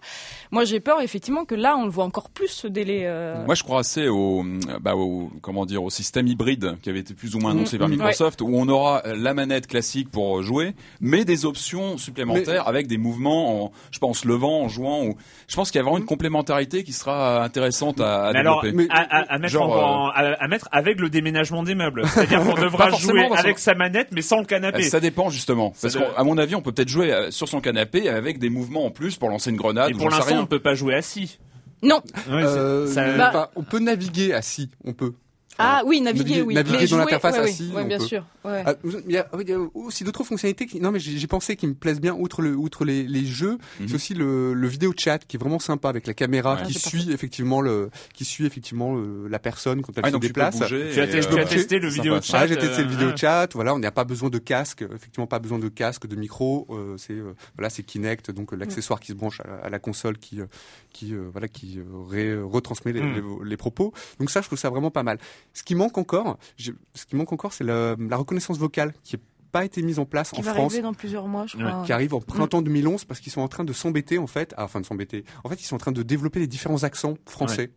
moi 0.52 0.66
j'ai 0.66 0.80
peur 0.80 1.02
effectivement 1.02 1.46
que 1.46 1.56
là 1.56 1.76
on 1.78 1.86
le 1.86 1.92
voit 1.92 2.04
encore 2.06 2.30
plus 2.30 2.48
ce 2.50 2.68
délai. 2.68 3.02
euh, 3.06 3.46
Moi, 3.46 3.56
je 3.56 3.64
crois 3.64 3.80
assez 3.80 4.08
au, 4.08 4.44
bah, 4.82 4.96
au, 4.96 5.32
comment 5.42 5.66
dire, 5.66 5.84
au 5.84 5.90
système 5.90 6.28
hybride 6.28 6.78
qui 6.82 6.90
avait 6.90 7.00
été 7.00 7.14
plus 7.14 7.36
ou 7.36 7.40
moins 7.40 7.52
annoncé 7.52 7.78
Mm, 7.78 7.80
par 7.80 7.90
Microsoft, 7.90 8.42
où 8.42 8.50
on 8.54 8.68
aura 8.70 9.02
la 9.06 9.34
manette 9.34 9.68
classique 9.68 10.10
pour 10.12 10.42
jouer, 10.44 10.74
mais 11.02 11.26
des 11.26 11.46
options 11.46 11.63
supplémentaires 11.98 12.68
avec 12.68 12.88
des 12.88 12.98
mouvements, 12.98 13.66
en, 13.66 13.72
je 13.92 14.00
pense, 14.00 14.10
en 14.18 14.22
se 14.22 14.28
levant, 14.28 14.62
en 14.62 14.68
jouant. 14.70 15.04
Ou, 15.06 15.18
je 15.48 15.56
pense 15.56 15.72
qu'il 15.72 15.80
y 15.80 15.82
a 15.82 15.84
vraiment 15.84 15.98
une 15.98 16.06
complémentarité 16.06 16.84
qui 16.84 16.94
sera 16.94 17.44
intéressante 17.44 18.00
à, 18.00 18.26
à 18.26 18.34
Mais 18.34 18.40
alors, 18.40 18.62
développer. 18.62 18.88
Mais- 18.88 18.94
à, 18.94 19.02
à- 19.02 19.34
à 19.34 19.38
mettre 19.40 19.54
genre, 19.54 19.72
en- 19.72 20.10
à, 20.10 20.34
à 20.34 20.48
mettre 20.48 20.68
avec 20.72 21.00
le 21.00 21.10
déménagement 21.10 21.64
des 21.64 21.76
meubles. 21.76 22.08
C'est-à-dire 22.08 22.44
qu'on 22.44 22.54
devra 22.62 22.90
jouer 22.92 23.28
avec 23.36 23.60
sa 23.60 23.74
manette, 23.76 24.10
mais 24.12 24.22
sans 24.22 24.38
le 24.38 24.44
Euh, 24.44 24.46
canapé. 24.46 24.84
Ça 24.84 25.00
dépend 25.00 25.30
justement, 25.30 25.74
Ça 25.76 25.90
parce 25.90 26.14
qu'à 26.16 26.24
mon 26.24 26.38
avis, 26.38 26.56
on 26.56 26.62
peut 26.62 26.72
peut-être 26.72 26.90
jouer 26.90 27.12
euh, 27.14 27.32
sur 27.32 27.48
son 27.48 27.62
canapé 27.62 28.10
avec 28.10 28.40
des 28.40 28.50
mouvements 28.50 28.86
en 28.86 28.92
plus 28.92 29.18
pour 29.18 29.30
lancer 29.30 29.50
une 29.50 29.58
grenade. 29.58 29.90
Et 29.92 29.94
ou 29.94 29.98
pour 29.98 30.10
l'instant, 30.10 30.36
on 30.38 30.42
ne 30.42 30.46
peut 30.48 30.60
pas 30.60 30.76
jouer 30.76 30.96
assis. 30.96 31.40
Non. 31.82 32.02
Euh, 32.30 32.88
ça- 32.88 33.18
Bah- 33.18 33.52
on 33.56 33.64
peut 33.64 33.80
naviguer 33.80 34.34
assis, 34.34 34.70
on 34.86 34.94
peut. 34.94 35.14
Ah 35.60 35.84
oui 35.86 36.02
naviguer 36.02 36.38
Naviguer- 36.38 36.42
oui. 36.42 36.54
naviguer 36.56 36.78
Mais 36.78 36.84
dans 36.84 36.88
jouer, 36.88 36.98
l'interface 37.00 37.38
assis, 37.38 37.72
on 37.76 37.86
bien 37.86 37.98
peut. 38.00 38.06
sûr. 38.06 38.26
Ouais. 38.44 38.64
Ah, 38.66 38.74
il, 39.08 39.12
y 39.12 39.18
a, 39.18 39.28
il 39.40 39.48
y 39.50 39.54
a 39.54 39.60
aussi 39.76 40.04
d'autres 40.04 40.24
fonctionnalités. 40.24 40.66
Qui, 40.66 40.80
non, 40.82 40.92
mais 40.92 41.00
j'ai 41.00 41.18
j'ai 41.18 41.28
pensé 41.28 41.56
qui 41.56 41.68
me 41.68 41.74
plaisent 41.76 42.02
bien 42.02 42.14
outre 42.16 42.42
le, 42.42 42.56
outre 42.56 42.86
les, 42.86 43.04
les 43.04 43.26
jeux. 43.26 43.58
Mhm. 43.80 43.88
C'est 43.88 43.96
aussi 43.96 44.14
le, 44.16 44.54
le 44.54 44.68
vidéo 44.68 44.94
chat 44.98 45.20
qui 45.20 45.38
est 45.38 45.40
vraiment 45.40 45.60
sympa 45.60 45.90
avec 45.90 46.08
la 46.08 46.14
caméra 46.14 46.56
Ouais. 46.56 46.64
qui 46.68 46.82
Ah, 46.84 46.90
suit 46.90 47.12
effectivement 47.12 47.62
le, 47.62 47.90
qui 48.14 48.26
suit 48.26 48.46
effectivement 48.46 48.96
le- 48.96 49.28
la 49.28 49.40
personne 49.40 49.82
quand 49.84 49.94
elle 49.98 50.04
Ah, 50.06 50.10
se 50.12 50.16
tu 50.16 50.20
déplace. 50.28 50.58
bouger 50.60 50.90
Tu 50.94 51.00
as, 51.00 51.04
et, 51.06 51.08
testé- 51.08 51.32
euh, 51.34 51.36
tu 51.36 51.40
as 51.42 51.46
testé 51.46 51.80
le 51.80 51.88
vidéo 51.88 52.14
sympa, 52.16 52.26
chat. 52.26 52.40
Ah, 52.40 52.48
j'ai 52.48 52.58
testé 52.58 52.82
le 52.82 52.88
euh, 52.88 52.92
vidéo 52.92 53.12
chat. 53.16 53.48
Voilà, 53.54 53.74
on 53.76 53.80
n'a 53.80 53.92
pas 53.92 54.04
besoin 54.06 54.30
de 54.30 54.40
casque. 54.40 54.82
Effectivement, 54.82 55.28
pas 55.28 55.40
besoin 55.40 55.60
de 55.60 55.70
casque, 55.70 56.08
de 56.08 56.16
micro. 56.16 56.68
Euh, 56.72 56.96
c'est 56.98 57.14
euh, 57.14 57.34
voilà, 57.56 57.70
c'est 57.70 57.84
Kinect, 57.84 58.32
donc 58.32 58.54
euh, 58.54 58.56
l'accessoire 58.58 59.00
qui 59.00 59.08
se 59.12 59.14
branche 59.14 59.40
à, 59.42 59.48
la- 59.48 59.56
à 59.66 59.70
la 59.70 59.80
console, 59.80 60.18
qui 60.18 60.42
euh, 60.42 60.46
qui 60.92 61.14
euh, 61.14 61.30
voilà, 61.32 61.48
qui 61.48 61.80
euh, 61.80 62.44
retransmet 62.44 62.92
les, 62.92 63.02
Mm. 63.02 63.14
les- 63.44 63.50
les 63.50 63.58
propos. 63.58 63.94
Donc 64.20 64.30
ça, 64.32 64.42
je 64.42 64.48
trouve 64.48 64.60
ça 64.60 64.70
vraiment 64.70 64.92
pas 64.92 65.04
mal. 65.04 65.18
Ce 65.54 65.64
qui 65.64 65.76
manque 65.76 65.98
encore, 65.98 66.38
ce 66.58 67.06
qui 67.06 67.16
manque 67.16 67.32
encore, 67.32 67.54
c'est 67.54 67.64
la, 67.64 67.96
la 68.00 68.18
reconnaissance 68.18 68.58
vocale 68.58 68.94
qui 69.04 69.16
est 69.16 69.20
pas 69.52 69.66
été 69.66 69.84
mise 69.84 70.00
en 70.00 70.06
place 70.06 70.32
Qui 70.32 70.40
en 70.40 70.42
va 70.44 70.56
France 70.56 70.72
arriver 70.72 70.82
dans 70.82 70.96
plusieurs 70.96 71.28
mois 71.28 71.46
je 71.46 71.58
Ouais, 71.58 71.64
crois. 71.64 71.84
qui 71.86 71.94
arrive 71.94 72.16
en 72.16 72.22
printemps 72.22 72.64
2011 72.64 73.06
parce 73.06 73.20
qu'ils 73.20 73.32
sont 73.32 73.42
en 73.42 73.48
train 73.48 73.64
de 73.64 73.72
s'embêter 73.72 74.18
en 74.18 74.26
fait, 74.26 74.52
ah, 74.58 74.64
enfin 74.64 74.82
de 74.82 74.86
s'embêter. 74.88 75.26
En 75.44 75.50
fait, 75.50 75.62
ils 75.62 75.66
sont 75.66 75.76
en 75.76 75.78
train 75.78 75.92
de 75.92 76.02
développer 76.02 76.40
les 76.40 76.48
différents 76.48 76.84
accents 76.84 77.20
français. 77.28 77.70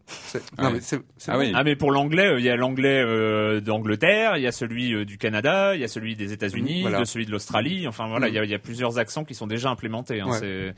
Non 0.59 0.69
Ouais. 0.69 0.73
mais 0.73 0.81
c'est 0.81 1.03
Ah 1.29 1.37
oui. 1.37 1.53
Ah 1.55 1.65
mais 1.65 1.77
pour 1.77 1.93
l'anglais, 1.93 2.29
euh, 2.29 2.39
il 2.39 2.47
y 2.47 2.49
a 2.49 2.57
l'anglais 2.57 3.03
euh, 3.05 3.61
d'Angleterre, 3.61 4.39
il 4.39 4.43
y 4.43 4.47
a 4.47 4.53
celui 4.53 4.95
euh, 4.95 5.05
du 5.05 5.19
Canada, 5.19 5.75
il 5.75 5.83
y 5.83 5.85
a 5.85 5.89
celui 5.89 6.17
des 6.17 6.33
États-Unis, 6.33 6.81
Voilà. 6.81 7.01
de 7.01 7.05
celui 7.05 7.27
de 7.27 7.31
l'Australie. 7.31 7.87
Enfin 7.87 8.09
voilà, 8.09 8.29
Mm. 8.29 8.31
il 8.31 8.35
y, 8.37 8.39
a, 8.39 8.45
il 8.45 8.51
y 8.51 8.55
a 8.55 8.59
plusieurs 8.59 8.97
accents 8.97 9.25
qui 9.27 9.35
sont 9.35 9.47
déjà 9.47 9.69
implémentés. 9.69 10.23
Hein, 10.23 10.31
Ouais. 10.31 10.75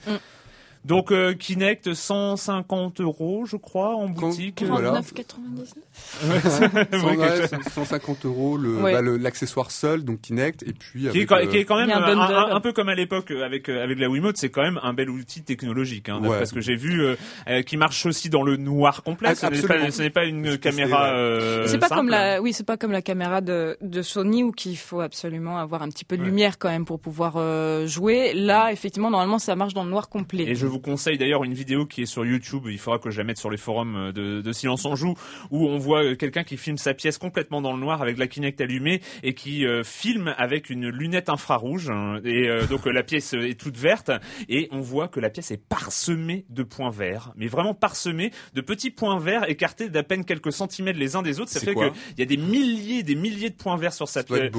Donc 0.84 1.12
euh, 1.12 1.34
Kinect 1.34 1.92
150 1.94 3.00
euros, 3.00 3.44
je 3.46 3.56
crois, 3.56 3.94
en 3.96 4.08
boutique. 4.08 4.62
Voilà. 4.66 5.00
39,99. 5.00 5.74
Cent- 6.48 6.62
Oui, 6.62 7.16
quelque 7.16 7.18
ouais, 7.18 7.48
chose. 7.48 7.72
150 7.72 8.24
euros 8.26 8.56
le- 8.56 8.76
Ouais. 8.78 8.92
bah, 8.92 9.00
le- 9.02 9.16
l'accessoire 9.16 9.70
seul, 9.70 10.04
donc 10.04 10.20
Kinect, 10.20 10.62
et 10.62 10.72
puis 10.72 11.08
Qui 11.10 11.20
est, 11.20 11.26
quand, 11.26 11.36
euh, 11.36 11.46
qui 11.46 11.56
est 11.58 11.64
quand 11.64 11.76
même 11.76 11.90
un 11.90 12.02
un, 12.02 12.14
bundle. 12.14 12.34
un- 12.34 12.54
un 12.56 12.60
peu 12.60 12.72
comme 12.72 12.88
à 12.88 12.94
l'époque 12.94 13.30
euh, 13.30 13.44
avec 13.44 13.68
euh, 13.68 13.82
avec 13.82 13.98
la 13.98 14.08
Wiimote, 14.08 14.36
c'est 14.36 14.50
quand 14.50 14.62
même 14.62 14.78
un 14.82 14.92
bel 14.94 15.10
outil 15.10 15.42
technologique, 15.42 16.08
hein, 16.08 16.20
Ouais. 16.22 16.38
parce 16.38 16.52
que 16.52 16.60
j'ai 16.60 16.76
vu 16.76 17.02
euh, 17.02 17.62
qui 17.62 17.76
marche 17.76 18.06
aussi 18.06 18.28
dans 18.30 18.42
le 18.42 18.56
noir 18.56 19.02
complet. 19.02 19.28
Ah, 19.30 19.34
ce 19.34 19.46
n'est 19.46 19.62
pas, 19.62 19.90
ce 19.90 20.02
n'est 20.02 20.10
pas 20.10 20.24
une 20.24 20.58
caméra. 20.58 21.10
euh, 21.10 21.66
c'est 21.66 21.78
pas 21.78 21.88
simple. 21.88 22.00
comme 22.02 22.08
la, 22.10 22.40
oui, 22.40 22.52
c'est 22.52 22.64
pas 22.66 22.76
comme 22.76 22.92
la 22.92 23.02
caméra 23.02 23.40
de, 23.40 23.76
de 23.80 24.02
Sony 24.02 24.44
où 24.44 24.52
qu'il 24.52 24.76
faut 24.78 25.00
absolument 25.00 25.58
avoir 25.58 25.82
un 25.82 25.88
petit 25.88 26.04
peu 26.04 26.16
de 26.16 26.22
Ouais. 26.22 26.28
lumière 26.28 26.58
quand 26.58 26.68
même 26.68 26.84
pour 26.84 27.00
pouvoir 27.00 27.34
euh, 27.36 27.86
jouer. 27.86 28.32
Là, 28.34 28.70
effectivement, 28.72 29.10
normalement, 29.10 29.38
ça 29.38 29.56
marche 29.56 29.74
dans 29.74 29.84
le 29.84 29.90
noir 29.90 30.08
complet. 30.08 30.44
Et 30.44 30.54
je 30.54 30.66
vous 30.68 30.80
conseille 30.80 31.18
d'ailleurs 31.18 31.44
une 31.44 31.54
vidéo 31.54 31.86
qui 31.86 32.02
est 32.02 32.06
sur 32.06 32.24
YouTube, 32.24 32.64
il 32.68 32.78
faudra 32.78 32.98
que 32.98 33.10
je 33.10 33.18
la 33.18 33.24
mette 33.24 33.38
sur 33.38 33.50
les 33.50 33.56
forums 33.56 33.96
euh, 33.96 34.12
de, 34.12 34.40
de 34.40 34.52
Silence 34.52 34.84
en 34.84 34.94
Joue, 34.96 35.14
où 35.50 35.66
on 35.68 35.78
voit 35.78 36.02
euh, 36.04 36.14
quelqu'un 36.14 36.44
qui 36.44 36.56
filme 36.56 36.78
sa 36.78 36.94
pièce 36.94 37.18
complètement 37.18 37.60
dans 37.62 37.72
le 37.72 37.78
noir 37.80 38.02
avec 38.02 38.18
la 38.18 38.26
Kinect 38.26 38.60
allumée 38.60 39.00
et 39.22 39.34
qui 39.34 39.66
euh, 39.66 39.82
filme 39.84 40.34
avec 40.38 40.70
une 40.70 40.88
lunette 40.88 41.28
infrarouge. 41.28 41.90
hein. 41.90 42.20
et 42.24 42.48
euh, 42.48 42.66
donc 42.66 42.86
la 42.86 43.02
pièce 43.02 43.32
est 43.34 43.58
toute 43.58 43.76
verte 43.76 44.10
et 44.48 44.68
on 44.72 44.80
voit 44.80 45.08
que 45.08 45.20
la 45.20 45.30
pièce 45.30 45.50
est 45.50 45.62
parsemée 45.68 46.44
de 46.50 46.62
points 46.62 46.90
verts, 46.90 47.32
mais 47.36 47.46
vraiment 47.46 47.74
parsemée 47.74 48.30
de 48.54 48.60
petits 48.60 48.90
points 48.90 49.18
verts 49.18 49.48
écartés 49.48 49.88
d'à 49.88 50.02
peine 50.02 50.24
quelques 50.24 50.52
centimètres 50.52 50.98
les 50.98 51.16
uns 51.16 51.22
des 51.22 51.40
autres. 51.40 51.50
Ça 51.50 51.60
C'est 51.60 51.66
fait 51.66 51.74
qu'il 51.74 51.92
y 52.18 52.22
a 52.22 52.26
des 52.26 52.36
milliers, 52.36 53.02
des 53.02 53.14
milliers 53.14 53.50
de 53.50 53.54
points 53.56 53.76
verts 53.76 53.92
sur 53.92 54.08
sa 54.08 54.22
pièce. 54.22 54.50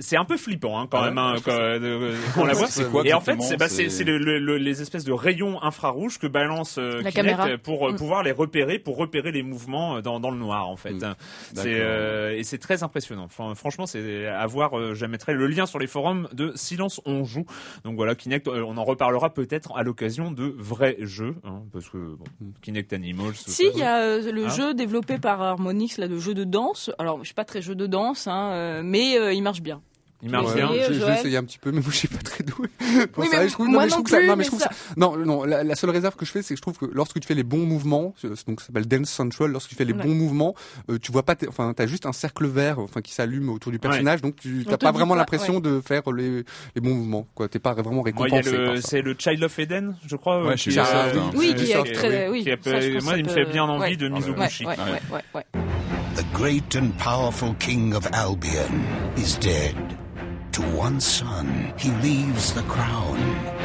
C'est 0.00 0.16
un 0.16 0.24
peu 0.24 0.36
flippant 0.36 0.78
hein, 0.80 0.86
quand 0.90 0.98
Ah 0.98 1.06
même 1.06 1.18
hein, 1.18 1.34
je 1.36 1.42
quand, 1.42 1.52
euh, 1.52 2.16
quand 2.34 2.42
on 2.42 2.46
la 2.46 2.54
voit. 2.54 2.68
Quoi 2.90 3.06
Et 3.06 3.12
en 3.12 3.20
fait, 3.20 3.40
c'est 3.42 3.56
bah, 3.56 3.66
le- 4.04 4.38
le- 4.38 4.56
les 4.58 4.82
espèces 4.82 5.04
de 5.04 5.12
rayons 5.12 5.43
infrarouges 5.62 6.18
que 6.18 6.26
balance 6.26 6.78
euh, 6.78 7.00
La 7.02 7.10
Kinect 7.12 7.14
caméra. 7.36 7.58
pour 7.58 7.88
euh, 7.88 7.92
Mm. 7.92 7.96
pouvoir 7.96 8.22
les 8.22 8.32
repérer, 8.32 8.78
pour 8.78 8.96
repérer 8.96 9.32
les 9.32 9.42
mouvements 9.42 9.96
euh, 9.96 10.00
dans, 10.02 10.20
dans 10.20 10.30
le 10.30 10.38
noir 10.38 10.68
en 10.68 10.76
fait. 10.76 10.92
Mm. 10.94 11.14
C'est 11.54 11.80
euh, 11.80 12.36
et 12.36 12.44
c'est 12.44 12.58
très 12.58 12.82
impressionnant. 12.82 13.24
Enfin, 13.24 13.54
franchement, 13.54 13.86
c'est 13.86 14.26
à 14.26 14.46
voir. 14.46 14.78
euh, 14.78 14.94
je 14.94 15.06
mettrai 15.06 15.34
le 15.34 15.46
lien 15.46 15.66
sur 15.66 15.78
les 15.78 15.86
forums 15.86 16.28
de 16.32 16.52
Silence 16.54 17.00
on 17.04 17.24
joue. 17.24 17.44
Donc 17.84 17.96
voilà, 17.96 18.14
Kinect. 18.14 18.48
euh, 18.48 18.64
on 18.66 18.76
en 18.76 18.84
reparlera 18.84 19.32
peut-être 19.32 19.76
à 19.76 19.82
l'occasion 19.82 20.30
de 20.32 20.54
vrais 20.56 20.96
jeux, 21.00 21.34
hein, 21.44 21.62
parce 21.72 21.88
que 21.88 21.98
bon, 21.98 22.24
Kinect 22.62 22.92
Animals. 22.92 23.34
Si, 23.34 23.64
il 23.74 23.78
y 23.78 23.82
a 23.82 24.00
euh, 24.00 24.32
le 24.32 24.46
Hein 24.46 24.48
jeu 24.48 24.74
développé 24.74 25.18
par 25.18 25.40
Harmonix, 25.42 25.98
là, 25.98 26.08
de 26.08 26.18
jeu 26.18 26.34
de 26.34 26.44
danse. 26.44 26.90
Alors, 26.98 27.18
je 27.20 27.24
suis 27.26 27.34
pas 27.34 27.44
très 27.44 27.62
jeu 27.62 27.74
de 27.74 27.86
danse, 27.86 28.26
hein, 28.26 28.82
mais 28.82 29.18
euh, 29.18 29.32
il 29.32 29.42
marche 29.42 29.60
bien. 29.62 29.80
Il 30.22 30.30
marche 30.30 30.46
Ouais. 30.48 30.54
bien. 30.54 30.70
Euh, 30.70 30.88
J'ai 30.90 31.12
essayé 31.20 31.36
un 31.36 31.44
petit 31.44 31.58
peu, 31.58 31.70
mais 31.72 31.80
moi 31.80 31.90
je 31.90 31.96
suis 31.96 32.08
pas 32.08 32.18
très 32.22 32.42
doué. 32.44 32.68
Pour 33.12 33.24
Oui, 33.24 33.30
ça, 33.30 33.38
mais 33.40 33.48
je 33.48 33.52
trouve, 33.52 33.68
moi 33.68 33.82
mais 33.82 33.88
je 33.90 33.94
non 33.96 34.02
trouve 34.02 34.04
que 34.04 34.10
ça, 34.10 34.20
non, 34.20 34.26
mais 34.28 34.36
mais 34.36 34.44
je 34.44 34.48
trouve 34.48 34.60
ça- 34.60 34.68
ça- 34.70 34.94
non, 34.96 35.16
non, 35.16 35.44
la, 35.44 35.64
la 35.64 35.74
seule 35.74 35.90
réserve 35.90 36.16
que 36.16 36.24
je 36.24 36.30
fais, 36.30 36.42
c'est 36.42 36.54
que 36.54 36.58
je 36.58 36.62
trouve 36.62 36.78
que 36.78 36.86
lorsque 36.86 37.20
tu 37.20 37.26
fais 37.26 37.34
les 37.34 37.42
bons 37.42 37.66
mouvements, 37.66 38.14
ce- 38.16 38.28
donc 38.46 38.60
ça 38.60 38.66
s'appelle 38.68 38.86
Dance 38.88 39.10
Central, 39.10 39.50
lorsque 39.50 39.68
tu 39.70 39.74
fais 39.74 39.84
les 39.84 39.92
Ouais. 39.92 40.02
bons 40.02 40.14
mouvements, 40.14 40.54
euh, 40.90 40.98
tu 40.98 41.12
vois 41.12 41.24
pas, 41.24 41.34
enfin, 41.48 41.72
t'as 41.76 41.86
juste 41.86 42.06
un 42.06 42.12
cercle 42.12 42.46
vert, 42.46 42.78
enfin, 42.78 43.00
qui 43.02 43.12
s'allume 43.12 43.48
autour 43.50 43.70
du 43.72 43.78
personnage, 43.78 44.22
donc 44.22 44.36
tu 44.36 44.64
t'as 44.68 44.78
pas 44.78 44.92
vraiment 44.92 45.14
l'impression 45.14 45.60
de 45.60 45.80
faire 45.80 46.02
les, 46.12 46.44
les 46.74 46.80
bons 46.80 46.94
mouvements, 46.94 47.26
quoi. 47.34 47.48
T'es 47.48 47.58
pas 47.58 47.74
vraiment 47.74 48.02
récompensé. 48.02 48.50
le, 48.50 48.64
par 48.66 48.76
ça. 48.76 48.82
c'est 48.88 49.02
le 49.02 49.14
Child 49.18 49.42
of 49.44 49.58
Eden, 49.58 49.96
je 50.06 50.16
crois. 50.16 50.42
Ouais, 50.44 50.52
euh, 50.52 50.54
qui, 50.56 50.78
euh. 50.78 50.82
Oui, 51.34 51.50
euh, 51.50 51.54
qui 51.54 51.72
est 51.72 51.92
très, 51.92 52.28
oui. 52.30 52.44
moi, 53.02 53.16
il 53.18 53.24
me 53.24 53.28
fait 53.30 53.44
bien 53.44 53.64
envie 53.64 53.80
ouais. 53.90 53.96
de 53.96 54.08
mise 54.08 54.28
au 54.28 54.32
Ouais, 54.32 54.44
bouchi. 54.46 54.64
ouais, 54.64 54.76
ouais, 54.76 55.00
ouais, 55.12 55.20
ouais. 55.34 55.44
The 56.16 56.24
great 56.32 56.76
and 56.76 56.90
powerful 56.98 57.54
king 57.58 57.94
of 57.94 58.06
Albion 58.12 58.70
is 59.16 59.36
dead. 59.40 59.74
To 60.54 60.62
one 60.62 61.00
son, 61.00 61.74
he 61.76 61.90
leaves 61.94 62.52
the 62.52 62.62
crown. 62.62 63.18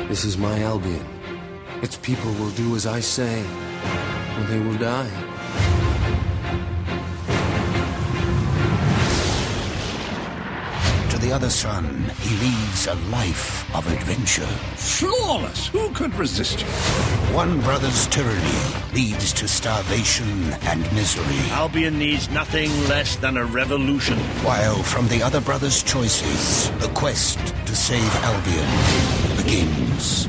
This 0.08 0.26
is 0.26 0.40
my 0.40 0.60
Albion. 0.64 1.06
Its 1.84 1.98
people 1.98 2.32
will 2.40 2.50
do 2.50 2.76
as 2.76 2.88
I 2.88 3.00
say, 3.00 3.46
or 4.40 4.44
they 4.46 4.60
will 4.60 4.80
die. 4.80 5.29
The 11.20 11.32
other 11.32 11.50
son, 11.50 11.86
he 12.22 12.36
leads 12.38 12.88
a 12.88 12.96
life 13.10 13.74
of 13.76 13.86
adventure. 13.92 14.46
Flawless! 14.76 15.68
Who 15.68 15.90
could 15.92 16.14
resist 16.16 16.62
you? 16.62 16.68
One 17.36 17.62
brother's 17.62 18.08
tyranny 18.08 18.60
leads 18.94 19.34
to 19.34 19.48
starvation 19.48 20.54
and 20.64 20.82
misery, 20.94 21.50
Albion 21.52 21.98
needs 22.00 22.30
nothing 22.30 22.70
less 22.88 23.16
than 23.18 23.38
a 23.38 23.46
revolution. 23.46 24.18
while 24.44 24.82
from 24.84 25.08
the 25.08 25.22
other 25.22 25.42
brother's 25.42 25.84
choices, 25.84 26.70
the 26.80 26.90
quest 26.90 27.40
to 27.66 27.76
save 27.76 28.16
Albion 28.24 29.38
begins. 29.38 30.28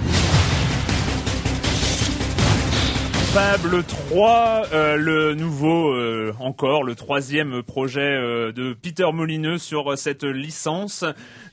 Fable 3.32 3.84
3, 3.84 4.62
euh, 4.72 4.96
le 4.96 5.34
nouveau, 5.36 5.92
euh, 5.92 6.32
encore 6.40 6.82
le 6.82 6.96
troisième 6.96 7.62
projet 7.62 8.00
euh, 8.00 8.50
de 8.50 8.72
Peter 8.74 9.06
Molineux 9.12 9.58
sur 9.58 9.92
euh, 9.92 9.96
cette 9.96 10.24
licence. 10.24 11.04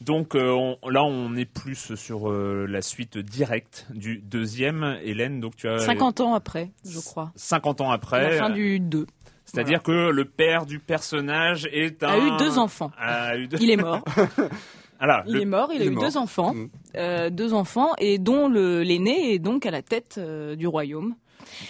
Donc 0.02 0.34
euh, 0.34 0.50
on- 0.82 0.90
là, 0.90 1.04
on 1.04 1.36
est 1.36 1.46
plus 1.46 1.94
sur 1.96 2.32
euh, 2.32 2.66
la 2.68 2.82
suite 2.82 3.20
directe 3.20 3.86
du 3.94 4.18
deuxième. 4.18 4.98
Hélène, 5.04 5.40
donc 5.40 5.56
tu 5.56 5.68
as 5.68 5.78
50 5.78 6.20
ans 6.22 6.34
après, 6.34 6.72
je 6.84 7.00
crois. 7.00 7.32
50 7.36 7.82
ans 7.82 7.92
après. 7.92 8.32
la 8.32 8.38
fin 8.38 8.50
du 8.50 8.80
2. 8.80 9.06
C'est-à-dire 9.46 9.84
que 9.84 10.10
le 10.10 10.26
père 10.26 10.66
du 10.66 10.80
personnage 10.80 11.70
est 11.72 12.02
un... 12.04 12.08
A 12.10 12.18
eu 12.18 12.38
deux 12.40 12.58
enfants. 12.58 12.92
A 12.98 13.38
eu 13.38 13.48
deux- 13.48 13.58
Il 13.62 13.70
est 13.70 13.78
mort. 13.78 14.04
Il 15.00 15.34
le- 15.34 15.42
est 15.42 15.46
mort, 15.46 15.70
il 15.72 15.80
a 15.84 15.86
il 15.86 15.92
eu 15.92 15.94
mort. 15.94 16.04
deux 16.06 16.18
enfants. 16.18 16.56
Mm. 16.56 16.70
Euh, 16.96 17.30
deux 17.30 17.54
enfants, 17.54 17.92
et 18.00 18.18
dont 18.18 18.48
le- 18.50 18.82
l'aîné 18.82 19.36
est 19.36 19.38
donc 19.40 19.68
à 19.68 19.72
la 19.72 19.84
tête 19.84 20.16
euh, 20.18 20.56
du 20.56 20.66
royaume. 20.66 21.14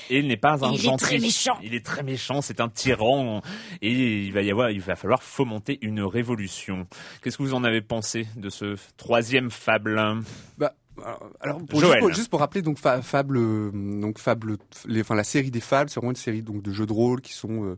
Et 0.09 0.19
il 0.19 0.27
n'est 0.27 0.37
pas 0.37 0.65
un 0.65 0.71
il 0.71 0.79
est 0.79 0.83
gentil. 0.83 1.03
très 1.05 1.19
méchant. 1.19 1.57
Il 1.63 1.73
est 1.73 1.85
très 1.85 2.03
méchant, 2.03 2.41
c'est 2.41 2.59
un 2.59 2.69
tyran. 2.69 3.41
Et 3.81 3.91
il 4.25 4.33
va 4.33 4.41
y 4.41 4.51
avoir, 4.51 4.71
il 4.71 4.81
va 4.81 4.95
falloir 4.95 5.23
fomenter 5.23 5.77
une 5.81 6.01
révolution. 6.01 6.87
Qu'est-ce 7.21 7.37
que 7.37 7.43
vous 7.43 7.53
en 7.53 7.63
avez 7.63 7.81
pensé 7.81 8.27
de 8.35 8.49
ce 8.49 8.75
troisième 8.97 9.51
fable? 9.51 10.01
Bah, 10.57 10.73
alors, 11.03 11.29
alors, 11.41 11.57
pour, 11.65 11.79
juste, 11.79 11.99
pour, 11.99 12.13
juste 12.13 12.29
pour 12.29 12.39
rappeler 12.39 12.61
donc 12.63 12.79
Fa- 12.79 13.01
Fable, 13.03 13.37
euh, 13.37 13.71
donc 13.73 14.17
Fable, 14.17 14.57
les, 14.87 15.01
enfin 15.01 15.13
la 15.13 15.23
série 15.23 15.51
des 15.51 15.59
Fables, 15.61 15.89
c'est 15.91 15.99
vraiment 15.99 16.11
une 16.11 16.15
série 16.15 16.41
donc 16.41 16.63
de 16.63 16.71
jeux 16.71 16.87
de 16.87 16.93
rôle 16.93 17.21
qui 17.21 17.33
sont, 17.33 17.65
euh, 17.65 17.77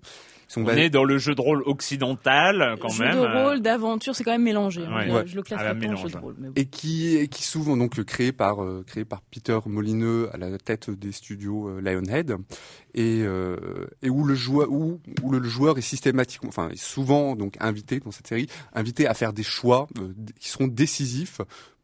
sont 0.49 0.61
On 0.61 0.65
basés- 0.65 0.85
est 0.85 0.89
dans 0.89 1.05
le 1.05 1.17
jeu 1.17 1.35
de 1.35 1.41
rôle 1.41 1.63
occidental, 1.65 2.75
quand 2.81 2.89
jeu 2.89 3.03
même. 3.05 3.15
de 3.15 3.19
rôle, 3.43 3.61
d'aventure, 3.61 4.15
c'est 4.15 4.23
quand 4.23 4.31
même 4.31 4.43
mélangé. 4.43 4.83
hein. 4.85 4.95
Ouais. 4.95 5.07
Je- 5.07 5.13
Ouais. 5.13 5.23
Je 5.27 5.35
le 5.35 5.43
classe 5.43 5.61
la 5.61 5.65
pas 5.67 5.71
en 5.71 5.73
jeu 5.81 5.87
mélange. 5.87 6.11
de 6.11 6.17
rôle. 6.17 6.35
mais 6.39 6.47
bon. 6.47 6.53
et 6.55 6.65
qui 6.65 7.15
et 7.17 7.27
qui 7.27 7.43
souvent 7.43 7.77
donc 7.77 8.03
créé 8.03 8.31
par 8.31 8.63
euh, 8.63 8.83
créé 8.85 9.05
par 9.05 9.21
Peter 9.21 9.57
Molineux 9.65 10.29
à 10.33 10.37
la 10.37 10.57
tête 10.57 10.89
des 10.89 11.11
studios 11.11 11.69
euh, 11.69 11.81
Lionhead 11.81 12.35
et 12.95 13.21
euh, 13.23 13.55
et 14.01 14.09
où 14.09 14.23
le 14.25 14.33
joueur 14.35 14.71
où 14.71 14.99
où 15.23 15.31
le 15.31 15.43
joueur 15.47 15.77
est 15.77 15.81
systématiquement 15.81 16.49
enfin 16.49 16.69
est 16.69 16.81
souvent 16.81 17.35
donc 17.35 17.55
invité 17.59 17.99
dans 17.99 18.11
cette 18.11 18.27
série 18.27 18.47
invité 18.73 19.07
à 19.07 19.13
faire 19.13 19.33
des 19.33 19.43
choix 19.43 19.87
euh, 19.99 20.13
qui 20.39 20.49
seront 20.49 20.67
décisifs 20.67 21.41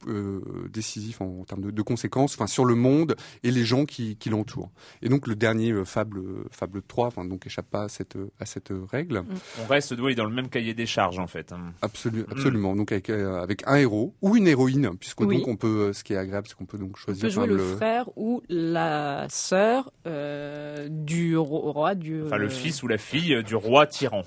euh, 0.08 0.41
décisifs 0.72 1.22
en, 1.22 1.44
termes 1.46 1.62
de, 1.62 1.72
de 1.72 1.82
conséquences 1.82 2.34
enfin 2.36 2.48
sur 2.48 2.65
le 2.65 2.76
monde 2.76 3.15
et 3.44 3.52
les 3.52 3.63
gens 3.65 3.86
qui, 3.86 4.15
qui 4.18 4.30
l'entourent 4.30 4.72
et 5.02 5.10
donc 5.10 5.28
le 5.28 5.36
dernier 5.36 5.72
euh, 5.72 5.86
fable 5.86 6.22
fable 6.52 6.82
3 6.88 7.08
enfin 7.08 7.26
donc 7.26 7.46
échappe 7.46 7.70
pas 7.70 7.84
à 7.84 7.89
cette 7.89 8.18
à 8.39 8.46
cette 8.46 8.72
règle 8.91 9.24
On 9.63 9.68
reste 9.68 9.94
oui, 10.00 10.15
dans 10.15 10.26
le 10.26 10.34
même 10.34 10.50
cahier 10.50 10.74
des 10.74 10.86
charges, 10.86 11.20
en 11.20 11.28
fait. 11.28 11.52
hein. 11.52 11.74
Absolu- 11.82 12.26
absolument. 12.30 12.76
Donc 12.76 12.91
avec, 12.91 13.10
euh, 13.10 13.41
avec 13.41 13.63
un 13.68 13.76
héros 13.76 14.13
ou 14.22 14.36
une 14.36 14.48
héroïne, 14.48 14.91
puisque 15.00 15.22
Oui. 15.22 15.38
donc 15.38 15.48
on 15.48 15.56
peut, 15.56 15.88
euh, 15.89 15.94
ce 15.94 16.04
qui 16.04 16.13
est 16.13 16.18
agréable, 16.18 16.48
c'est 16.48 16.56
qu'on 16.56 16.65
peut 16.65 16.78
donc 16.78 16.91
On 16.94 16.98
choisir 16.98 17.22
peut 17.24 17.30
jouer 17.30 17.44
enfin, 17.44 17.54
le 17.54 17.58
frère 17.60 18.10
ou 18.18 18.41
la 18.50 19.26
sœur 19.30 19.91
euh, 20.08 20.88
du 20.89 21.38
ro- 21.38 21.72
roi 21.72 21.96
du. 21.96 22.24
Enfin, 22.24 22.38
le 22.38 22.46
euh, 22.48 22.50
fils 22.50 22.84
ou 22.84 22.88
la 22.88 22.98
fille 22.98 23.41
du 23.44 23.56
roi 23.56 23.88
tyran. 23.88 24.24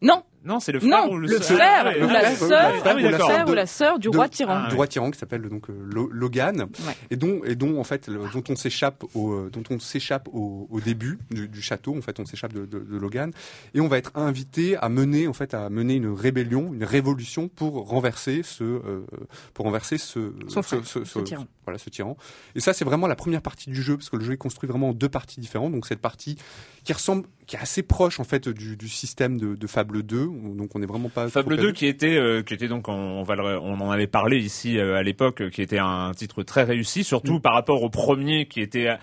Non, 0.00 0.22
Non, 0.44 0.58
c'est 0.60 0.72
le 0.72 0.80
frère 0.80 1.06
non, 1.06 1.12
ou 1.12 1.18
le 1.18 1.28
le 1.28 1.38
frère 1.40 1.84
Ah, 1.86 1.92
oui, 1.96 2.02
ou 2.02 2.08
la 2.08 2.20
frère, 2.20 2.36
sœur, 2.36 2.72
Ah 2.84 2.92
oui, 2.96 3.04
ou 3.06 3.08
la 3.10 3.18
frère 3.18 3.48
ou 3.48 3.66
sœur 3.66 3.98
du 3.98 4.08
de- 4.10 4.16
roi 4.16 4.28
tyran. 4.28 4.62
Ah, 4.64 4.68
du 4.70 4.74
roi 4.74 4.86
tyran 4.88 5.10
qui 5.10 5.18
s'appelle 5.18 5.42
donc 5.42 5.70
euh, 5.70 5.74
Lo- 5.84 6.08
Logan. 6.12 6.62
Ouais. 6.62 6.96
et 7.10 7.16
dont 7.16 7.42
et 7.44 7.54
dont 7.54 7.78
en 7.78 7.84
fait 7.84 8.08
le- 8.08 8.20
dont 8.32 8.42
on 8.48 8.56
s'échappe 8.56 9.04
au 9.14 9.32
euh, 9.32 9.50
dont 9.52 9.62
on 9.70 9.78
s'échappe 9.78 10.28
au, 10.32 10.66
au 10.70 10.80
début 10.80 11.18
du, 11.30 11.48
du 11.48 11.62
château. 11.62 11.96
En 11.96 12.02
fait 12.02 12.18
on 12.18 12.24
s'échappe 12.26 12.52
de, 12.52 12.66
de, 12.66 12.80
de 12.80 12.96
Logan. 12.96 13.30
Et 13.74 13.80
on 13.80 13.88
va 13.88 13.98
être 13.98 14.10
invité 14.16 14.76
à 14.78 14.88
mener 14.88 15.28
en 15.28 15.32
fait 15.32 15.54
à 15.54 15.70
mener 15.70 15.94
une 15.94 16.08
rébellion 16.12 16.72
une 16.74 16.84
révolution 16.84 17.48
pour 17.48 17.88
renverser 17.88 18.42
ce 18.42 18.64
euh, 18.64 19.06
pour 19.54 19.64
renverser 19.66 19.96
ce 19.98 20.32
Son 20.48 20.62
frère, 20.62 20.80
ce, 20.84 21.04
ce 21.04 21.18
tyran. 21.20 21.46
voilà 21.64 21.78
ce 21.78 21.88
tyran. 21.88 22.16
Et 22.56 22.60
ça 22.60 22.72
c'est 22.72 22.84
vraiment 22.84 23.06
la 23.06 23.16
première 23.16 23.42
partie 23.42 23.70
du 23.70 23.80
jeu 23.82 23.96
parce 23.96 24.10
que 24.10 24.16
le 24.16 24.24
jeu 24.24 24.32
est 24.32 24.36
construit 24.38 24.68
vraiment 24.68 24.88
en 24.88 24.92
deux 24.92 25.08
parties 25.08 25.40
différentes. 25.40 25.72
Donc 25.72 25.86
cette 25.86 26.00
partie 26.00 26.36
qui 26.84 26.92
ressemble 26.92 27.26
qui 27.46 27.56
est 27.56 27.60
assez 27.60 27.82
proche 27.82 28.18
en 28.20 28.24
fait 28.24 28.48
du, 28.48 28.76
du 28.76 28.88
système 28.88 29.38
de, 29.38 29.54
de 29.54 29.66
Fable 29.66 30.02
2 30.02 30.26
donc 30.32 30.74
on 30.74 30.78
n'est 30.78 30.86
vraiment 30.86 31.08
pas 31.08 31.28
Fable 31.28 31.56
trop 31.56 31.62
2 31.66 31.72
qui 31.72 31.86
était 31.86 32.16
euh, 32.16 32.42
qui 32.42 32.54
était 32.54 32.68
donc 32.68 32.88
on, 32.88 32.92
on 32.92 33.22
va 33.22 33.36
le- 33.36 33.58
on 33.60 33.80
en 33.80 33.90
avait 33.90 34.06
parlé 34.06 34.38
ici 34.38 34.78
euh, 34.78 34.96
à 34.96 35.02
l'époque 35.02 35.42
euh, 35.42 35.50
qui 35.50 35.62
était 35.62 35.78
un 35.78 36.12
titre 36.16 36.42
très 36.42 36.62
réussi 36.64 37.04
surtout 37.04 37.40
par 37.40 37.54
rapport 37.54 37.82
au 37.82 37.90
premier 37.90 38.46
qui 38.46 38.60
était 38.60 38.96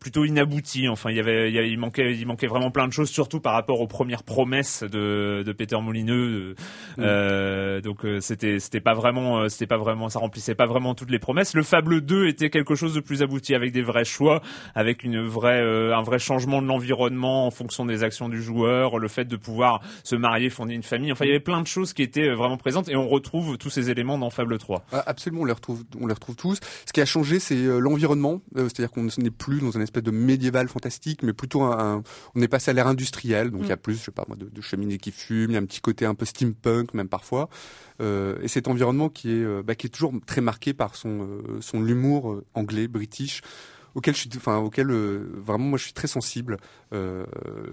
plutôt 0.00 0.24
inabouti. 0.24 0.88
Enfin, 0.88 1.10
il 1.10 1.16
y 1.16 1.20
avait, 1.20 1.50
il, 1.50 1.54
y 1.54 1.58
avait- 1.58 1.70
il 1.70 1.78
manquait, 1.78 2.16
il 2.16 2.26
manquait 2.26 2.46
vraiment 2.46 2.70
plein 2.70 2.88
de 2.88 2.92
choses, 2.92 3.10
surtout 3.10 3.38
par 3.40 3.52
rapport 3.52 3.80
aux 3.80 3.86
premières 3.86 4.22
promesses 4.22 4.82
de, 4.82 5.42
de 5.46 5.52
Peter 5.52 5.76
Molineux. 5.80 6.54
Euh, 6.98 7.80
donc 7.80 8.04
euh, 8.04 8.20
c'était, 8.20 8.58
c'était 8.58 8.80
pas 8.80 8.94
vraiment, 8.94 9.40
euh, 9.40 9.48
c'était 9.48 9.66
pas 9.66 9.76
vraiment, 9.78 10.08
ça 10.08 10.18
remplissait 10.18 10.54
pas 10.54 10.66
vraiment 10.66 10.94
toutes 10.94 11.10
les 11.10 11.18
promesses. 11.18 11.54
Le 11.54 11.62
Fable 11.62 12.00
2 12.00 12.26
était 12.28 12.50
quelque 12.50 12.74
chose 12.74 12.94
de 12.94 13.00
plus 13.00 13.22
abouti 13.22 13.54
avec 13.54 13.72
des 13.72 13.82
vrais 13.82 14.04
choix, 14.04 14.42
avec 14.74 15.04
une 15.04 15.20
vraie, 15.24 15.60
euh, 15.60 15.94
un 15.96 16.02
vrai 16.02 16.18
changement 16.18 16.62
de 16.62 16.66
l'environnement 16.66 17.46
en 17.46 17.50
fonction 17.50 17.84
des 17.84 18.02
actions 18.02 18.28
du 18.28 18.42
joueur, 18.42 18.98
le 18.98 19.08
fait 19.08 19.26
de 19.26 19.36
pouvoir 19.36 19.80
se 20.04 20.16
marier, 20.16 20.50
fonder 20.50 20.74
une 20.74 20.82
famille. 20.82 21.12
Enfin, 21.12 21.24
il 21.24 21.28
y 21.28 21.32
avait 21.32 21.40
plein 21.40 21.60
de 21.60 21.66
choses 21.66 21.92
qui 21.92 22.02
étaient 22.02 22.28
euh, 22.28 22.34
vraiment 22.34 22.56
présentes 22.56 22.88
et 22.88 22.96
on 22.96 23.08
retrouve 23.08 23.58
tous 23.58 23.70
ces 23.70 23.90
éléments 23.90 24.18
dans 24.18 24.30
Fable 24.30 24.58
3. 24.58 24.84
Ah, 24.92 25.02
Absolument, 25.06 25.42
on 25.42 25.46
les 25.46 25.52
retrouve, 25.52 25.84
on 26.00 26.06
les 26.06 26.14
retrouve 26.14 26.36
tous. 26.36 26.58
Ce 26.86 26.92
qui 26.92 27.00
a 27.00 27.06
changé, 27.06 27.38
c'est 27.40 27.56
l'environnement, 27.56 28.40
c'est-à-dire 28.54 28.90
qu'on 28.90 29.04
n'est 29.18 29.30
plus 29.30 29.60
dans 29.60 29.76
un 29.76 29.80
espèce 29.90 30.02
de 30.02 30.10
médiéval 30.10 30.68
fantastique, 30.68 31.22
mais 31.22 31.32
plutôt 31.32 31.62
un, 31.62 31.96
un- 31.96 32.02
on 32.34 32.40
est 32.42 32.48
passé 32.48 32.70
à 32.70 32.74
l'ère 32.74 32.86
industrielle, 32.86 33.50
donc 33.50 33.62
il 33.64 33.68
y 33.68 33.72
a 33.72 33.76
plus, 33.76 33.94
je 33.96 34.04
sais 34.04 34.10
pas 34.12 34.24
moi, 34.28 34.36
de, 34.36 34.46
de 34.48 34.60
cheminées 34.60 34.98
qui 34.98 35.10
fument, 35.12 35.50
il 35.50 35.54
y 35.54 35.56
a 35.56 35.60
un 35.60 35.66
petit 35.66 35.80
côté 35.80 36.06
un 36.06 36.14
peu 36.14 36.24
steampunk 36.24 36.94
même 36.94 37.08
parfois, 37.08 37.48
Euh, 38.00 38.38
et 38.42 38.48
cet 38.48 38.66
environnement 38.66 39.10
qui 39.10 39.28
est, 39.30 39.44
euh, 39.44 39.62
bah, 39.62 39.74
qui 39.74 39.86
est 39.86 39.90
toujours 39.90 40.14
très 40.24 40.40
marqué 40.40 40.72
par 40.72 40.94
son, 40.96 41.20
euh, 41.20 41.60
son 41.60 41.86
humour 41.86 42.40
anglais, 42.54 42.88
british 42.88 43.42
auquel 43.94 44.14
je 44.14 44.20
suis 44.20 44.30
enfin 44.36 44.58
auquel 44.58 44.90
euh, 44.90 45.30
vraiment 45.44 45.64
moi 45.64 45.78
je 45.78 45.84
suis 45.84 45.92
très 45.92 46.06
sensible 46.08 46.56
euh, 46.92 47.24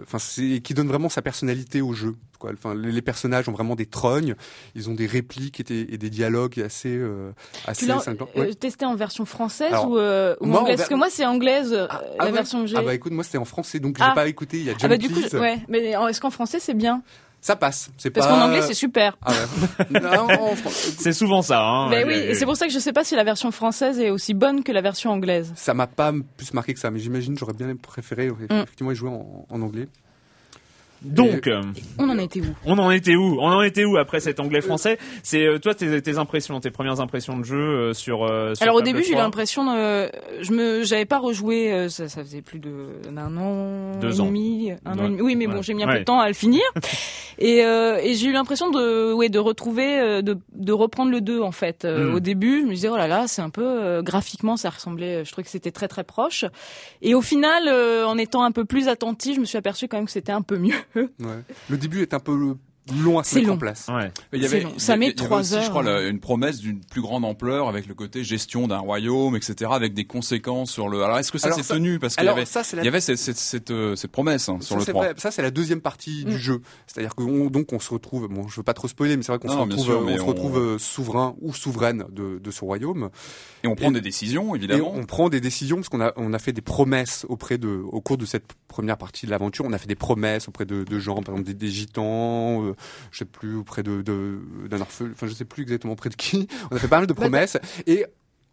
enfin 0.03 0.19
c'est 0.19 0.59
qui 0.61 0.73
donne 0.73 0.87
vraiment 0.87 1.09
sa 1.09 1.21
personnalité 1.21 1.81
au 1.81 1.93
jeu 1.93 2.15
quoi 2.39 2.51
enfin 2.53 2.73
les, 2.75 2.91
les 2.91 3.01
personnages 3.01 3.47
ont 3.49 3.51
vraiment 3.51 3.75
des 3.75 3.85
trognes 3.85 4.35
ils 4.75 4.89
ont 4.89 4.93
des 4.93 5.05
répliques 5.07 5.59
et 5.59 5.63
des, 5.63 5.81
et 5.89 5.97
des 5.97 6.09
dialogues 6.09 6.59
assez 6.59 6.95
euh, 6.95 7.31
Tu 7.65 7.69
assez 7.69 7.91
euh, 7.91 8.13
Ouais. 8.35 8.53
testé 8.55 8.85
en 8.85 8.95
version 8.95 9.25
française 9.25 9.67
Alors, 9.73 9.89
ou, 9.91 9.97
ou 9.97 10.45
moi, 10.47 10.59
en 10.59 10.63
anglaise? 10.63 10.67
ver- 10.67 10.75
Parce 10.77 10.89
que 10.89 10.95
moi, 10.95 11.09
c'est 11.09 11.25
anglaise, 11.25 11.73
Ah, 11.89 12.01
la 12.19 12.25
ouais? 12.25 12.31
version 12.31 12.61
que 12.61 12.67
j'ai. 12.67 12.77
ah 12.77 12.81
bah 12.81 12.93
écoute 12.93 13.11
moi 13.11 13.23
c'était 13.23 13.37
en 13.37 13.45
français 13.45 13.79
donc 13.79 13.97
Ah. 13.99 14.05
j'ai 14.09 14.13
pas 14.13 14.27
écouté 14.27 14.57
il 14.57 14.65
y 14.65 14.69
a 14.69 14.73
Ah 14.73 14.77
John 14.79 14.89
bah 14.91 14.97
du 14.97 15.09
coup, 15.09 15.21
je- 15.21 15.37
ouais. 15.37 15.59
Mais 15.67 15.79
est-ce 15.91 16.19
qu'en 16.21 16.31
français 16.31 16.59
c'est 16.59 16.73
bien? 16.73 17.01
Ça 17.47 17.55
passe 17.55 17.89
c'est 17.97 18.09
Parce 18.09 18.27
pas 18.27 18.33
qu'en 18.33 18.41
anglais 18.45 18.61
c'est 18.61 18.73
super. 18.73 19.17
ah 19.21 19.31
ouais. 19.31 20.55
C'est 20.69 21.13
souvent 21.13 21.41
ça. 21.41 21.61
Hein, 21.63 21.89
Ben 21.89 22.05
oui, 22.07 22.13
et 22.13 22.35
c'est 22.35 22.45
pour 22.45 22.57
ça 22.57 22.67
que 22.67 22.73
je 22.73 22.79
sais 22.79 22.91
pas 22.93 23.03
si 23.03 23.15
la 23.15 23.23
version 23.23 23.51
française 23.51 23.99
est 23.99 24.09
aussi 24.09 24.33
bonne 24.33 24.63
que 24.63 24.71
la 24.71 24.81
version 24.81 25.11
anglaise. 25.11 25.53
ça 25.55 25.73
m'a 25.73 25.87
pas 25.87 26.11
plus 26.35 26.53
marqué 26.53 26.73
que 26.73 26.79
ça 26.79 26.91
mais 26.91 26.99
j'imagine 26.99 27.37
j'aurais 27.37 27.53
bien 27.53 27.73
préféré 27.75 28.29
Mm. 28.49 28.53
effectivement 28.63 28.91
y 28.91 28.95
jouer 28.95 29.09
en, 29.09 29.45
en 29.49 29.61
anglais 29.61 29.87
Donc, 31.03 31.47
euh, 31.47 31.61
On 31.99 32.09
en 32.09 32.17
été 32.17 32.41
où? 32.41 32.45
on 32.65 32.77
en 32.79 32.89
était 32.91 33.15
où? 33.15 33.37
On 33.39 33.47
en 33.51 33.61
était 33.61 33.85
où 33.85 33.97
après 33.97 34.19
cet 34.19 34.39
anglais 34.39 34.61
français 34.61 34.97
C'est 35.23 35.45
euh, 35.45 35.59
toi 35.59 35.73
tes, 35.75 36.01
tes 36.01 36.17
impressions, 36.17 36.59
tes 36.59 36.71
premières 36.71 36.99
impressions 37.01 37.37
de 37.37 37.43
jeu 37.45 37.55
euh, 37.57 37.93
sur. 37.93 38.23
euh, 38.23 38.55
sur 38.55 38.63
Alors 38.63 38.75
au 38.75 38.81
début, 38.81 39.03
j'ai 39.03 39.09
eu 39.09 39.13
3? 39.13 39.23
l'impression 39.23 39.63
je 39.67 40.51
me, 40.53 40.83
j'avais 40.83 41.05
pas 41.05 41.19
rejoué, 41.19 41.71
euh, 41.71 41.89
ça, 41.89 42.07
ça 42.09 42.21
faisait 42.23 42.41
plus 42.41 42.59
de 42.59 42.87
d'un 43.11 43.37
an, 43.37 43.99
Deux 43.99 44.17
et 44.17 44.21
ans. 44.21 44.25
demi, 44.25 44.71
un 44.85 44.97
an 44.99 45.05
et 45.05 45.09
demi. 45.09 45.21
Oui, 45.21 45.35
mais 45.35 45.47
Ouais. 45.47 45.53
bon, 45.55 45.61
j'ai 45.61 45.73
mis 45.73 45.83
un 45.83 45.87
peu 45.93 45.99
de 45.99 46.03
temps 46.03 46.19
à 46.19 46.27
le 46.27 46.33
finir. 46.33 46.61
et 47.39 47.63
euh, 47.63 47.97
et 48.01 48.15
j'ai 48.15 48.27
eu 48.27 48.31
l'impression 48.31 48.69
de, 48.71 49.13
ouais, 49.13 49.29
de 49.29 49.39
retrouver, 49.39 50.21
de, 50.23 50.37
de 50.53 50.71
reprendre 50.73 51.11
le 51.11 51.21
2 51.21 51.41
en 51.41 51.51
fait. 51.51 51.85
Euh, 51.85 52.07
Mm. 52.07 52.13
Au 52.15 52.19
début, 52.19 52.61
je 52.61 52.65
me 52.67 52.73
disais 52.73 52.89
oh 52.89 52.95
là 52.97 53.07
là, 53.07 53.25
c'est 53.27 53.41
un 53.41 53.49
peu 53.49 53.63
euh, 53.65 54.01
graphiquement, 54.01 54.55
ça 54.57 54.69
ressemblait, 54.69 55.25
je 55.25 55.31
trouvais 55.31 55.43
que 55.43 55.49
c'était 55.49 55.71
très 55.71 55.87
très 55.87 56.03
proche. 56.03 56.45
Et 57.01 57.13
au 57.15 57.21
final, 57.21 57.63
euh, 57.67 58.05
en 58.05 58.17
étant 58.17 58.43
un 58.43 58.51
peu 58.51 58.65
plus 58.65 58.87
attentif, 58.87 59.35
je 59.35 59.39
me 59.41 59.45
suis 59.45 59.57
aperçu 59.57 59.87
quand 59.87 59.97
même 59.97 60.05
que 60.05 60.11
c'était 60.11 60.31
un 60.31 60.41
peu 60.41 60.57
mieux. 60.57 60.75
le 61.69 61.77
début 61.77 62.01
est 62.01 62.13
un 62.13 62.19
peu 62.19 62.55
long 63.03 63.19
à 63.19 63.23
se 63.23 63.31
C'est 63.31 63.39
mettre 63.41 63.53
en 63.53 63.57
place 63.57 63.87
Ouais. 63.89 64.11
Il 64.33 64.39
y 64.43 64.47
C'est 64.47 64.55
avait, 64.55 64.63
long. 64.63 64.69
il 64.73 64.77
y 64.77 64.79
Ça 64.79 64.93
avait- 64.93 64.99
met 64.99 65.05
il 65.05 65.09
y 65.09 65.19
avait 65.19 65.27
trois 65.27 65.39
aussi, 65.41 65.55
heures. 65.55 65.63
je 65.63 65.69
crois, 65.69 65.83
la- 65.83 66.07
une 66.07 66.19
promesse 66.19 66.59
d'une 66.59 66.79
plus 66.81 67.01
grande 67.01 67.25
ampleur 67.25 67.67
avec 67.69 67.87
le 67.87 67.93
côté 67.93 68.23
gestion 68.23 68.67
d'un 68.67 68.79
royaume, 68.79 69.35
etc., 69.35 69.71
avec 69.73 69.93
des 69.93 70.05
conséquences 70.05 70.71
sur 70.71 70.89
le. 70.89 71.03
Alors, 71.03 71.17
est-ce 71.19 71.31
que 71.31 71.37
ça 71.37 71.51
s'est 71.51 71.63
tenu? 71.63 71.99
Parce 71.99 72.15
qu'il 72.15 72.25
y 72.25 72.29
avait, 72.29 72.45
ça 72.45 72.63
c'est 72.63 72.75
la 72.75 72.81
il 72.83 72.85
y 72.85 72.89
avait 72.89 73.01
cette, 73.01 73.17
cette, 73.17 73.37
cette, 73.37 73.71
euh, 73.71 73.95
cette 73.95 74.11
promesse 74.11 74.49
hein, 74.49 74.57
sur 74.61 74.69
ça, 74.69 74.75
le 74.75 74.81
c'est 74.85 74.91
3. 74.91 75.05
vrai. 75.05 75.13
Ça, 75.17 75.31
c'est 75.31 75.41
la 75.41 75.51
deuxième 75.51 75.81
partie 75.81 76.23
Mm. 76.25 76.29
du 76.29 76.37
jeu. 76.37 76.61
C'est-à-dire 76.87 77.15
que 77.15 77.23
on- 77.23 77.49
donc 77.49 77.73
on 77.73 77.79
se 77.79 77.89
retrouve. 77.93 78.27
Bon, 78.27 78.47
je 78.47 78.55
veux 78.57 78.63
pas 78.63 78.73
trop 78.73 78.87
spoiler, 78.87 79.17
mais 79.17 79.23
c'est 79.23 79.31
vrai 79.31 79.39
qu'on 79.39 79.49
se 79.49 79.57
retrouve, 79.57 79.83
sûr, 79.83 80.01
euh, 80.01 80.03
mais 80.05 80.13
on 80.13 80.17
se 80.17 80.21
on- 80.21 80.25
retrouve 80.27 80.57
euh, 80.57 80.77
souverain 80.77 81.35
ou 81.41 81.53
souveraine 81.53 82.05
de, 82.11 82.39
de 82.39 82.51
ce 82.51 82.61
royaume. 82.63 83.09
Et 83.63 83.67
on 83.67 83.75
prend 83.75 83.89
Et- 83.89 83.93
des 83.93 84.01
décisions, 84.01 84.53
Et 84.55 84.57
évidemment. 84.57 84.93
on 84.95 85.05
prend 85.05 85.29
des 85.29 85.41
décisions 85.41 85.77
parce 85.77 85.89
qu'on 85.89 86.01
a 86.01 86.13
on 86.15 86.33
a 86.33 86.39
fait 86.39 86.53
des 86.53 86.61
promesses 86.61 87.25
auprès 87.29 87.57
de 87.57 87.67
au 87.91 88.01
cours 88.01 88.17
de 88.17 88.25
cette 88.25 88.45
première 88.67 88.97
partie 88.97 89.25
de 89.25 89.31
l'aventure. 89.31 89.65
On 89.65 89.73
a 89.73 89.77
fait 89.77 89.87
des 89.87 89.95
promesses 89.95 90.47
auprès 90.47 90.65
de, 90.65 90.83
de 90.83 90.99
gens, 90.99 91.15
par 91.21 91.35
exemple 91.35 91.43
des, 91.47 91.53
des 91.53 91.69
gitans, 91.71 92.63
euh, 92.65 92.75
je 93.11 93.19
sais 93.19 93.25
plus 93.25 93.55
auprès 93.55 93.83
de 93.83 94.01
d'un 94.69 94.81
orphelin. 94.81 95.11
Enfin, 95.11 95.27
je 95.27 95.33
sais 95.33 95.45
plus 95.45 95.63
exactement 95.63 95.93
auprès 95.93 96.09
de 96.09 96.15
qui. 96.15 96.47
On 96.71 96.75
a 96.75 96.79
fait 96.79 96.87
pas 96.87 96.97
mal 96.97 97.07
de 97.07 97.13
promesses 97.13 97.57
et 97.85 98.05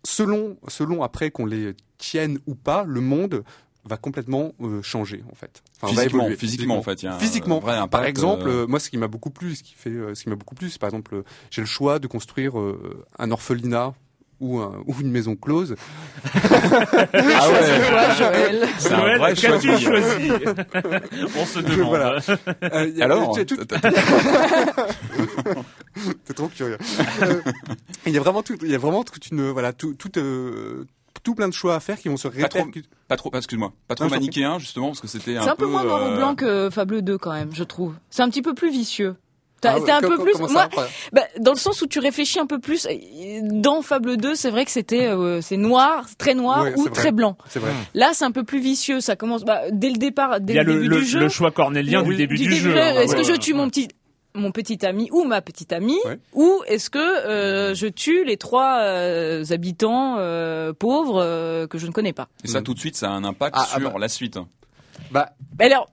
selon 0.05 0.57
selon 0.69 1.03
après 1.03 1.31
qu'on 1.31 1.47
les 1.47 1.75
tienne 1.99 2.39
ou 2.47 2.55
pas, 2.55 2.85
le 2.85 3.01
monde 3.01 3.45
va 3.87 3.97
complètement 3.99 4.53
euh, 4.63 4.81
changer 4.83 5.23
en 5.31 5.35
fait. 5.35 5.63
Enfin, 5.77 5.95
va 5.95 6.01
physiquement, 6.03 6.23
évoluer, 6.23 6.37
physiquement, 6.37 6.79
en 6.79 6.83
fait, 6.83 7.03
il 7.03 7.05
y 7.05 7.09
a 7.09 7.17
un 7.17 7.19
Physiquement. 7.19 7.59
vrai 7.59 7.75
impact, 7.75 7.91
Par 7.91 8.05
exemple, 8.05 8.49
euh, 8.49 8.67
moi, 8.67 8.81
ce 8.81 8.89
qui 8.89 8.97
m'a 8.97 9.09
beaucoup 9.09 9.29
plu, 9.31 9.55
ce 9.55 9.63
qui 9.63 9.75
fait, 9.75 9.91
euh, 9.91 10.15
ce 10.15 10.23
qui 10.23 10.31
m'a 10.31 10.37
beaucoup 10.37 10.55
plu, 10.55 10.71
c'est 10.71 10.79
par 10.81 10.89
exemple, 10.89 11.23
j'ai 11.51 11.61
le 11.61 11.67
choix 11.67 11.99
de 11.99 12.07
construire 12.07 12.59
euh, 12.59 13.05
un 13.19 13.31
orphelinat 13.31 13.95
ou, 14.41 14.59
un, 14.59 14.83
ou 14.87 14.95
une 15.01 15.11
maison 15.11 15.37
close. 15.37 15.75
Ah 17.37 17.49
ouais. 17.51 18.61
C'est 18.79 18.93
un 18.93 19.01
vrai 19.19 19.35
choix. 19.37 19.51
qu'as-tu 19.53 19.69
choisi 19.79 20.31
On 21.39 21.45
se 21.47 21.59
demande. 21.61 21.89
Voilà. 21.89 22.19
Euh, 22.73 22.89
y 22.95 23.03
a- 23.03 23.05
Alors, 23.05 23.35
T'es 26.27 26.35
trop 26.35 26.49
curieux. 26.49 26.79
Euh, 27.23 27.41
Il 28.07 28.13
y 28.13 28.17
a 28.19 28.21
vraiment 28.21 28.43
tout, 28.43 28.57
il 28.63 28.71
y 28.71 28.75
a 28.75 28.79
vraiment 28.79 29.05
toute 29.05 29.29
une, 29.31 29.51
voilà, 29.51 29.73
tout, 29.73 29.95
tout, 29.95 30.11
euh, 30.19 30.85
tout 31.23 31.35
plein 31.35 31.49
de 31.49 31.55
choix 31.55 31.75
à 31.77 31.81
faire 31.81 31.99
qui 31.99 32.09
vont 32.09 32.17
se 32.17 32.29
répercuter. 32.29 32.89
pas 33.09 33.17
trop, 33.17 33.31
excuse-moi, 33.35 33.73
pas 33.89 33.95
trop 33.95 34.09
manichéen 34.09 34.59
justement 34.59 34.89
parce 34.89 35.01
que 35.01 35.09
c'était 35.09 35.37
un, 35.37 35.43
C'est 35.43 35.51
un 35.51 35.57
peu 35.57 35.67
moins 35.67 35.85
noir 35.85 36.03
ou 36.03 36.07
euh, 36.13 36.17
blanc 36.17 36.35
que 36.35 36.71
Fable 36.71 37.03
2 37.03 37.19
quand 37.19 37.33
même, 37.33 37.51
je 37.55 37.65
trouve. 37.65 37.95
C'est 38.11 38.23
un 38.23 38.29
petit 38.29 38.43
peu 38.43 38.55
plus 38.55 38.71
vicieux. 38.71 39.15
T'as- 39.65 39.71
Ah 39.71 39.75
ouais, 39.75 39.81
C'était 39.81 39.93
un 39.93 40.01
peu 40.01 40.19
plus. 40.19 40.39
Moi, 40.39 40.69
bah, 41.13 41.23
dans 41.41 41.53
le 41.53 41.59
sens 41.59 41.83
où 41.83 41.87
tu 41.87 41.99
réfléchis 41.99 42.39
un 42.39 42.47
peu 42.47 42.59
plus. 42.59 42.87
euh, 42.87 43.41
Dans 43.43 43.83
Fable 43.83 44.17
2, 44.17 44.35
c'est 44.35 44.51
vrai 44.51 44.65
que 44.65 44.71
c'était 44.71 45.07
euh, 45.09 45.41
c'est 45.41 45.57
noir, 45.57 46.07
très 46.19 46.35
noir 46.35 46.63
Ouais, 46.65 46.75
ou 46.77 46.83
vrai. 46.83 46.91
très 46.93 47.13
blanc. 47.13 47.37
Vrai. 47.55 47.73
Là, 47.95 48.11
c'est 48.13 48.25
un 48.25 48.31
peu 48.33 48.45
plus 48.45 48.61
vicieux. 48.61 49.01
Ça 49.01 49.17
commence 49.17 49.45
bah, 49.45 49.63
dès 49.73 49.91
le 49.91 49.97
départ, 49.97 50.41
dès 50.41 50.53
Il 50.53 50.57
y 50.57 50.59
a 50.59 50.63
le 50.63 50.75
le, 50.75 50.81
début 50.83 50.89
le, 50.95 51.01
du 51.01 51.07
jeu. 51.07 51.21
le 51.21 51.29
choix 51.29 51.51
cornélien 51.51 52.03
du 52.03 52.11
Oui, 52.11 52.17
début 52.17 52.37
du, 52.37 52.45
jeu. 52.55 52.71
jeu. 52.73 52.79
hein. 52.81 52.95
Est-ce 53.01 53.13
Ouais, 53.17 53.23
que 53.23 53.27
je 53.27 53.33
tue 53.39 53.53
ouais. 53.53 53.59
mon 53.59 53.69
petit 53.69 53.89
mon 54.37 54.51
petit 54.51 54.85
ami 54.85 55.09
ou 55.13 55.23
ma 55.23 55.41
petite 55.43 55.73
amie 55.73 55.97
Ouais. 56.05 56.19
ou 56.33 56.61
est-ce 56.67 56.91
que 56.91 56.99
euh, 56.99 57.73
je 57.75 57.87
tue 57.87 58.25
les 58.25 58.37
trois 58.37 58.79
euh, 58.81 59.45
habitants 59.51 60.17
euh, 60.19 60.73
pauvres 60.73 61.23
euh, 61.23 61.69
que 61.69 61.79
je 61.79 61.87
ne 61.87 61.93
connais 61.93 62.13
pas? 62.13 62.27
Et 62.45 62.49
ça, 62.49 62.61
tout 62.61 62.75
de 62.75 62.79
suite, 62.81 62.97
ça 62.97 63.07
a 63.09 63.13
un 63.13 63.23
impact 63.23 63.55
Ah, 63.57 63.65
ah 63.75 63.79
sur 63.79 63.93
bah. 63.93 63.99
la 64.01 64.09
suite. 64.09 64.37
Bah, 65.13 65.31
Mais 65.59 65.67
alors, 65.67 65.89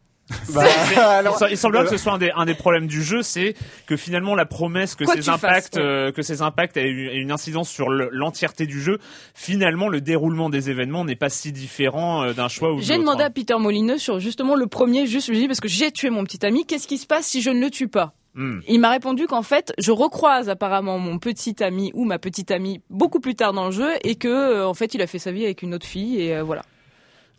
bah, 0.53 0.63
alors, 0.97 1.37
Il 1.49 1.57
semblerait 1.57 1.85
que 1.85 1.89
ce 1.91 1.97
soit 1.97 2.13
un 2.13 2.17
des, 2.17 2.31
un 2.35 2.45
des 2.45 2.53
problèmes 2.53 2.87
du 2.87 3.03
jeu, 3.03 3.21
c'est 3.21 3.55
que 3.85 3.97
finalement 3.97 4.35
la 4.35 4.45
promesse 4.45 4.95
que 4.95 5.03
Quoi 5.03 5.15
ces 5.15 5.21
fasses, 5.21 5.43
impacts, 5.43 5.75
ouais. 5.75 5.81
euh, 5.81 6.11
que 6.11 6.21
ces 6.21 6.41
impacts 6.41 6.77
aient 6.77 6.89
une, 6.89 7.31
incidence 7.31 7.69
sur 7.69 7.89
le- 7.89 8.09
l'entièreté 8.11 8.65
du 8.65 8.81
jeu, 8.81 8.99
finalement 9.33 9.87
le 9.89 10.01
déroulement 10.01 10.49
des 10.49 10.69
événements 10.69 11.05
n'est 11.05 11.15
pas 11.15 11.29
si 11.29 11.51
différent 11.51 12.23
euh, 12.23 12.33
d'un 12.33 12.47
choix 12.47 12.73
ou 12.73 12.81
J'ai 12.81 12.97
demandé 12.97 13.23
hein. 13.23 13.27
à 13.27 13.29
Peter 13.29 13.55
Molineux 13.57 13.97
sur 13.97 14.19
justement 14.19 14.55
le 14.55 14.67
premier, 14.67 15.05
juste 15.05 15.27
je 15.27 15.31
lui 15.31 15.39
ai 15.39 15.41
dit 15.41 15.47
parce 15.47 15.59
que 15.61 15.67
j'ai 15.67 15.91
tué 15.91 16.09
mon 16.09 16.23
petit 16.23 16.45
ami, 16.45 16.65
qu'est-ce 16.65 16.87
qui 16.87 16.97
se 16.97 17.07
passe 17.07 17.25
si 17.25 17.41
je 17.41 17.49
ne 17.49 17.59
le 17.59 17.69
tue 17.69 17.87
pas? 17.87 18.13
Hmm. 18.33 18.59
Il 18.69 18.79
m'a 18.79 18.91
répondu 18.91 19.27
qu'en 19.27 19.41
fait, 19.41 19.73
je 19.77 19.91
recroise 19.91 20.47
apparemment 20.47 20.97
mon 20.97 21.19
petit 21.19 21.61
ami 21.61 21.91
ou 21.93 22.05
ma 22.05 22.17
petite 22.17 22.49
amie 22.51 22.79
beaucoup 22.89 23.19
plus 23.19 23.35
tard 23.35 23.51
dans 23.51 23.65
le 23.65 23.71
jeu 23.71 23.89
et 24.05 24.15
que 24.15 24.29
euh, 24.29 24.65
en 24.67 24.73
fait, 24.73 24.93
il 24.93 25.01
a 25.01 25.07
fait 25.07 25.19
sa 25.19 25.33
vie 25.33 25.43
avec 25.43 25.61
une 25.63 25.73
autre 25.73 25.85
fille 25.85 26.21
et 26.21 26.37
euh, 26.37 26.41
voilà. 26.43 26.61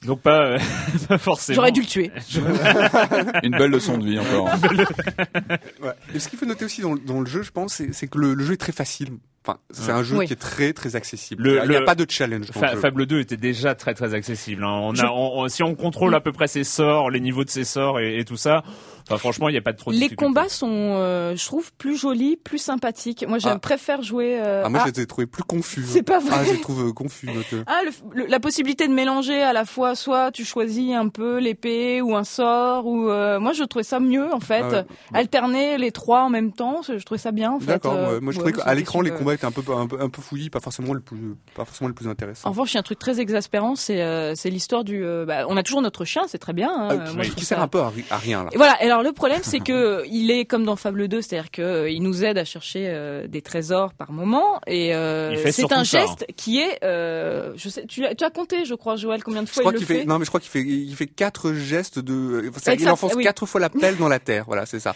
Donc 0.05 0.21
pas, 0.21 0.47
euh, 0.47 0.59
pas 1.09 1.19
forcément. 1.19 1.57
J'aurais 1.57 1.73
dû 1.73 1.81
le 1.81 1.87
tuer. 1.87 2.11
Une 3.43 3.53
belle 3.57 3.71
leçon 3.71 3.99
de 3.99 4.05
vie 4.05 4.19
encore. 4.19 4.49
Ouais. 5.83 5.93
Et 6.15 6.19
ce 6.19 6.29
qu'il 6.29 6.39
faut 6.39 6.47
noter 6.47 6.65
aussi 6.65 6.81
dans, 6.81 6.95
le- 6.95 7.01
dans 7.01 7.21
le 7.21 7.27
jeu, 7.27 7.43
je 7.43 7.51
pense, 7.51 7.75
c'est 7.75 7.93
c'est 7.93 8.07
que 8.09 8.19
le, 8.19 8.35
le 8.35 8.45
jeu 8.45 8.55
est 8.55 8.59
très 8.59 8.73
facile. 8.73 9.11
Enfin, 9.45 9.59
c'est 9.71 9.91
un 9.91 10.05
jeu 10.05 10.19
Oui. 10.19 10.27
qui 10.29 10.33
est 10.35 10.37
très 10.37 10.73
très 10.73 10.95
accessible. 10.95 11.43
Le- 11.43 11.61
il 11.65 11.71
n'y 11.71 11.77
a, 11.77 11.83
pas 11.83 11.97
de 11.97 12.07
challenge. 12.09 12.47
Fa-. 12.53 12.77
Fable 12.77 13.07
2 13.07 13.21
était 13.21 13.37
déjà 13.37 13.75
très 13.75 13.93
très 13.95 14.15
accessible. 14.15 14.63
hein. 14.65 14.71
On 14.71 14.95
Je- 14.95 15.03
a, 15.05 15.13
on- 15.13 15.41
on- 15.43 15.49
si 15.49 15.63
on 15.65 15.75
contrôle 15.75 16.15
à 16.15 16.21
peu 16.21 16.31
près 16.33 16.47
ses 16.47 16.63
sorts, 16.65 17.11
les 17.11 17.19
niveaux 17.21 17.45
de 17.45 17.51
ses 17.51 17.65
sorts 17.65 17.99
et, 17.99 18.19
et 18.19 18.25
tout 18.25 18.37
ça, 18.37 18.63
enfin 19.09 19.19
franchement, 19.19 19.49
il 19.49 19.53
n'y 19.53 19.59
a 19.59 19.63
pas 19.63 19.73
de 19.73 19.79
trop 19.79 19.91
de 19.91 19.97
Les 19.97 20.01
difficultés. 20.03 20.25
combats 20.25 20.49
sont, 20.49 20.69
euh, 20.71 21.37
je 21.37 21.45
trouve, 21.45 21.73
plus 21.75 21.97
jolis, 21.97 22.37
plus 22.37 22.59
sympathiques. 22.59 23.25
Moi, 23.29 23.39
j'aime 23.39 23.53
Ah. 23.57 23.59
préfère 23.59 24.03
jouer. 24.03 24.39
euh, 24.41 24.63
Ah, 24.65 24.69
moi, 24.69 24.81
ah, 24.83 24.89
je 24.89 24.93
les 24.95 25.01
ai 25.03 25.07
trouvés 25.07 25.27
plus 25.27 25.43
confus. 25.43 25.85
C'est 25.87 26.03
pas 26.03 26.19
vrai. 26.19 26.31
Ah, 26.41 26.45
je 26.45 26.53
les 26.53 26.61
trouve 26.61 26.89
euh, 26.89 26.93
confus. 26.93 27.27
donc, 27.27 27.45
euh. 27.53 27.65
Ah, 27.67 27.81
le- 27.85 28.23
le- 28.23 28.27
la 28.27 28.41
possibilité 28.41 28.87
de 28.89 28.93
mélanger 28.93 29.43
à 29.43 29.53
la 29.53 29.65
fois, 29.65 29.95
soit 29.95 30.31
tu 30.33 30.45
choisis 30.45 30.95
un 30.95 31.09
peu 31.09 31.39
l'épée 31.39 32.01
ou 32.03 32.15
un 32.17 32.25
sort, 32.25 32.87
ou 32.87 33.09
euh, 33.09 33.39
moi 33.41 33.53
je 33.53 33.65
trouvais 33.65 33.83
ça 33.83 34.01
mieux 34.01 34.33
en 34.33 34.41
fait. 34.41 34.63
Ah 34.63 34.69
ouais. 34.71 34.85
Alterner 35.15 35.79
les 35.79 35.93
trois 35.93 36.23
en 36.23 36.31
même 36.31 36.53
temps, 36.53 36.81
je 36.87 37.03
trouvais 37.05 37.19
ça 37.19 37.33
bien 37.33 37.53
en 37.53 37.61
fait. 37.61 37.67
D'accord. 37.67 37.95
Euh, 37.95 38.15
ouais. 38.15 38.21
Moi, 38.21 38.33
je 38.33 38.39
ouais, 38.41 38.51
trouvais 38.53 38.65
qu'à 38.65 38.75
l'écran, 38.75 39.01
les 39.01 39.11
combats 39.11 39.35
étaient 39.35 39.45
un 39.47 39.51
peu 39.53 39.63
un 39.75 39.87
peu, 39.87 40.01
un 40.01 40.09
peu 40.09 40.23
fouillis, 40.23 40.51
pas 40.51 40.61
forcément 40.61 40.93
le 40.95 41.01
plus 41.01 41.35
pas 41.55 41.65
forcément 41.65 41.89
le 41.89 41.95
plus 41.95 42.09
intéressant. 42.09 42.49
En 42.49 42.53
revanche, 42.53 42.73
il 42.73 42.75
y 42.75 42.79
a 42.79 42.81
un 42.81 42.83
truc 42.85 42.99
très 42.99 43.21
exaspérant, 43.21 43.75
c'est 43.77 44.03
euh, 44.03 44.35
c'est 44.35 44.51
l'histoire 44.51 44.85
du. 44.85 45.05
euh, 45.05 45.25
bah, 45.25 45.45
on 45.49 45.57
a 45.57 45.63
toujours 45.63 45.83
notre 45.83 46.05
chien, 46.05 46.23
c'est 46.29 46.39
très 46.39 46.53
bien. 46.53 46.71
hein. 46.75 46.89
Ah, 46.91 47.13
Moi, 47.15 47.25
qui, 47.25 47.41
je 47.41 47.45
sert 47.45 47.59
ça- 47.59 47.65
un 47.65 47.69
peu 47.69 47.81
à, 47.81 47.89
ri- 47.91 48.05
à 48.11 48.17
rien 48.17 48.45
là. 48.45 48.51
Et 48.53 48.57
voilà. 48.57 48.83
Et 48.83 48.89
Alors 48.93 49.03
le 49.03 49.13
problème 49.13 49.41
c'est 49.43 49.61
que 49.61 50.05
il 50.07 50.31
est 50.31 50.45
comme 50.45 50.65
dans 50.65 50.77
Fable 50.77 51.09
2, 51.09 51.23
c'est-à-dire 51.23 51.51
que 51.51 51.63
euh, 51.63 51.91
il 51.91 52.03
nous 52.03 52.25
aide 52.25 52.37
à 52.37 52.45
chercher 52.45 52.89
euh, 52.89 53.27
des 53.27 53.41
trésors 53.41 53.95
par 53.95 54.13
moment 54.13 54.61
et 54.67 54.95
euh, 54.95 55.31
Il 55.33 55.39
fait 55.39 55.51
c'est 55.51 55.73
un 55.73 55.83
ça, 55.83 56.03
hein. 56.03 56.07
geste 56.07 56.27
qui 56.37 56.61
est 56.61 56.85
euh, 56.85 57.55
je 57.57 57.71
sais 57.71 57.87
tu 57.87 58.05
as, 58.05 58.15
tu 58.15 58.23
as 58.23 58.29
compté 58.29 58.67
je 58.67 58.75
crois 58.75 58.97
Joël 58.97 59.25
combien 59.25 59.43
de 59.43 59.49
Je 59.49 59.53
fois 59.55 59.63
crois 59.63 59.73
il 59.73 59.81
le 59.81 59.87
fait, 59.87 60.01
fait, 60.01 60.05
non 60.05 60.19
mais 60.19 60.27
je 60.27 60.31
crois 60.31 60.41
qu'il 60.41 60.51
fait, 60.51 60.61
il 60.61 60.95
fait 60.95 61.07
quatre 61.07 61.55
gestes 61.55 62.01
de, 62.01 62.51
il 62.79 62.89
enfonce 62.91 63.15
oui. 63.15 63.25
quatre 63.25 63.47
fois 63.47 63.63
la 63.63 63.71
pelle 63.71 63.97
dans 63.97 64.09
la 64.09 64.19
terre. 64.19 64.45
Voilà, 64.47 64.67
c'est 64.67 64.81
ça. 64.81 64.95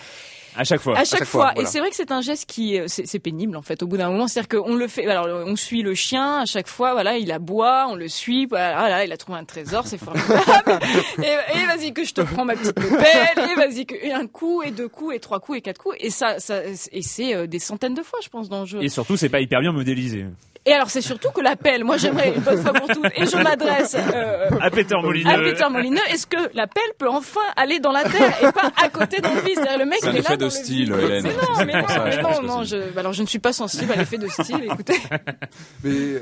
À 0.57 0.65
chaque 0.65 0.81
fois. 0.81 0.95
à 0.95 1.05
chaque, 1.05 1.21
chaque 1.21 1.29
fois. 1.29 1.53
fois, 1.53 1.63
Et 1.63 1.67
c'est 1.67 1.81
vrai 1.81 1.91
que 1.91 1.97
c'est 1.97 2.11
un 2.11 2.21
geste 2.21 2.47
qui, 2.49 2.79
euh, 2.79 2.87
c'est 2.89 3.19
pénible 3.19 3.57
en 3.57 3.63
fait. 3.63 3.83
Au 3.83 3.87
bout 3.87 3.97
d'un 3.97 4.11
moment, 4.11 4.29
c'est-à-dire 4.29 4.61
qu'on 4.61 4.75
le 4.75 4.89
fait. 4.89 5.07
Alors, 5.07 5.27
on 5.47 5.57
suit 5.57 5.83
le 5.83 5.95
chien 5.95 6.41
à 6.41 6.47
chaque 6.47 6.69
fois. 6.69 6.93
Voilà, 6.93 7.17
il 7.17 7.31
aboie, 7.33 7.87
on 7.89 7.95
le 7.95 8.09
suit. 8.09 8.47
Voilà, 8.47 8.97
ah 8.97 9.05
il 9.05 9.13
a 9.13 9.17
trouvé 9.17 9.39
un 9.39 9.45
trésor, 9.45 9.87
c'est 9.87 9.99
formidable. 9.99 10.81
et 11.23 11.59
et 11.59 11.67
vas-y 11.67 11.93
que 11.93 12.05
je 12.05 12.15
te 12.15 12.23
prends 12.23 12.45
ma 12.45 12.55
petite 12.55 12.75
pelle. 12.75 13.51
Et 13.51 13.55
vas-y 13.55 13.87
que 13.87 13.95
et 13.95 14.13
un 14.13 14.27
coup 14.27 14.63
et 14.63 14.71
deux 14.71 14.89
coups 14.89 15.15
et 15.15 15.21
trois 15.21 15.41
coups 15.41 15.59
et 15.59 15.61
quatre 15.61 15.81
coups. 15.81 15.97
Et 16.01 16.11
ça, 16.11 16.39
ça 16.39 16.63
et 16.65 17.03
c'est 17.03 17.35
euh, 17.35 17.47
des 17.47 17.59
centaines 17.59 17.95
de 17.95 18.03
fois, 18.03 18.19
je 18.23 18.29
pense, 18.29 18.49
dans 18.49 18.61
le 18.61 18.67
jeu. 18.67 18.83
Et 18.83 18.89
surtout, 18.89 19.17
c'est 19.17 19.29
pas 19.29 19.41
hyper 19.41 19.61
bien 19.61 19.73
modélisé. 19.73 20.27
Et 20.69 20.73
alors, 20.73 20.91
c'est 20.91 21.01
surtout 21.01 21.31
que 21.31 21.41
la 21.41 21.55
pelle. 21.57 21.85
Moi, 21.85 21.97
j'aimerais 21.97 22.35
une 22.35 22.43
bonne 22.43 22.61
fois 22.61 22.73
pour 22.73 22.89
toutes. 22.89 23.07
Et 23.17 23.25
je 23.25 23.37
m'adresse. 23.43 23.97
euh, 23.99 24.49
À 24.61 24.71
Peter 24.71 24.97
Molineux. 25.01 25.31
à 25.31 25.39
Peter 25.39 25.65
Molineux, 25.71 26.01
est-ce 26.11 26.27
que 26.27 26.37
la 26.55 26.67
pelle 26.67 26.83
peut 26.99 27.09
enfin 27.09 27.41
aller 27.57 27.79
dans 27.79 27.93
la 27.93 28.03
terre 28.03 28.35
et 28.43 28.51
pas 28.53 28.73
à 28.83 28.89
côté 28.89 29.21
dans 29.21 29.33
le 29.33 29.41
vide? 29.43 29.55
C'est-à-dire 29.55 29.79
le 29.79 29.85
mec 29.87 29.99
C'est 30.03 30.09
un 30.09 30.11
il 30.11 30.17
est 30.17 30.21
effet 30.21 30.31
là 30.31 30.37
de 30.37 30.49
style. 30.49 30.93
Hélène. 30.93 31.23
Mais 31.25 31.31
non, 31.33 31.65
mais 31.67 31.81
non, 31.83 31.89
ça, 31.89 32.05
mais 32.05 32.23
non, 32.23 32.43
non, 32.43 32.65
je, 32.65 32.77
alors 32.99 33.13
je 33.13 33.23
ne 33.23 33.27
suis 33.29 33.39
pas 33.39 33.53
sensible 33.53 33.93
à 33.93 33.97
l'effet 33.97 34.19
de 34.19 34.27
style. 34.29 34.65
Écoutez, 34.65 34.97
Mais 35.85 35.91
euh, 35.91 36.21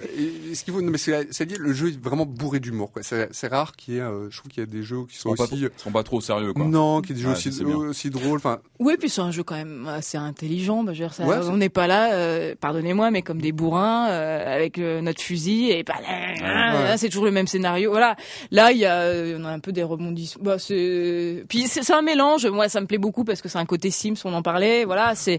et- 0.51 0.55
ce 0.55 0.63
qu'il 0.65 0.75
faut, 0.75 0.83
non, 0.83 0.91
mais 0.91 0.99
c'est, 0.99 1.27
c'est 1.33 1.47
dire, 1.47 1.59
le 1.61 1.73
jeu 1.73 1.89
est 1.89 2.01
vraiment 2.03 2.27
bourré 2.27 2.61
d'humour. 2.61 2.93
Quoi. 2.93 3.03
C'est, 3.03 3.29
c'est 3.33 3.49
rare 3.49 3.73
qu'il 3.75 3.95
y 3.95 3.97
ait, 3.97 4.01
euh, 4.03 4.29
je 4.31 4.39
trouve 4.39 4.51
qu'il 4.51 4.61
y 4.63 4.65
a 4.65 4.67
des 4.67 4.83
jeux 4.83 5.05
qui 5.09 5.17
sont 5.17 5.31
sont 5.31 5.37
pas, 5.37 5.45
aussi, 5.45 5.57
ils 5.63 5.71
sont 5.77 5.91
pas 5.91 6.03
trop 6.03 6.21
sérieux, 6.21 6.53
quoi. 6.53 6.65
non, 6.67 7.01
qui 7.01 7.11
y 7.11 7.13
ait 7.13 7.17
des 7.17 7.23
jeux 7.23 7.31
aussi, 7.31 7.49
aussi 7.65 8.11
drôles. 8.11 8.37
Enfin, 8.39 8.59
oui, 8.79 8.97
puis 8.99 9.09
c'est 9.09 9.21
un 9.23 9.31
jeu 9.31 9.43
quand 9.43 9.55
même 9.57 9.89
assez 9.89 10.19
intelligent. 10.19 10.83
Bah, 10.85 10.93
je 10.93 10.99
veux 11.03 11.07
dire, 11.09 11.15
ça- 11.15 11.25
Ouais, 11.25 11.37
c'est- 11.43 11.49
on 11.49 11.57
n'est 11.57 11.69
pas 11.71 11.87
là, 11.87 12.13
euh, 12.15 12.55
pardonnez-moi, 12.61 13.11
mais 13.11 13.23
comme 13.23 13.41
des 13.41 13.53
bourrins 13.53 14.09
euh, 14.35 14.55
avec 14.55 14.79
euh, 14.79 15.01
notre 15.01 15.21
fusil 15.21 15.71
et 15.71 15.85
pas 15.85 16.01
là, 16.03 16.97
c'est 16.97 17.09
toujours 17.09 17.25
le 17.25 17.31
même 17.31 17.47
scénario. 17.47 17.91
Voilà, 17.91 18.17
là 18.51 18.73
il 18.73 18.79
y 18.79 18.85
a, 18.85 19.01
euh, 19.01 19.39
on 19.41 19.45
a 19.45 19.51
un 19.51 19.61
peu 19.61 19.73
des 19.73 19.83
rebondissements. 19.83 20.45
Bah, 20.45 20.59
c'est, 20.59 21.45
puis 21.49 21.67
c'est, 21.67 21.89
un 21.93 22.03
mélange. 22.03 22.47
Moi, 22.47 22.69
ça 22.69 22.81
me 22.81 22.87
plaît 22.87 22.99
beaucoup 22.99 23.25
parce 23.25 23.41
que 23.41 23.49
c'est 23.49 23.59
un 23.59 23.67
côté 23.67 23.91
Sims, 23.91 24.17
on 24.25 24.35
en 24.35 24.43
parlait. 24.43 24.85
Voilà, 24.85 25.15
c'est 25.15 25.39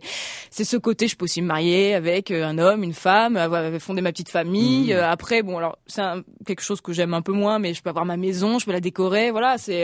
c'est 0.49 0.63
ce 0.63 0.77
côté, 0.77 1.07
je 1.07 1.15
peux 1.15 1.25
aussi 1.25 1.41
me 1.41 1.47
marier 1.47 1.95
avec 1.95 2.31
un 2.31 2.57
homme, 2.57 2.83
une 2.83 2.93
femme, 2.93 3.37
avoir 3.37 3.63
fonder 3.79 4.01
ma 4.01 4.11
petite 4.11 4.29
famille. 4.29 4.93
Euh, 4.93 5.09
après, 5.09 5.43
bon, 5.43 5.57
alors 5.57 5.77
c'est 5.87 6.03
quelque 6.45 6.61
chose 6.61 6.81
que 6.81 6.93
j'aime 6.93 7.13
un 7.13 7.21
peu 7.21 7.33
moins, 7.33 7.59
mais 7.59 7.73
je 7.73 7.81
peux 7.81 7.89
avoir 7.89 8.05
ma 8.05 8.17
maison, 8.17 8.59
je 8.59 8.65
peux 8.65 8.71
la 8.71 8.81
décorer. 8.81 9.31
Voilà, 9.31 9.57
c'est, 9.57 9.81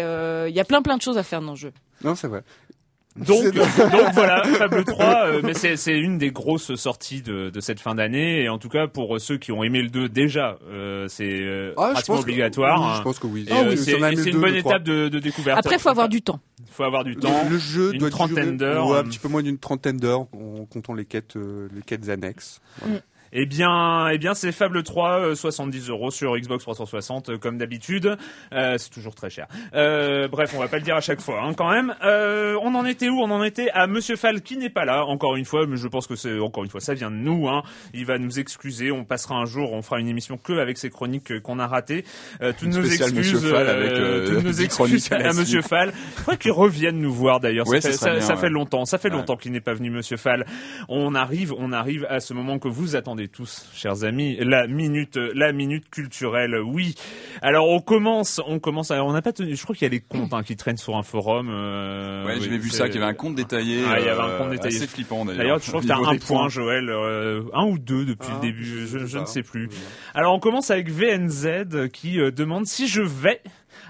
il 0.47 0.56
y 0.56 0.60
a 0.60 0.65
plein 0.65 0.82
plein 0.82 0.97
de 0.97 1.02
choses 1.02 1.17
à 1.17 1.24
faire 1.24 1.41
dans 1.41 1.52
le 1.52 1.58
jeu. 1.58 1.74
non, 2.04 2.15
c'est 2.15 2.28
vrai. 2.28 2.43
Donc, 3.17 3.43
voilà, 4.13 4.41
Fable 4.43 4.86
3, 4.86 5.06
euh, 5.26 5.41
mais 5.43 5.54
c'est 5.54 5.76
c'est 5.76 5.97
une 6.00 6.17
des 6.17 6.32
grosses 6.32 6.76
sorties 6.76 7.21
de, 7.21 7.50
de 7.50 7.60
cette 7.60 7.80
fin 7.82 7.93
d'année, 7.95 8.43
et 8.43 8.50
en 8.50 8.58
tout 8.58 8.69
cas 8.69 8.88
pour 8.88 9.19
ceux 9.19 9.38
qui 9.38 9.52
ont 9.52 9.63
aimé 9.63 9.82
le 9.82 9.89
2 9.89 10.08
déjà, 10.08 10.58
euh, 10.69 11.08
c'est 11.10 11.41
euh, 11.41 11.74
Ah, 11.78 11.89
pratiquement 11.91 12.19
obligatoire. 12.19 12.80
oui, 12.82 12.97
je 12.97 13.02
pense 13.02 13.19
que 13.19 13.28
oui. 13.28 13.45
Et, 13.50 13.52
Ah 13.52 13.63
euh, 13.63 13.69
oui, 13.71 13.78
c'est 13.78 14.30
une 14.30 14.39
bonne 14.39 14.56
étape 14.56 14.84
de, 14.84 15.10
de 15.10 15.19
découverte. 15.19 15.60
Après, 15.60 15.78
faut 15.78 15.89
avoir 15.89 16.08
du 16.08 16.21
temps. 16.21 16.39
faut 16.71 16.84
avoir 16.84 17.04
du 17.04 17.17
temps. 17.17 17.43
Le 17.50 17.58
jeu 17.58 17.91
une 17.93 18.00
doit 18.00 18.10
durer- 18.10 18.12
trentaine 18.12 18.56
d'heures. 18.58 18.88
Ouais, 18.88 18.97
un 19.00 19.04
petit 19.04 19.19
peu 19.19 19.28
moins 19.28 19.43
d'une 19.43 19.58
trentaine 19.58 19.97
d'heures, 19.97 20.21
en 20.34 20.65
comptant 20.71 20.93
les 20.93 21.06
quêtes, 21.06 21.36
euh, 21.36 21.67
les 21.76 21.82
quêtes 21.82 22.08
annexes. 22.08 22.62
Voilà. 22.82 23.02
Eh 23.34 23.46
bien, 23.46 24.10
eh 24.10 24.17
bien, 24.17 24.34
c'est 24.34 24.52
Fable 24.52 24.84
3, 24.84 25.20
euh, 25.20 25.36
70 25.36 25.89
euros 25.89 26.12
sur 26.12 26.36
Xbox 26.38 26.63
360, 26.63 27.30
euh, 27.30 27.38
comme 27.38 27.58
d'habitude. 27.58 28.17
Euh, 28.54 28.78
c'est 28.78 28.89
toujours 28.89 29.15
très 29.15 29.30
cher. 29.30 29.48
Euh, 29.74 30.28
bref, 30.28 30.54
on 30.56 30.60
va 30.60 30.67
pas 30.67 30.78
le 30.78 30.84
dire 30.84 30.96
à 30.96 31.02
chaque 31.02 31.22
fois, 31.22 31.41
hein, 31.44 31.54
quand 31.54 31.70
même. 31.72 31.96
Euh, 32.04 32.58
on 32.62 32.76
en 32.76 32.86
était 32.86 33.08
où? 33.10 33.20
On 33.22 33.32
en 33.32 33.44
était 33.44 33.70
à 33.72 33.88
Monsieur 33.88 34.15
Fall 34.17 34.41
qui 34.41 34.58
n'est 34.58 34.70
pas 34.70 34.84
là, 34.86 35.06
encore 35.06 35.36
une 35.38 35.46
fois, 35.46 35.65
mais 35.65 35.78
je 35.78 35.88
pense 35.88 36.08
que 36.08 36.15
c'est 36.15 36.39
encore 36.39 36.63
une 36.63 36.70
fois, 36.70 36.82
ça 36.82 36.94
vient 36.94 37.10
de 37.12 37.15
nous. 37.15 37.48
Hein. 37.48 37.63
Il 37.94 38.06
va 38.06 38.17
nous 38.17 38.39
excuser. 38.39 38.91
On 38.91 39.06
passera 39.06 39.36
un 39.36 39.46
jour, 39.46 39.72
on 39.74 39.82
fera 39.82 40.00
une 40.00 40.08
émission 40.10 40.38
que 40.38 40.54
avec 40.54 40.78
ces 40.78 40.89
chroniques 40.89 41.32
euh, 41.32 41.39
qu'on 41.39 41.60
a 41.60 41.67
ratées. 41.67 42.04
Euh, 42.41 42.52
toutes 42.58 42.70
nos 42.70 42.84
excuses, 42.84 43.13
Monsieur 43.13 43.38
Fall 43.39 43.67
euh, 43.67 43.78
avec, 43.78 43.91
euh, 43.91 44.28
toutes 44.28 44.44
nos 44.44 44.52
10 44.52 44.62
excuses 44.63 45.12
à 45.12 45.15
à, 45.15 45.34
Monsieur. 45.34 45.62
Fall. 45.62 45.91
Faudrait 46.17 46.38
qu'il 46.38 46.52
revienne 46.52 47.00
nous 47.00 47.13
voir 47.13 47.39
d'ailleurs. 47.39 47.67
Ouais, 47.67 47.80
ça 47.82 47.91
ça 47.94 48.12
fait, 48.15 48.22
ça- 48.22 48.36
ça 48.36 48.50
longtemps. 48.50 48.86
Ça 48.86 48.98
fait 48.98 49.10
Ouais. 49.10 49.15
longtemps 49.15 49.38
qu'il 49.38 49.52
n'est 49.54 49.62
pas 49.62 49.74
venu, 49.74 49.89
Monsieur 49.89 50.17
Fall. 50.17 50.46
On 50.89 51.15
arrive, 51.15 51.54
on 51.58 51.72
arrive 51.72 52.06
à 52.10 52.20
ce 52.20 52.34
moment 52.34 52.60
que 52.60 52.67
vous 52.67 52.96
attendez 52.96 53.20
tous, 53.27 53.69
chers 53.73 54.03
amis, 54.03 54.38
la 54.39 54.67
minute, 54.67 55.17
la 55.17 55.51
minute 55.51 55.89
culturelle. 55.89 56.55
Oui. 56.63 56.95
Alors 57.41 57.69
on 57.69 57.79
commence, 57.79 58.39
on 58.47 58.60
commence. 58.60 58.91
Alors 58.91 59.07
on 59.07 59.13
n'a 59.13 59.21
pas 59.21 59.34
tenu. 59.34 59.55
Je 59.55 59.63
crois 59.63 59.75
qu'il 59.75 59.86
y 59.86 59.89
a 59.89 59.91
les 59.91 59.99
comptes 59.99 60.34
hein, 60.34 60.43
qui 60.43 60.55
traînent 60.55 60.77
sur 60.77 60.95
un 60.97 61.03
forum. 61.03 61.49
euh, 61.51 62.25
Ouais, 62.25 62.34
oui, 62.38 62.41
j'avais 62.43 62.57
vu 62.57 62.69
c'est- 62.69 62.77
ça, 62.77 62.89
qu'il 62.89 62.99
y 62.99 63.03
avait 63.03 63.12
un 63.12 63.15
compte 63.15 63.36
détaillé. 63.36 63.84
Ah, 63.88 63.99
il 63.99 64.05
y 64.05 64.10
avait 64.10 64.21
un 64.21 64.29
euh, 64.29 64.38
compte 64.38 64.49
détaillé. 64.51 64.77
Assez 64.77 64.88
flippant 64.88 65.25
d'ailleurs. 65.25 65.38
D'ailleurs, 65.43 65.60
je 65.60 65.67
crois 65.69 65.81
que 65.81 65.88
t'as 65.88 65.97
un 65.97 66.13
des 66.13 66.19
point, 66.19 66.39
points. 66.39 66.49
Joël, 66.49 66.89
euh, 66.89 67.43
un 67.53 67.65
ou 67.65 67.77
deux 67.77 68.05
depuis 68.05 68.29
Ah, 68.31 68.36
le 68.36 68.41
début. 68.41 68.88
Je, 68.88 69.17
ne 69.17 69.25
sais 69.25 69.43
plus. 69.43 69.69
Alors 70.13 70.34
on 70.36 70.39
commence 70.39 70.71
avec 70.71 70.89
VNZ 70.89 71.89
qui 71.91 72.19
euh, 72.19 72.31
demande 72.31 72.65
si 72.65 72.88
je 72.88 73.01
vais 73.01 73.41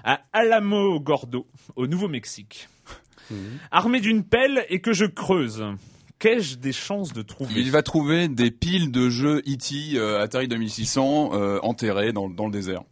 à 0.04 0.20
Alamo 0.32 0.98
Gordo, 1.00 1.46
au 1.76 1.86
Nouveau-Mexique, 1.86 2.68
Mhm. 3.30 3.36
armé 3.70 4.00
d'une 4.00 4.24
pelle 4.24 4.64
et 4.68 4.80
que 4.80 4.92
je 4.92 5.04
creuse. 5.04 5.64
Qu'ai-je 6.22 6.54
des 6.54 6.72
chances 6.72 7.12
de 7.12 7.22
trouver? 7.22 7.52
Il 7.56 7.72
va 7.72 7.82
trouver 7.82 8.28
des 8.28 8.52
piles 8.52 8.92
de 8.92 9.10
jeux 9.10 9.38
E.T. 9.38 9.98
euh, 9.98 10.22
Atari 10.22 10.46
2600 10.46 11.30
euh, 11.32 11.58
enterrés 11.64 12.12
dans, 12.12 12.28
dans 12.28 12.46
le 12.46 12.52
désert. 12.52 12.82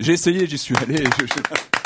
J'ai 0.00 0.14
essayé, 0.14 0.48
j'y 0.48 0.58
suis 0.58 0.76
allé. 0.78 0.96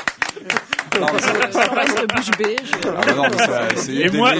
Non, 1.00 1.06
Ça 1.50 1.62
reste 1.72 2.14
bouche 2.14 2.30
bée. 2.38 2.56
Ah, 2.86 3.68
Et 3.88 4.08
moi, 4.10 4.32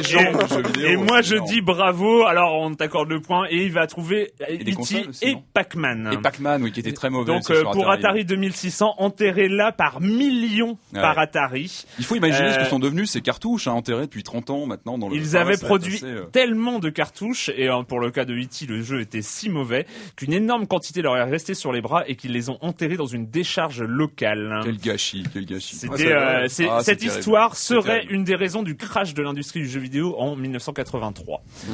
et, 0.84 0.96
moi, 0.96 1.22
je 1.22 1.36
dis 1.46 1.60
bravo. 1.60 2.24
Alors, 2.26 2.54
on 2.60 2.74
t'accorde 2.74 3.08
le 3.08 3.20
point 3.20 3.46
et 3.50 3.64
il 3.64 3.72
va 3.72 3.86
trouver 3.86 4.32
E.T. 4.40 4.76
aussi, 4.78 5.04
et 5.22 5.36
Pac-Man. 5.54 6.10
Et 6.12 6.18
Pac-Man, 6.18 6.62
oui, 6.62 6.72
qui 6.72 6.80
était 6.80 6.92
très 6.92 7.10
mauvais. 7.10 7.32
Donc 7.32 7.50
euh, 7.50 7.62
pour 7.72 7.90
Atari 7.90 8.24
2600, 8.24 8.94
enterré 8.98 9.48
là 9.48 9.72
par 9.72 10.00
millions 10.00 10.78
par 10.92 11.18
Atari. 11.18 11.84
Il 11.98 12.04
faut 12.04 12.16
imaginer 12.16 12.50
ce 12.52 12.58
Euh, 12.58 12.62
que 12.64 12.68
sont 12.68 12.78
devenus 12.78 13.10
ces 13.10 13.20
cartouches 13.20 13.66
hein, 13.68 13.72
enterrées 13.72 14.02
depuis 14.06 14.22
30 14.22 14.50
ans 14.50 14.66
maintenant 14.66 14.98
dans 14.98 15.08
le. 15.08 15.16
Ils 15.16 15.36
avaient 15.36 15.56
produit 15.56 16.00
euh, 16.02 16.24
tellement 16.26 16.78
de 16.78 16.90
cartouches, 16.90 17.50
et 17.56 17.68
euh, 17.68 17.82
pour 17.82 18.00
le 18.00 18.10
cas 18.10 18.24
de 18.24 18.34
E.T., 18.34 18.66
le 18.66 18.82
jeu 18.82 19.00
était 19.00 19.22
si 19.22 19.48
mauvais, 19.48 19.86
qu'une 20.16 20.32
énorme 20.32 20.66
quantité 20.66 21.02
leur 21.02 21.16
est 21.16 21.24
restée 21.24 21.54
sur 21.54 21.72
les 21.72 21.80
bras 21.80 22.04
et 22.06 22.16
qu'ils 22.16 22.32
les 22.32 22.50
ont 22.50 22.58
enterrés 22.60 22.96
dans 22.96 23.06
une 23.06 23.26
décharge 23.26 23.82
locale. 23.82 24.60
Quel 24.64 24.78
gâchis, 24.78 25.24
quel 25.32 25.46
gâchis. 25.46 25.76
C'était, 25.76 26.12
C'est 26.48 26.66
euh, 26.68 26.76
Ah, 26.78 26.83
cette 26.83 27.02
histoire 27.02 27.57
serait 27.57 28.00
terrible. 28.00 28.12
une 28.12 28.24
des 28.24 28.35
raisons 28.37 28.62
du 28.62 28.76
crash 28.76 29.14
de 29.14 29.22
l'industrie 29.22 29.61
du 29.61 29.68
jeu 29.68 29.81
vidéo 29.81 30.14
en 30.18 30.37
1983. 30.37 31.42
Mm. 31.68 31.72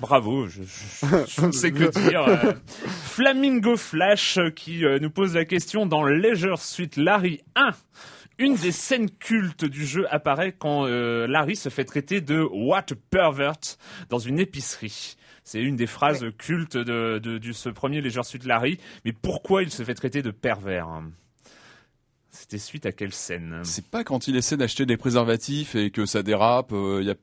Bravo, 0.00 0.46
je, 0.46 0.62
je- 0.62 1.06
je 1.28 1.46
ne 1.46 1.52
sais 1.52 1.72
que 1.72 1.90
dire. 2.08 2.22
Euh, 2.26 2.52
Flamingo 3.04 3.76
Flash 3.76 4.38
euh, 4.38 4.50
qui 4.50 4.84
euh, 4.84 4.98
nous 4.98 5.10
pose 5.10 5.34
la 5.34 5.44
question 5.44 5.86
dans 5.86 6.04
Leisure 6.04 6.60
Suite 6.60 6.96
Larry 6.96 7.40
1. 7.56 7.70
Une 8.38 8.54
des 8.56 8.72
scènes 8.72 9.10
cultes 9.10 9.66
du 9.66 9.84
jeu 9.84 10.06
apparaît 10.10 10.54
quand 10.58 10.86
euh, 10.86 11.26
Larry 11.26 11.56
se 11.56 11.68
fait 11.68 11.84
traiter 11.84 12.20
de 12.22 12.40
What 12.40 12.86
a 12.92 12.94
pervert 13.10 13.52
dans 14.08 14.18
une 14.18 14.38
épicerie. 14.38 15.16
C'est 15.44 15.60
une 15.60 15.76
des 15.76 15.86
phrases 15.86 16.24
cultes 16.38 16.76
de, 16.78 17.18
de, 17.18 17.36
de 17.38 17.52
ce 17.52 17.68
premier 17.68 18.00
Leisure 18.00 18.24
Suite 18.24 18.44
Larry. 18.46 18.78
Mais 19.04 19.12
pourquoi 19.12 19.62
il 19.62 19.70
se 19.70 19.82
fait 19.82 19.94
traiter 19.94 20.22
de 20.22 20.30
pervers 20.30 20.88
C'était 22.30 22.58
suite 22.58 22.86
à 22.86 22.92
quelle 22.92 23.12
scène? 23.12 23.60
C'est 23.64 23.86
pas 23.86 24.04
quand 24.04 24.28
il 24.28 24.36
essaie 24.36 24.56
d'acheter 24.56 24.86
des 24.86 24.96
préservatifs 24.96 25.74
et 25.74 25.90
que 25.90 26.06
ça 26.06 26.22
dérape. 26.22 26.72
euh, 26.72 26.98
il 27.00 27.06
y 27.06 27.10
a... 27.10 27.14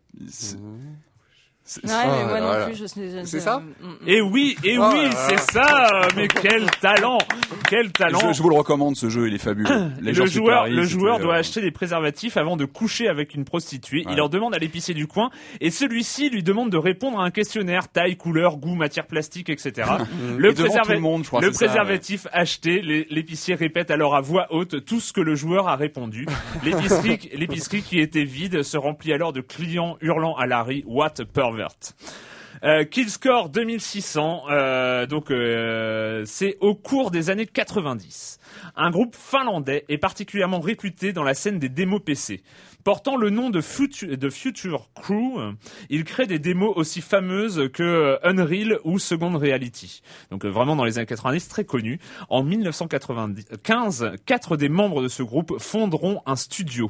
c'est- 1.68 1.82
c'est- 1.86 1.94
Ouais, 1.94 2.04
mais 2.06 2.24
moi 2.26 2.40
non 2.40 2.48
voilà. 2.48 2.66
plus, 2.66 2.76
je 2.76 2.86
sais. 2.88 3.10
je- 3.12 3.26
C'est 3.26 3.38
je- 3.40 3.44
ça 3.44 3.60
Mm, 3.60 3.86
mm. 3.88 3.96
Et 4.08 4.22
oui, 4.22 4.58
et 4.64 4.78
Oh 4.80 4.90
oui, 4.92 5.02
là 5.04 5.10
là. 5.10 5.16
c'est 5.30 5.40
ça. 5.52 6.02
Mais 6.16 6.28
quel 6.28 6.66
talent, 6.82 7.18
quel 7.70 7.92
talent. 7.92 8.20
Je, 8.30 8.34
je 8.38 8.42
vous 8.42 8.50
le 8.50 8.56
recommande, 8.56 8.96
ce 8.96 9.10
jeu, 9.10 9.28
il 9.28 9.36
est 9.36 9.38
fabuleux. 9.38 9.70
Les 10.02 10.14
le 10.14 10.26
joueur, 10.26 10.68
le 10.68 10.84
joueur 10.84 11.20
doit 11.20 11.36
euh, 11.36 11.40
acheter 11.40 11.62
des 11.62 11.72
préservatifs 11.72 12.38
avant 12.38 12.58
de 12.58 12.66
coucher 12.66 13.08
avec 13.08 13.36
une 13.36 13.46
prostituée. 13.46 14.04
Ouais. 14.06 14.12
Il 14.14 14.18
leur 14.18 14.30
demande 14.30 14.56
à 14.56 14.58
l'épicier 14.58 14.94
du 14.94 15.06
coin 15.08 15.30
et 15.62 15.70
celui-ci 15.70 16.30
lui 16.30 16.42
demande 16.42 16.70
de 16.72 16.78
répondre 16.78 17.20
à 17.20 17.24
un 17.24 17.32
questionnaire 17.32 17.90
taille, 17.90 18.16
couleur, 18.18 18.58
goût, 18.58 18.76
matière 18.76 19.06
plastique, 19.06 19.50
etc. 19.50 19.74
le, 20.38 20.50
Et 20.50 20.54
devant 20.54 20.70
préserva- 20.70 20.86
tout 20.86 20.92
le 20.94 21.00
monde, 21.00 21.24
je 21.24 21.28
crois, 21.28 21.42
le 21.42 21.48
c'est 21.52 21.60
ça, 21.60 21.66
préservatif 21.68 22.28
acheté, 22.32 22.82
l'épicier 23.10 23.56
répète 23.56 23.92
alors 23.92 24.16
à 24.16 24.22
voix 24.22 24.48
haute 24.52 24.86
tout 24.86 25.00
ce 25.00 25.12
que 25.14 25.22
le 25.22 25.36
joueur 25.36 25.68
a 25.68 25.76
répondu. 25.76 26.26
L'épicerie, 26.64 27.82
qui 27.82 28.00
était 28.00 28.24
vide 28.24 28.64
se 28.64 28.78
remplit 28.78 29.14
alors 29.14 29.34
de 29.34 29.42
clients 29.42 29.98
hurlant 30.02 30.36
à 30.36 30.46
Larry 30.46 30.84
What 30.88 31.14
a 31.20 31.26
Euh, 32.64 32.86
Killscore 32.86 33.50
2600, 33.50 34.44
euh, 34.50 35.06
donc 35.06 35.30
euh, 35.30 36.24
c'est 36.26 36.58
au 36.60 36.74
cours 36.74 37.12
des 37.12 37.30
années 37.30 37.46
90. 37.46 38.40
Un 38.76 38.90
groupe 38.90 39.16
finlandais 39.16 39.86
est 39.90 40.00
particulièrement 40.00 40.60
réputé 40.60 41.14
dans 41.14 41.24
la 41.24 41.36
scène 41.36 41.60
des 41.60 41.70
démos 41.70 42.02
PC. 42.04 42.42
Portant 42.84 43.18
le 43.18 43.30
nom 43.30 43.50
de 43.50 43.60
Future, 43.60 44.90
Crew, 44.96 45.54
il 45.90 46.04
crée 46.06 46.26
des 46.26 46.40
démos 46.40 46.72
aussi 46.76 47.02
fameuses 47.02 47.70
que 47.74 48.18
Unreal 48.24 48.80
ou 48.86 48.98
Second 48.98 49.38
Reality. 49.38 50.02
Donc 50.32 50.46
vraiment 50.46 50.76
dans 50.76 50.86
les 50.86 50.98
années 50.98 51.06
90, 51.06 51.50
très 51.50 51.66
connu. 51.66 52.00
En 52.30 52.44
1995, 52.44 54.14
quatre 54.26 54.56
des 54.56 54.70
membres 54.70 55.04
de 55.04 55.10
ce 55.10 55.22
groupe 55.22 55.60
fonderont 55.60 56.22
un 56.26 56.38
studio. 56.38 56.90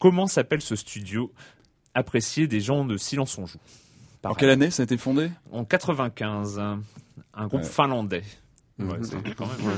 Comment 0.00 0.26
s'appelle 0.26 0.60
ce 0.60 0.76
studio? 0.76 1.32
Apprécié 1.94 2.46
des 2.46 2.60
gens 2.60 2.84
de 2.84 2.98
Silence 2.98 3.38
on 3.38 3.46
joue. 3.46 3.58
En 4.24 4.34
quelle 4.34 4.50
année 4.50 4.70
ça 4.70 4.82
a 4.82 4.84
été 4.84 4.96
fondé? 4.96 5.30
En 5.52 5.64
95, 5.64 6.58
un 6.58 7.46
groupe 7.46 7.62
Ouais. 7.62 7.66
finlandais. 7.68 8.22
Ouais, 8.78 8.96
c'est 9.02 9.34
quand 9.34 9.46
même. 9.46 9.76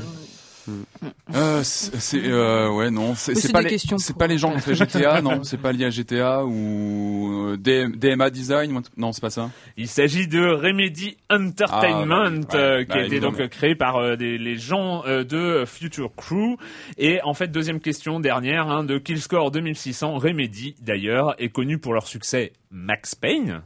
Euh, 1.35 1.63
c'est 1.65 2.23
euh, 2.27 2.71
ouais 2.71 2.91
non 2.91 3.15
c'est 3.17 3.33
Mais 3.33 3.41
c'est 3.41 3.47
c'est 3.49 3.53
pas 3.53 3.61
des 3.61 3.65
les 3.65 3.71
questions 3.71 3.99
c'est 3.99 4.13
pour- 4.13 4.19
pas 4.19 4.27
les 4.27 4.37
gens 4.39 4.51
qui 4.51 4.57
ont 4.59 4.61
fait 4.61 4.75
GTA 4.75 5.23
non 5.23 5.43
c'est 5.43 5.57
pas 5.57 5.73
lié 5.73 5.87
à 5.87 5.91
GTA 5.91 6.45
ou 6.45 7.49
euh, 7.49 7.57
DM 7.57 7.97
DMA 7.97 8.31
Design 8.31 8.81
non 8.97 9.11
c'est 9.11 9.23
pas 9.23 9.31
ça 9.31 9.51
Il 9.79 9.89
s'agit 9.89 10.29
de 10.29 10.45
Remedy 10.47 11.17
Entertainment, 11.31 12.15
Ah, 12.25 12.31
bah 12.31 12.31
ouais, 12.31 12.55
euh, 12.61 12.81
qui 12.85 12.89
bah, 12.89 12.95
a 12.97 13.03
été 13.05 13.21
donc 13.21 13.49
créé 13.49 13.75
par 13.75 13.97
euh, 13.97 14.17
des, 14.17 14.37
les 14.39 14.57
gens 14.57 15.03
euh, 15.07 15.25
de 15.25 15.65
Future 15.67 16.13
Crew. 16.15 16.57
Et 16.99 17.21
en 17.23 17.33
fait, 17.35 17.49
deuxième 17.49 17.81
question 17.81 18.21
dernière 18.21 18.69
hein, 18.69 18.85
de 18.85 18.99
Killscore 18.99 19.51
2600, 19.51 20.19
Remedy 20.19 20.75
d'ailleurs 20.83 21.35
est 21.43 21.49
connu 21.49 21.79
pour 21.79 21.95
leur 21.95 22.07
succès 22.07 22.53
Max 22.71 23.15
Payne. 23.15 23.63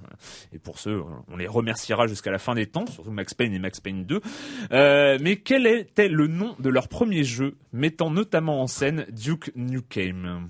Et 0.53 0.59
pour 0.59 0.79
ceux, 0.79 1.03
on 1.29 1.37
les 1.37 1.47
remerciera 1.47 2.07
jusqu'à 2.07 2.31
la 2.31 2.39
fin 2.39 2.55
des 2.55 2.67
temps, 2.67 2.87
surtout 2.87 3.11
Max 3.11 3.35
Payne 3.35 3.53
et 3.53 3.59
Max 3.59 3.81
Payne 3.81 4.05
2. 4.05 4.21
Euh, 4.73 5.19
mais 5.21 5.37
quel 5.37 5.67
était 5.67 6.09
le 6.09 6.27
nom 6.27 6.57
de 6.59 6.69
leur 6.71 6.89
premier 6.89 7.25
jeu, 7.25 7.57
mettant 7.73 8.11
notamment 8.11 8.63
en 8.63 8.67
scène 8.67 9.07
Duke 9.11 9.53
Nukem 9.57 10.49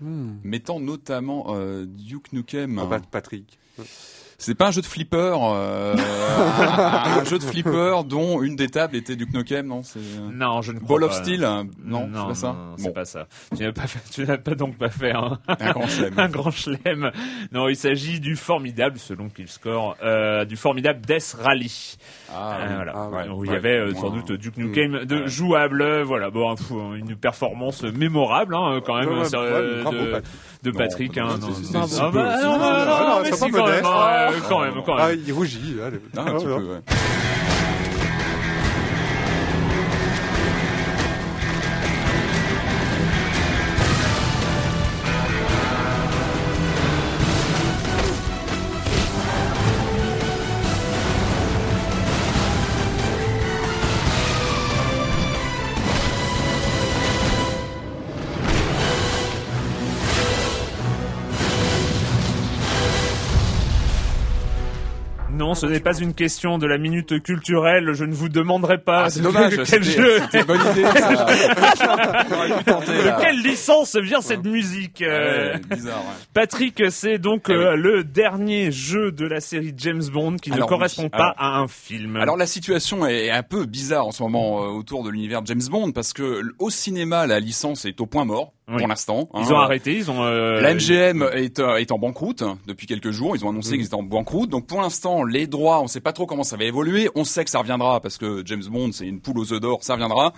mettant 0.00 0.80
notamment 0.80 1.56
euh, 1.56 1.84
Duke 1.86 2.32
Nukem 2.32 2.76
bah, 2.76 3.00
Patrick. 3.10 3.58
C'est 4.40 4.54
pas 4.54 4.68
un 4.68 4.70
jeu 4.70 4.80
de 4.82 4.86
flipper 4.86 5.36
euh, 5.42 5.96
un, 5.96 7.20
un 7.20 7.24
jeu 7.24 7.38
de 7.38 7.42
flipper 7.42 8.04
dont 8.06 8.40
une 8.40 8.54
des 8.54 8.68
tables 8.68 8.94
était 8.96 9.16
Duke 9.16 9.32
Nukem 9.34 9.66
non 9.66 9.82
c'est 9.82 9.98
euh, 9.98 10.30
Non, 10.32 10.62
je 10.62 10.70
ne 10.70 10.78
crois 10.78 10.88
Ball 10.98 11.00
pas. 11.00 11.06
of 11.16 11.22
Steel 11.22 11.42
euh, 11.44 11.64
non, 11.84 12.08
c'est 12.14 12.26
pas 12.28 12.34
ça 12.34 12.46
non, 12.48 12.74
c'est 12.76 12.84
bon 12.86 12.92
pas 12.92 13.04
ça. 13.04 13.26
Tu 13.56 13.62
n'as 13.64 13.72
pas 13.72 13.86
fait, 13.88 13.98
tu 14.12 14.24
n'as 14.24 14.38
pas 14.38 14.54
donc 14.54 14.76
pas 14.78 14.90
fait 14.90 15.10
un, 15.12 15.38
un 15.48 15.72
grand 15.72 15.86
chelem 15.88 16.14
un 16.16 16.28
grand 16.28 16.50
chelem. 16.52 17.10
Non, 17.52 17.68
il 17.68 17.74
s'agit 17.76 18.20
du 18.20 18.36
formidable, 18.36 18.98
selon 18.98 19.28
Killscore, 19.28 19.96
euh, 20.04 20.44
du 20.44 20.56
formidable 20.56 21.00
Death 21.04 21.36
Rally. 21.42 21.96
ah, 22.32 22.58
Euh, 22.60 22.74
voilà. 22.76 22.92
Ah, 22.94 23.08
ouais. 23.08 23.28
Où 23.28 23.44
il 23.44 23.48
y 23.48 23.50
Ouais. 23.50 23.56
avait 23.56 23.76
euh, 23.78 23.90
Moins- 23.92 24.00
sans 24.00 24.10
doute 24.10 24.32
Duke 24.32 24.56
Nukem 24.56 25.04
de 25.04 25.26
jouable, 25.26 25.82
euh, 25.82 26.04
voilà, 26.04 26.30
bon, 26.30 26.54
une 26.94 27.16
performance 27.16 27.82
mémorable 27.82 28.54
hein, 28.54 28.80
quand 28.86 28.98
même 28.98 29.08
Ouais, 29.08 29.18
ouais, 29.20 29.28
sur, 29.28 29.40
ouais, 29.40 29.46
euh, 29.46 29.82
bravo, 29.82 29.96
de, 29.98 30.04
Patrick. 30.12 30.32
de 30.62 30.70
Non, 30.70 30.78
Patrick. 30.78 31.14
pas 31.14 31.20
hein, 31.22 31.34
de- 31.38 31.40
non, 31.40 31.52
c'est- 31.54 31.74
non. 31.74 31.86
c'est- 31.86 32.00
Ah 32.02 32.10
bah, 32.12 32.34
c'est- 32.38 32.44
non, 32.44 32.52
non, 32.52 32.58
non, 32.58 32.64
Ah, 32.68 32.84
non, 33.00 33.08
non, 33.16 33.20
mais 33.22 33.30
c'est 33.30 33.34
si, 33.36 33.40
pas 33.40 33.58
quand 33.58 33.66
même, 33.66 33.66
modeste. 33.66 33.86
hein, 33.86 34.06
euh, 34.27 34.27
quand 34.48 34.60
même, 34.62 34.74
quand 34.84 34.96
Ah, 34.98 35.12
il 35.12 35.32
rougit. 35.32 35.76
allez. 35.84 36.00
Ah, 36.16 36.22
un 36.22 36.34
petit 36.34 36.44
peu 36.44 36.54
ouais. 36.54 36.80
Ce 65.60 65.66
n'est 65.66 65.80
pas 65.80 65.96
une 65.98 66.14
question 66.14 66.58
de 66.58 66.66
la 66.66 66.78
minute 66.78 67.22
culturelle. 67.22 67.92
Je 67.92 68.04
ne 68.04 68.14
vous 68.14 68.28
demanderai 68.28 68.78
pas 68.78 69.04
Ah, 69.04 69.10
c'est 69.10 69.20
dommage 69.20 69.54
quel 69.56 69.66
c'était 69.66 69.82
jeu, 69.82 70.20
c'était 70.22 70.40
une 70.40 70.44
bonne 70.46 70.60
idée 70.72 70.84
ça 70.84 71.96
de 72.28 73.20
quelle 73.22 73.40
licence 73.42 73.96
vient 73.96 74.20
cette 74.20 74.44
musique. 74.44 75.02
euh, 75.02 75.54
Ouais, 75.54 75.60
bizarre 75.76 75.98
ouais. 75.98 76.14
Patrick, 76.34 76.82
c'est 76.90 77.18
donc 77.18 77.46
Eh 77.48 77.52
euh, 77.52 77.76
le 77.76 78.04
dernier 78.04 78.70
jeu 78.72 79.12
de 79.12 79.26
la 79.26 79.40
série 79.40 79.72
James 79.76 80.02
Bond 80.12 80.36
qui 80.36 80.52
Alors, 80.52 80.68
ne 80.68 80.74
correspond 80.74 81.04
oui. 81.04 81.08
pas 81.10 81.34
Alors- 81.38 81.56
à 81.56 81.58
un 81.60 81.68
film. 81.68 82.16
Alors 82.16 82.36
la 82.36 82.46
situation 82.46 83.06
est 83.06 83.30
un 83.30 83.42
peu 83.42 83.64
bizarre 83.66 84.06
en 84.06 84.12
ce 84.12 84.22
moment 84.22 84.62
euh, 84.62 84.68
autour 84.68 85.04
de 85.04 85.10
l'univers 85.10 85.40
James 85.44 85.62
Bond 85.70 85.92
parce 85.92 86.12
que 86.12 86.42
au 86.58 86.70
cinéma 86.70 87.26
la 87.26 87.40
licence 87.40 87.84
est 87.84 88.00
au 88.00 88.06
point 88.06 88.24
mort 88.24 88.52
Oui. 88.68 88.78
pour 88.78 88.88
l'instant. 88.88 89.28
ils 89.34 89.40
hein. 89.40 89.52
ont 89.52 89.58
arrêté, 89.58 89.94
ils 89.94 90.10
ont. 90.10 90.22
euh, 90.24 90.60
La 90.60 90.74
MGM 90.74 91.22
est, 91.32 91.58
euh, 91.58 91.76
est 91.76 91.90
en 91.90 91.98
banqueroute 91.98 92.44
depuis 92.66 92.86
quelques 92.86 93.10
jours. 93.10 93.34
Ils 93.34 93.44
ont 93.44 93.48
annoncé 93.50 93.76
qu'ils 93.76 93.86
étaient 93.86 93.94
en 93.94 94.02
banqueroute. 94.02 94.50
Donc 94.50 94.66
pour 94.66 94.82
l'instant, 94.82 95.24
les 95.24 95.46
droits, 95.46 95.80
on 95.80 95.86
sait 95.86 96.00
pas 96.00 96.12
trop 96.12 96.26
comment 96.26 96.44
ça 96.44 96.56
va 96.56 96.64
évoluer. 96.64 97.08
On 97.14 97.24
sait 97.24 97.44
que 97.44 97.50
ça 97.50 97.60
reviendra 97.60 98.00
parce 98.00 98.18
que 98.18 98.42
James 98.44 98.64
Bond, 98.70 98.90
c'est 98.92 99.06
une 99.06 99.20
poule 99.20 99.38
aux 99.38 99.52
œufs 99.52 99.60
d'or, 99.60 99.82
ça 99.82 99.94
reviendra. 99.94 100.34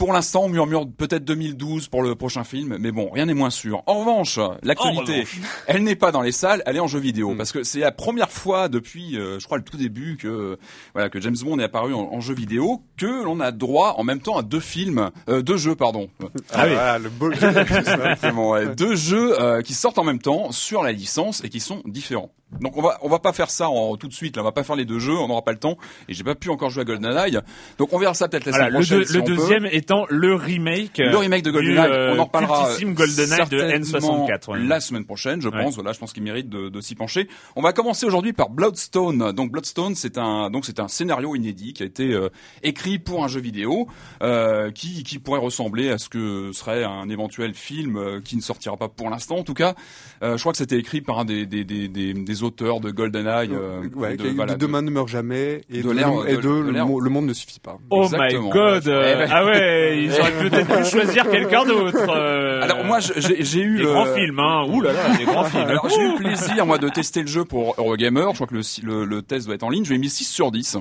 Pour 0.00 0.14
l'instant, 0.14 0.44
on 0.44 0.48
murmure 0.48 0.88
peut-être 0.90 1.26
2012 1.26 1.88
pour 1.88 2.02
le 2.02 2.14
prochain 2.14 2.42
film, 2.42 2.78
mais 2.80 2.90
bon, 2.90 3.10
rien 3.10 3.26
n'est 3.26 3.34
moins 3.34 3.50
sûr. 3.50 3.82
En 3.84 4.00
revanche, 4.00 4.40
l'actualité, 4.62 5.12
revanche. 5.12 5.40
elle 5.66 5.84
n'est 5.84 5.94
pas 5.94 6.10
dans 6.10 6.22
les 6.22 6.32
salles, 6.32 6.62
elle 6.64 6.76
est 6.76 6.80
en 6.80 6.86
jeu 6.86 6.98
vidéo, 6.98 7.34
parce 7.36 7.52
que 7.52 7.64
c'est 7.64 7.80
la 7.80 7.92
première 7.92 8.30
fois 8.30 8.70
depuis, 8.70 9.18
euh, 9.18 9.38
je 9.38 9.44
crois, 9.44 9.58
le 9.58 9.62
tout 9.62 9.76
début 9.76 10.16
que 10.16 10.58
voilà 10.94 11.10
que 11.10 11.20
James 11.20 11.36
Bond 11.44 11.58
est 11.58 11.64
apparu 11.64 11.92
en, 11.92 12.14
en 12.14 12.20
jeu 12.20 12.34
vidéo, 12.34 12.80
que 12.96 13.24
l'on 13.24 13.40
a 13.40 13.52
droit 13.52 13.96
en 13.98 14.04
même 14.04 14.20
temps 14.20 14.38
à 14.38 14.42
deux 14.42 14.58
films, 14.58 15.10
euh, 15.28 15.42
deux 15.42 15.58
jeux, 15.58 15.76
pardon. 15.76 16.08
Ah, 16.50 16.66
voilà, 16.66 16.98
le 16.98 17.10
beau 17.10 17.30
jeu. 17.30 17.48
Exactement, 17.58 18.48
ouais. 18.48 18.74
Deux 18.74 18.96
jeux 18.96 19.38
euh, 19.38 19.60
qui 19.60 19.74
sortent 19.74 19.98
en 19.98 20.04
même 20.04 20.18
temps 20.18 20.50
sur 20.50 20.82
la 20.82 20.92
licence 20.92 21.44
et 21.44 21.50
qui 21.50 21.60
sont 21.60 21.82
différents. 21.84 22.32
Donc 22.60 22.76
on 22.76 22.82
va 22.82 22.98
on 23.02 23.08
va 23.08 23.18
pas 23.20 23.32
faire 23.32 23.48
ça 23.50 23.68
en, 23.70 23.96
tout 23.96 24.08
de 24.08 24.12
suite, 24.12 24.36
là, 24.36 24.42
on 24.42 24.44
va 24.44 24.52
pas 24.52 24.64
faire 24.64 24.74
les 24.76 24.84
deux 24.84 24.98
jeux, 24.98 25.14
on 25.16 25.28
n'aura 25.28 25.42
pas 25.42 25.52
le 25.52 25.58
temps 25.58 25.76
et 26.08 26.14
j'ai 26.14 26.24
pas 26.24 26.34
pu 26.34 26.50
encore 26.50 26.70
jouer 26.70 26.82
à 26.82 26.84
GoldenEye. 26.84 27.38
Donc 27.78 27.92
on 27.92 27.98
verra 27.98 28.12
ça 28.14 28.28
peut-être 28.28 28.46
la 28.46 28.52
Voilà, 28.52 28.82
semaine 28.82 29.00
le, 29.00 29.04
prochaine. 29.04 29.04
si 29.06 29.12
le 29.12 29.22
peut. 29.24 29.36
deuxième 29.36 29.66
étant 29.66 30.06
le 30.10 30.34
remake. 30.34 30.98
Le 30.98 31.16
remake 31.16 31.42
de 31.44 31.50
du, 31.50 31.56
GoldenEye, 31.56 31.78
euh, 31.92 32.14
on 32.14 32.18
en 32.18 32.24
reparlera 32.24 32.64
cultissime 32.64 32.94
GoldenEye 32.94 33.28
de 33.28 33.34
certainement 33.36 34.26
N64. 34.26 34.50
ouais. 34.52 34.58
la 34.66 34.80
semaine 34.80 35.04
prochaine, 35.04 35.40
je 35.40 35.48
Ouais. 35.48 35.62
pense. 35.62 35.74
Voilà, 35.76 35.92
je 35.92 35.98
pense 36.00 36.12
qu'il 36.12 36.22
mérite 36.24 36.48
de, 36.48 36.68
de 36.68 36.80
s'y 36.80 36.94
pencher. 36.96 37.28
On 37.56 37.62
va 37.62 37.72
commencer 37.72 38.04
aujourd'hui 38.06 38.32
par 38.32 38.50
Bloodstone. 38.50 39.32
Donc 39.32 39.52
Bloodstone, 39.52 39.94
c'est 39.94 40.18
un 40.18 40.50
donc 40.50 40.64
c'est 40.66 40.80
un 40.80 40.88
scénario 40.88 41.34
inédit 41.36 41.72
qui 41.72 41.82
a 41.82 41.86
été 41.86 42.12
euh, 42.12 42.28
écrit 42.62 42.98
pour 42.98 43.24
un 43.24 43.28
jeu 43.28 43.40
vidéo 43.40 43.86
euh, 44.22 44.70
qui 44.72 45.02
qui 45.04 45.18
pourrait 45.18 45.40
ressembler 45.40 45.90
à 45.90 45.98
ce 45.98 46.08
que 46.08 46.50
serait 46.52 46.84
un 46.84 47.08
éventuel 47.08 47.54
film 47.54 47.96
euh, 47.96 48.20
qui 48.20 48.36
ne 48.36 48.42
sortira 48.42 48.76
pas 48.76 48.88
pour 48.88 49.08
l'instant. 49.10 49.36
En 49.36 49.44
tout 49.44 49.54
cas, 49.54 49.74
euh, 50.22 50.36
je 50.36 50.42
crois 50.42 50.52
que 50.52 50.58
c'était 50.58 50.78
écrit 50.78 51.00
par 51.00 51.18
un 51.20 51.24
des 51.24 51.46
des 51.46 51.64
des, 51.64 51.88
des, 51.88 52.12
des 52.14 52.39
auteurs 52.42 52.80
de 52.80 52.90
GoldenEye. 52.90 53.50
euh, 53.52 53.82
Ouais, 53.94 54.16
de, 54.16 54.24
de, 54.24 54.28
voilà, 54.30 54.54
de- 54.54 54.58
demain 54.58 54.82
ne 54.82 54.90
meurt 54.90 55.08
jamais 55.08 55.62
et 55.70 55.78
de 55.82 55.82
de, 55.82 55.88
de- 55.88 56.36
de, 56.36 56.40
de 56.40 56.48
le, 56.70 56.72
le 57.04 57.10
monde 57.10 57.26
ne 57.26 57.32
suffit 57.32 57.60
pas. 57.60 57.78
Oh 57.90 58.04
Exactement. 58.04 58.48
my 58.48 58.50
god 58.52 58.88
euh. 58.88 59.26
Ah 59.30 59.44
ouais, 59.44 60.02
ils 60.02 60.12
auraient 60.18 60.48
peut-être 60.50 60.76
pu 60.78 60.84
choisir 60.84 61.30
quelqu'un 61.30 61.64
d'autre. 61.64 62.06
euh, 62.08 62.60
Alors 62.62 62.84
moi, 62.84 62.98
j'ai 63.00 63.60
eu 63.62 63.78
des 63.78 63.84
grands 63.84 64.06
films, 64.06 64.38
hein. 64.38 64.66
Ouh 64.68 64.80
là 64.80 64.92
là, 64.92 65.16
des 65.16 65.24
grands 65.24 65.44
films. 65.44 65.64
Alors 65.68 65.88
j'ai 65.88 66.00
eu 66.02 66.10
le 66.12 66.16
plaisir 66.16 66.66
moi 66.66 66.78
de 66.78 66.88
tester 66.88 67.20
le 67.22 67.26
jeu 67.26 67.44
pour 67.44 67.74
Eurogamer. 67.78 68.26
Je 68.30 68.34
crois 68.34 68.46
que 68.46 68.54
le, 68.54 68.62
le, 68.82 69.04
le 69.04 69.22
test 69.22 69.46
doit 69.46 69.54
être 69.54 69.62
en 69.64 69.70
ligne. 69.70 69.84
Je 69.84 69.90
lui 69.90 69.96
ai 69.96 70.00
mis 70.00 70.10
6 70.10 70.24
sur 70.24 70.50
10. 70.50 70.76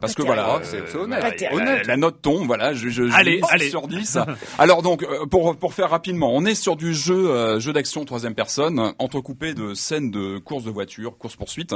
Parce 0.00 0.14
que 0.14 0.22
voilà, 0.22 0.56
euh, 0.56 0.58
C'est- 0.62 0.82
c'est 0.86 0.96
honnête. 0.98 1.86
la, 1.86 1.96
note 1.96 2.22
tombe, 2.22 2.46
voilà, 2.46 2.72
je, 2.72 2.88
je, 2.88 3.08
je 3.08 3.12
Allez, 3.14 3.36
mets 3.40 3.46
6 3.46 3.52
allez. 3.52 3.68
sur 3.70 3.88
10. 3.88 4.18
Alors 4.58 4.82
donc, 4.82 5.02
euh, 5.02 5.26
pour, 5.26 5.56
pour 5.56 5.74
faire 5.74 5.90
rapidement, 5.90 6.30
on 6.34 6.44
est 6.44 6.54
sur 6.54 6.76
du 6.76 6.94
jeu, 6.94 7.30
euh, 7.30 7.58
jeu 7.58 7.72
d'action 7.72 8.04
troisième 8.04 8.34
personne, 8.34 8.92
entrecoupé 8.98 9.54
de 9.54 9.74
scènes 9.74 10.10
de 10.10 10.38
course 10.38 10.64
de 10.64 10.70
voiture, 10.70 11.18
course-poursuite. 11.18 11.74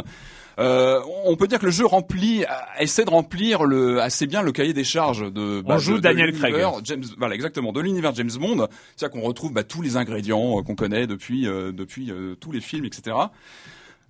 Euh, 0.59 1.01
on 1.25 1.35
peut 1.37 1.49
dire 1.49 1.59
que 1.59 1.65
le 1.67 1.73
jeu 1.73 1.87
remplit, 1.87 2.45
euh, 2.45 2.47
essaie 2.79 3.05
de 3.05 3.11
remplir 3.11 3.65
le, 3.65 4.01
assez 4.01 4.27
bien 4.27 4.43
le 4.43 4.53
cahier 4.53 4.73
des 4.75 4.85
charges 4.85 5.33
de. 5.33 5.63
On 5.67 5.79
joue 5.79 5.95
de- 5.95 6.01
Daniel 6.01 6.31
l'univers 6.31 6.71
Craig. 6.73 6.81
James, 6.85 7.05
voilà, 7.19 7.35
exactement, 7.35 7.73
de 7.73 7.81
l'univers 7.81 8.15
James 8.15 8.31
Bond. 8.39 8.69
C'est-à-dire 8.97 9.19
qu'on 9.21 9.27
retrouve 9.27 9.53
bah, 9.53 9.65
tous 9.65 9.83
les 9.83 9.97
ingrédients 9.97 10.59
euh, 10.59 10.63
qu'on 10.63 10.75
connaît 10.75 11.07
depuis, 11.07 11.49
euh, 11.49 11.73
depuis 11.73 12.11
euh, 12.11 12.35
tous 12.39 12.53
les 12.53 12.61
films, 12.61 12.85
etc. 12.85 13.17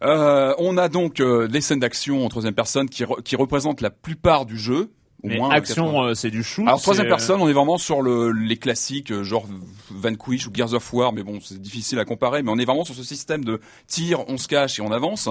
Euh, 0.02 0.54
on 0.58 0.76
a 0.78 0.88
donc 0.88 1.20
euh, 1.20 1.46
des 1.48 1.60
scènes 1.60 1.78
d'action 1.80 2.24
en 2.24 2.28
troisième 2.28 2.54
personne 2.54 2.88
qui, 2.88 3.04
re- 3.04 3.22
qui 3.22 3.36
représentent 3.36 3.80
la 3.80 3.90
plupart 3.90 4.46
du 4.46 4.58
jeu. 4.58 4.90
Mais 5.24 5.36
moins 5.36 5.50
action, 5.50 5.84
80. 5.86 6.04
euh, 6.08 6.14
c'est 6.14 6.30
du 6.30 6.42
shoot. 6.42 6.66
Alors 6.66 6.80
troisième 6.82 7.06
c'est, 7.06 7.08
personne, 7.10 7.40
on 7.40 7.48
est 7.48 7.52
vraiment 7.52 7.78
sur 7.78 8.02
le, 8.02 8.32
les 8.32 8.56
classiques 8.56 9.12
euh, 9.12 9.22
genre 9.22 9.46
Vanquish 9.90 10.46
ou 10.46 10.50
Gears 10.52 10.74
of 10.74 10.92
War, 10.92 11.12
mais 11.12 11.22
bon 11.22 11.38
c'est 11.40 11.60
difficile 11.60 11.98
à 12.00 12.04
comparer, 12.04 12.42
mais 12.42 12.50
on 12.50 12.58
est 12.58 12.64
vraiment 12.64 12.84
sur 12.84 12.94
ce 12.94 13.04
système 13.04 13.44
de 13.44 13.60
tir, 13.86 14.24
on 14.28 14.36
se 14.36 14.48
cache 14.48 14.78
et 14.78 14.82
on 14.82 14.90
avance. 14.92 15.28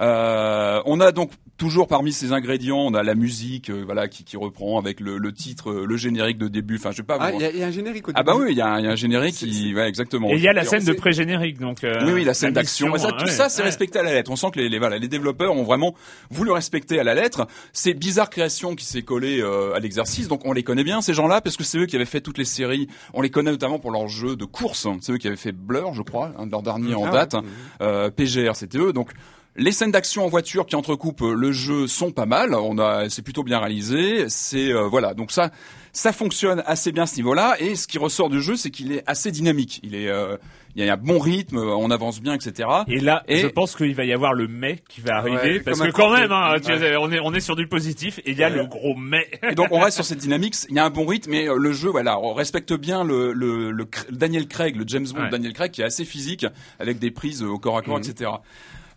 Euh, 0.00 0.80
on 0.86 1.00
a 1.00 1.12
donc 1.12 1.30
toujours 1.56 1.88
parmi 1.88 2.12
ces 2.12 2.32
ingrédients, 2.32 2.78
on 2.78 2.94
a 2.94 3.02
la 3.02 3.14
musique, 3.14 3.68
euh, 3.70 3.82
voilà, 3.84 4.08
qui, 4.08 4.24
qui 4.24 4.36
reprend 4.38 4.78
avec 4.78 4.98
le, 5.00 5.18
le 5.18 5.32
titre, 5.32 5.70
euh, 5.70 5.84
le 5.86 5.96
générique 5.96 6.38
de 6.38 6.48
début. 6.48 6.76
Enfin, 6.76 6.90
je 6.90 6.98
vais 6.98 7.02
pas. 7.02 7.18
Ah, 7.20 7.32
il 7.34 7.40
y, 7.40 7.44
a- 7.44 7.50
il 7.50 7.58
y 7.58 7.62
a 7.62 7.66
un 7.66 7.70
générique 7.70 8.08
au 8.08 8.12
Ah 8.14 8.22
bah 8.22 8.32
début. 8.32 8.46
oui, 8.46 8.52
il 8.52 8.56
y, 8.58 8.62
a 8.62 8.66
un 8.68 8.78
il 8.78 8.84
y 8.84 8.88
a 8.88 8.92
un 8.92 8.96
générique 8.96 9.34
qui, 9.34 9.74
ouais, 9.74 9.86
exactement. 9.88 10.30
Et 10.30 10.34
il 10.36 10.40
y 10.42 10.48
a 10.48 10.52
la 10.54 10.64
scène 10.64 10.84
de 10.84 10.92
pré-générique, 10.94 11.58
donc. 11.58 11.84
euh, 11.84 11.98
oui, 12.06 12.12
oui, 12.12 12.24
la 12.24 12.32
scène 12.34 12.52
d'action. 12.54 12.86
tout 12.86 12.92
ouais, 12.94 13.26
ça, 13.26 13.48
c'est 13.50 13.60
ouais. 13.60 13.66
respecté 13.66 13.98
à 13.98 14.02
la 14.02 14.14
lettre. 14.14 14.30
On 14.30 14.36
sent 14.36 14.48
que 14.54 14.58
les, 14.60 14.68
les, 14.70 14.78
voilà, 14.78 14.96
les 14.98 15.08
développeurs 15.08 15.52
ont 15.54 15.62
vraiment 15.64 15.94
voulu 16.30 16.50
respecter 16.50 16.98
à 16.98 17.04
la 17.04 17.14
lettre 17.14 17.46
ces 17.74 17.92
bizarres 17.92 18.30
créations 18.30 18.74
qui 18.74 18.86
s'est 18.86 19.02
euh, 19.40 19.74
à 19.74 19.78
l'exercice. 19.78 20.28
Donc, 20.28 20.42
on 20.44 20.52
les 20.52 20.62
connaît 20.62 20.84
bien 20.84 21.00
ces 21.00 21.14
gens-là 21.14 21.40
parce 21.40 21.56
que 21.56 21.64
c'est 21.64 21.78
eux 21.78 21.86
qui 21.86 21.96
avaient 21.96 22.04
fait 22.04 22.20
toutes 22.20 22.38
les 22.38 22.44
séries. 22.44 22.88
On 23.14 23.22
les 23.22 23.30
connaît 23.30 23.50
notamment 23.52 23.78
pour 23.78 23.92
leurs 23.92 24.08
jeux 24.08 24.34
de 24.36 24.44
course. 24.44 24.86
C'est 25.00 25.12
eux 25.12 25.18
qui 25.18 25.26
avaient 25.28 25.36
fait 25.36 25.52
Blur, 25.52 25.94
je 25.94 26.02
crois, 26.02 26.32
un 26.38 26.46
de 26.46 26.50
leurs 26.50 26.62
derniers 26.62 26.94
en 26.94 27.04
Ah, 27.04 27.10
date. 27.12 27.36
Euh, 27.80 28.10
PGR, 28.10 28.56
c'était 28.56 28.78
eux. 28.78 28.92
Donc 28.92 29.10
les 29.56 29.72
scènes 29.72 29.90
d'action 29.90 30.24
en 30.24 30.28
voiture 30.28 30.66
qui 30.66 30.76
entrecoupent 30.76 31.22
le 31.22 31.52
jeu 31.52 31.86
sont 31.86 32.12
pas 32.12 32.26
mal. 32.26 32.54
On 32.54 32.78
a, 32.78 33.08
c'est 33.10 33.22
plutôt 33.22 33.42
bien 33.42 33.58
réalisé. 33.58 34.28
C'est 34.28 34.72
euh, 34.72 34.82
voilà. 34.88 35.12
Donc 35.14 35.32
ça, 35.32 35.50
ça 35.92 36.12
fonctionne 36.12 36.62
assez 36.66 36.92
bien 36.92 37.02
à 37.02 37.06
ce 37.06 37.16
niveau-là. 37.16 37.56
Et 37.58 37.74
ce 37.74 37.86
qui 37.86 37.98
ressort 37.98 38.30
du 38.30 38.40
jeu, 38.40 38.56
c'est 38.56 38.70
qu'il 38.70 38.92
est 38.92 39.02
assez 39.06 39.30
dynamique. 39.32 39.80
Il 39.82 39.94
est, 39.96 40.08
euh, 40.08 40.36
il 40.76 40.84
y 40.84 40.88
a 40.88 40.92
un 40.92 40.96
bon 40.96 41.18
rythme, 41.18 41.58
on 41.58 41.90
avance 41.90 42.20
bien, 42.20 42.32
etc. 42.32 42.68
Et 42.86 43.00
là, 43.00 43.24
Et- 43.26 43.38
je 43.38 43.48
pense 43.48 43.74
qu'il 43.74 43.92
va 43.96 44.04
y 44.04 44.12
avoir 44.12 44.34
le 44.34 44.46
mais 44.46 44.78
qui 44.88 45.00
va 45.00 45.16
arriver, 45.16 45.54
Ouais, 45.54 45.60
parce 45.60 45.80
que 45.80 45.90
quand 45.90 46.12
même, 46.12 46.30
hein, 46.30 46.54
tu 46.64 46.70
Ouais. 46.70 46.78
sais, 46.78 46.96
on 46.96 47.10
est 47.10 47.18
on 47.18 47.34
est 47.34 47.40
sur 47.40 47.56
du 47.56 47.66
positif, 47.66 48.20
et 48.20 48.30
il 48.30 48.38
y 48.38 48.44
a 48.44 48.50
Ouais. 48.50 48.56
le 48.56 48.66
gros 48.66 48.94
mais. 48.94 49.28
Et 49.50 49.56
donc 49.56 49.68
on 49.72 49.80
reste 49.80 49.96
sur 49.96 50.04
cette 50.04 50.18
dynamique. 50.18 50.54
Il 50.68 50.76
y 50.76 50.78
a 50.78 50.84
un 50.84 50.90
bon 50.90 51.04
rythme, 51.06 51.32
mais 51.32 51.48
euh, 51.48 51.56
le 51.58 51.72
jeu, 51.72 51.90
voilà, 51.90 52.20
on 52.20 52.34
respecte 52.34 52.72
bien 52.72 53.02
le, 53.02 53.32
le, 53.32 53.72
le 53.72 53.88
Daniel 54.12 54.46
Craig, 54.46 54.76
le 54.76 54.84
James 54.86 55.08
Bond 55.12 55.22
Ouais. 55.24 55.30
Daniel 55.30 55.54
Craig, 55.54 55.72
qui 55.72 55.80
est 55.82 55.84
assez 55.84 56.04
physique, 56.04 56.46
avec 56.78 57.00
des 57.00 57.10
prises 57.10 57.42
euh, 57.42 57.48
au 57.48 57.58
corps 57.58 57.76
à 57.76 57.82
corps, 57.82 57.98
etc. 57.98 58.30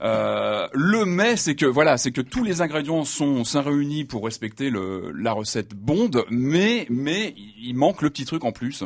Euh, 0.04 0.68
le 0.74 1.06
mais, 1.06 1.38
c'est 1.38 1.56
que 1.56 1.66
voilà, 1.66 1.98
c'est 1.98 2.12
que 2.12 2.22
tous 2.22 2.44
les 2.44 2.62
ingrédients 2.62 3.06
sont, 3.06 3.44
sont 3.44 3.62
réunis 3.62 4.04
pour 4.04 4.26
respecter 4.26 4.70
la 4.70 5.32
recette 5.32 5.74
Bond, 5.74 6.12
mais 6.30 6.86
mais 6.90 7.34
il 7.58 7.74
manque 7.76 8.02
le 8.02 8.10
petit 8.10 8.26
truc 8.26 8.44
en 8.44 8.52
plus 8.52 8.84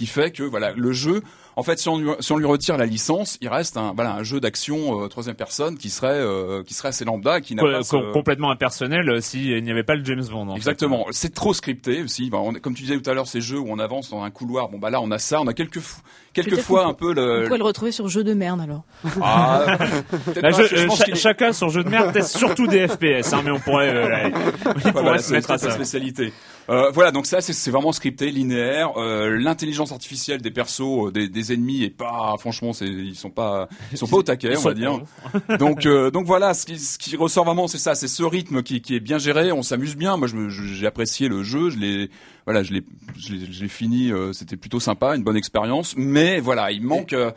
qui 0.00 0.06
fait 0.06 0.30
que 0.30 0.42
voilà 0.44 0.72
le 0.74 0.92
jeu. 0.92 1.20
En 1.56 1.62
fait, 1.62 1.78
si 1.78 1.90
on, 1.90 1.98
lui, 1.98 2.08
si 2.20 2.32
on 2.32 2.38
lui 2.38 2.46
retire 2.46 2.78
la 2.78 2.86
licence, 2.86 3.36
il 3.42 3.48
reste 3.48 3.76
un 3.76 3.92
voilà 3.94 4.14
un 4.14 4.22
jeu 4.22 4.40
d'action 4.40 5.02
euh, 5.04 5.08
troisième 5.08 5.34
personne 5.36 5.76
qui 5.76 5.90
serait 5.90 6.08
euh, 6.18 6.62
qui 6.62 6.72
serait 6.72 6.88
assez 6.88 7.04
lambda, 7.04 7.42
qui 7.42 7.54
n'a 7.54 7.62
pas 7.62 7.82
ce- 7.82 8.12
complètement 8.14 8.50
impersonnel 8.50 9.10
euh, 9.10 9.20
s'il 9.20 9.62
n'y 9.62 9.70
avait 9.70 9.82
pas 9.82 9.94
le 9.94 10.02
James 10.04 10.24
Bond. 10.30 10.48
en. 10.48 10.56
Exactement. 10.56 11.04
C'est 11.10 11.34
trop 11.34 11.52
scripté 11.52 12.02
aussi. 12.02 12.30
Bah, 12.30 12.38
on- 12.40 12.54
comme 12.54 12.72
tu 12.72 12.84
disais 12.84 12.98
tout 12.98 13.10
à 13.10 13.12
l'heure, 13.12 13.26
ces 13.26 13.42
jeux 13.42 13.58
où 13.58 13.66
on 13.68 13.78
avance 13.78 14.08
dans 14.10 14.22
un 14.22 14.30
couloir. 14.30 14.70
Bon 14.70 14.78
bah 14.78 14.88
là, 14.88 15.02
on 15.02 15.10
a 15.10 15.18
ça. 15.18 15.38
On 15.42 15.46
a 15.48 15.52
quelques 15.52 15.80
fou- 15.80 16.00
quelques 16.32 16.60
fois 16.60 16.86
un 16.86 16.94
peu 16.94 17.10
On 17.10 17.14
le. 17.14 17.44
pourrait 17.44 17.58
le 17.58 17.64
retrouver 17.64 17.92
sur 17.92 18.08
jeu 18.08 18.24
de 18.24 18.32
merde 18.32 18.60
alors. 18.62 18.84
Ah, 19.20 19.76
peut-être 20.24 20.40
Là, 20.42 20.50
pas, 20.52 20.62
je- 20.66 20.76
je 20.76 20.86
pense 20.86 20.98
cha- 20.98 21.04
qu'il 21.04 21.14
est- 21.14 21.16
Chacun 21.18 21.52
son 21.52 21.68
jeu 21.68 21.84
de 21.84 21.90
merde 21.90 22.12
teste 22.14 22.38
surtout 22.38 22.68
des 22.68 22.88
FPS, 22.88 23.34
hein, 23.34 23.42
mais 23.44 23.50
on 23.50 23.58
pourrait, 23.60 23.94
euh, 23.94 24.08
là, 24.08 24.28
il 24.28 24.32
pourrait 24.32 24.92
Voilà, 24.92 25.18
se 25.18 25.32
mettre 25.32 25.50
à 25.50 25.58
sa 25.58 25.70
spécialité. 25.72 26.32
Euh, 26.70 26.90
voilà, 26.92 27.10
donc 27.10 27.26
ça 27.26 27.40
c'est 27.40 27.52
c'est 27.52 27.70
vraiment 27.72 27.90
scripté, 27.92 28.30
linéaire. 28.30 28.92
Euh, 28.96 29.36
L'intelligence 29.38 29.90
artificielle 29.90 30.40
des 30.40 30.52
persos, 30.52 31.08
euh, 31.08 31.10
des, 31.10 31.28
des 31.28 31.52
ennemis 31.52 31.82
est 31.82 31.90
pas, 31.90 32.36
franchement, 32.38 32.72
c'est 32.72 32.86
ils 32.86 33.16
sont 33.16 33.28
pas, 33.30 33.68
ils 33.90 33.98
sont 33.98 34.06
pas 34.06 34.18
au 34.18 34.22
taquet, 34.22 34.56
on 34.56 34.60
va 34.60 34.74
dire. 34.74 35.00
donc 35.58 35.84
euh, 35.84 36.10
donc 36.12 36.26
voilà, 36.26 36.54
ce 36.54 36.66
qui, 36.66 36.78
ce 36.78 36.96
qui 36.96 37.16
ressort 37.16 37.44
vraiment, 37.44 37.66
c'est 37.66 37.78
ça, 37.78 37.94
c'est 37.96 38.06
ce 38.08 38.22
rythme 38.22 38.62
qui, 38.62 38.80
qui 38.82 38.94
est 38.94 39.00
bien 39.00 39.18
géré. 39.18 39.50
On 39.50 39.62
s'amuse 39.62 39.96
bien. 39.96 40.16
Moi, 40.16 40.28
je 40.28 40.36
me- 40.36 40.48
je- 40.48 40.62
j'ai 40.62 40.86
apprécié 40.86 41.26
le 41.28 41.42
jeu. 41.42 41.70
Je 41.70 41.78
l'ai, 41.78 42.08
voilà, 42.46 42.62
je 42.62 42.72
l'ai, 42.72 42.82
je 43.18 43.32
l'ai, 43.34 43.52
je 43.52 43.62
l'ai 43.62 43.68
fini. 43.68 44.12
euh, 44.12 44.32
C'était 44.32 44.56
plutôt 44.56 44.78
sympa, 44.80 45.16
une 45.16 45.24
bonne 45.24 45.36
expérience. 45.36 45.94
Mais 45.96 46.38
voilà, 46.40 46.70
il 46.70 46.82
manque. 46.82 47.12
euh, 47.14 47.32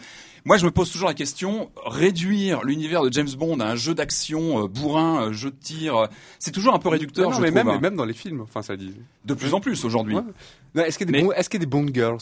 moi, 0.45 0.57
je 0.57 0.65
me 0.65 0.71
pose 0.71 0.91
toujours 0.91 1.07
la 1.07 1.13
question 1.13 1.69
réduire 1.85 2.63
l'univers 2.63 3.01
de 3.03 3.11
James 3.13 3.29
Bond 3.37 3.59
à 3.59 3.65
un 3.65 3.75
jeu 3.75 3.93
d'action 3.95 4.63
euh, 4.63 4.67
bourrin, 4.67 5.27
euh, 5.29 5.33
jeu 5.33 5.51
de 5.51 5.55
tir, 5.55 5.95
euh, 5.95 6.07
c'est 6.39 6.51
toujours 6.51 6.73
un 6.73 6.79
peu 6.79 6.89
réducteur. 6.89 7.29
Non, 7.29 7.35
je 7.35 7.41
mais 7.41 7.47
trouve, 7.51 7.55
même, 7.63 7.67
hein. 7.69 7.79
même 7.81 7.95
dans 7.95 8.05
les 8.05 8.13
films, 8.13 8.41
enfin 8.41 8.61
ça 8.61 8.75
dit. 8.75 8.93
De 9.25 9.33
plus 9.33 9.53
en 9.53 9.59
plus 9.61 9.83
aujourd'hui. 9.85 10.15
Ouais. 10.15 10.21
Non, 10.75 10.83
Est-ce 10.83 10.97
qu'il 10.97 11.07
y 11.07 11.09
a 11.09 11.11
des 11.13 11.17
Mais- 11.19 11.23
bons- 11.27 11.33
est-ce 11.33 11.49
qu'il 11.49 11.59
y 11.59 11.63
a 11.63 11.65
des 11.65 11.69
Bond 11.69 11.87
girls? 11.93 12.17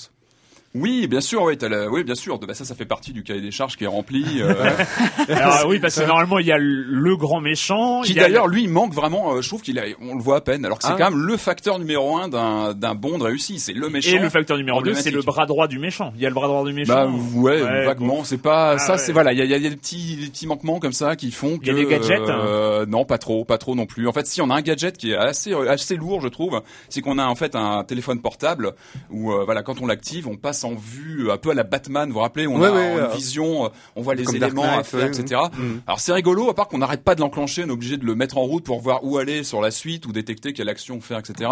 Oui, 0.73 1.07
bien 1.07 1.19
sûr, 1.19 1.43
oui, 1.43 1.57
bien 2.05 2.15
sûr. 2.15 2.39
Bah, 2.39 2.53
ça, 2.53 2.63
ça 2.63 2.75
fait 2.75 2.85
partie 2.85 3.11
du 3.11 3.23
cahier 3.23 3.41
des 3.41 3.51
charges 3.51 3.75
qui 3.75 3.83
est 3.83 3.87
rempli. 3.87 4.23
euh, 4.41 4.53
Alors 5.29 5.65
oui, 5.67 5.79
parce 5.79 5.99
que 5.99 6.05
normalement 6.07 6.39
il 6.39 6.45
y 6.47 6.51
a 6.53 6.57
le- 6.57 7.17
grand 7.17 7.41
méchant. 7.41 8.01
qui 8.03 8.17
a 8.17 8.23
d'ailleurs, 8.23 8.47
lui, 8.47 8.67
manque 8.67 8.93
vraiment. 8.93 9.33
euh, 9.35 9.41
je 9.41 9.47
trouve 9.49 9.61
qu'il 9.61 9.77
a, 9.79 9.83
on 10.01 10.15
le 10.15 10.21
voit 10.21 10.37
à 10.37 10.41
peine. 10.41 10.63
Alors 10.63 10.77
que 10.79 10.85
c'est 10.85 10.91
Ah. 10.93 10.95
quand 10.97 11.11
même 11.11 11.19
le 11.19 11.35
facteur 11.35 11.77
numéro 11.77 12.17
un 12.17 12.29
d'un 12.29 12.73
d'un 12.73 12.95
Bond 12.95 13.17
réussi. 13.19 13.59
C'est 13.59 13.73
le 13.73 13.89
méchant. 13.89 14.15
Et 14.15 14.19
le 14.19 14.29
facteur 14.29 14.57
numéro 14.57 14.81
2, 14.81 14.93
c'est 14.93 15.11
le 15.11 15.21
bras 15.21 15.45
droit 15.45 15.67
du 15.67 15.77
méchant. 15.77 16.13
Il 16.15 16.21
y 16.21 16.25
a 16.25 16.29
le 16.29 16.35
bras 16.35 16.47
droit 16.47 16.63
du 16.63 16.71
méchant. 16.73 16.93
Bah 16.93 17.11
ouais, 17.35 17.61
Ouais, 17.61 17.85
vaguement. 17.85 18.23
C'est 18.23 18.37
pas 18.41 18.71
Ah, 18.71 18.77
ça. 18.77 18.93
ouais. 18.93 18.97
C'est 18.97 19.11
voilà. 19.11 19.33
Il 19.33 19.39
y 19.39 19.41
a, 19.41 19.45
il 19.45 19.51
y 19.51 19.53
a 19.67 19.69
des 19.69 19.75
petits, 19.75 20.15
des 20.15 20.27
petits 20.27 20.47
manquements 20.47 20.79
comme 20.79 20.93
ça 20.93 21.17
qui 21.17 21.31
font 21.31 21.57
que. 21.57 21.65
Il 21.65 21.67
y 21.67 21.71
a 21.71 21.73
des 21.73 21.85
gadgets, 21.85 22.21
euh, 22.29 22.85
Non, 22.85 23.03
pas 23.03 23.17
trop, 23.17 23.43
pas 23.43 23.57
trop 23.57 23.75
non 23.75 23.85
plus. 23.85 24.07
En 24.07 24.13
fait, 24.13 24.25
si 24.25 24.41
on 24.41 24.49
a 24.49 24.55
un 24.55 24.61
gadget 24.61 24.97
qui 24.97 25.11
est 25.11 25.17
assez, 25.17 25.53
assez 25.53 25.97
lourd, 25.97 26.21
je 26.21 26.29
trouve, 26.29 26.61
c'est 26.87 27.01
qu'on 27.01 27.17
a 27.17 27.25
en 27.25 27.35
fait 27.35 27.55
un 27.57 27.83
téléphone 27.83 28.21
portable 28.21 28.71
où 29.09 29.31
voilà, 29.45 29.63
quand 29.63 29.81
on 29.81 29.85
l'active, 29.85 30.27
on 30.29 30.37
passe 30.37 30.60
en 30.63 30.75
vue 30.75 31.29
un 31.31 31.37
peu 31.37 31.51
à 31.51 31.53
la 31.53 31.63
Batman. 31.63 32.07
Vous 32.09 32.15
vous 32.15 32.19
rappelez, 32.19 32.47
on 32.47 32.59
Ouais, 32.59 32.67
a 32.67 32.71
ouais, 32.71 32.91
une 32.93 32.99
euh, 32.99 33.07
vision, 33.09 33.65
euh, 33.65 33.69
on 33.95 34.01
voit 34.01 34.15
les 34.15 34.23
comme 34.23 34.35
éléments 34.35 34.63
à 34.63 34.83
faire, 34.83 35.01
ouais, 35.01 35.07
etc. 35.07 35.41
mm. 35.53 35.79
Alors 35.87 35.99
c'est 35.99 36.13
rigolo, 36.13 36.49
à 36.49 36.53
part 36.53 36.67
qu'on 36.67 36.77
n'arrête 36.79 37.03
pas 37.03 37.15
de 37.15 37.21
l'enclencher, 37.21 37.63
on 37.63 37.67
est 37.67 37.71
obligé 37.71 37.97
de 37.97 38.05
le 38.05 38.15
mettre 38.15 38.37
en 38.37 38.43
route 38.43 38.63
pour 38.63 38.79
voir 38.79 39.03
où 39.03 39.17
aller 39.17 39.43
sur 39.43 39.61
la 39.61 39.71
suite 39.71 40.05
ou 40.05 40.11
détecter 40.11 40.53
quelle 40.53 40.69
action 40.69 40.99
faire, 41.01 41.19
etc. 41.19 41.49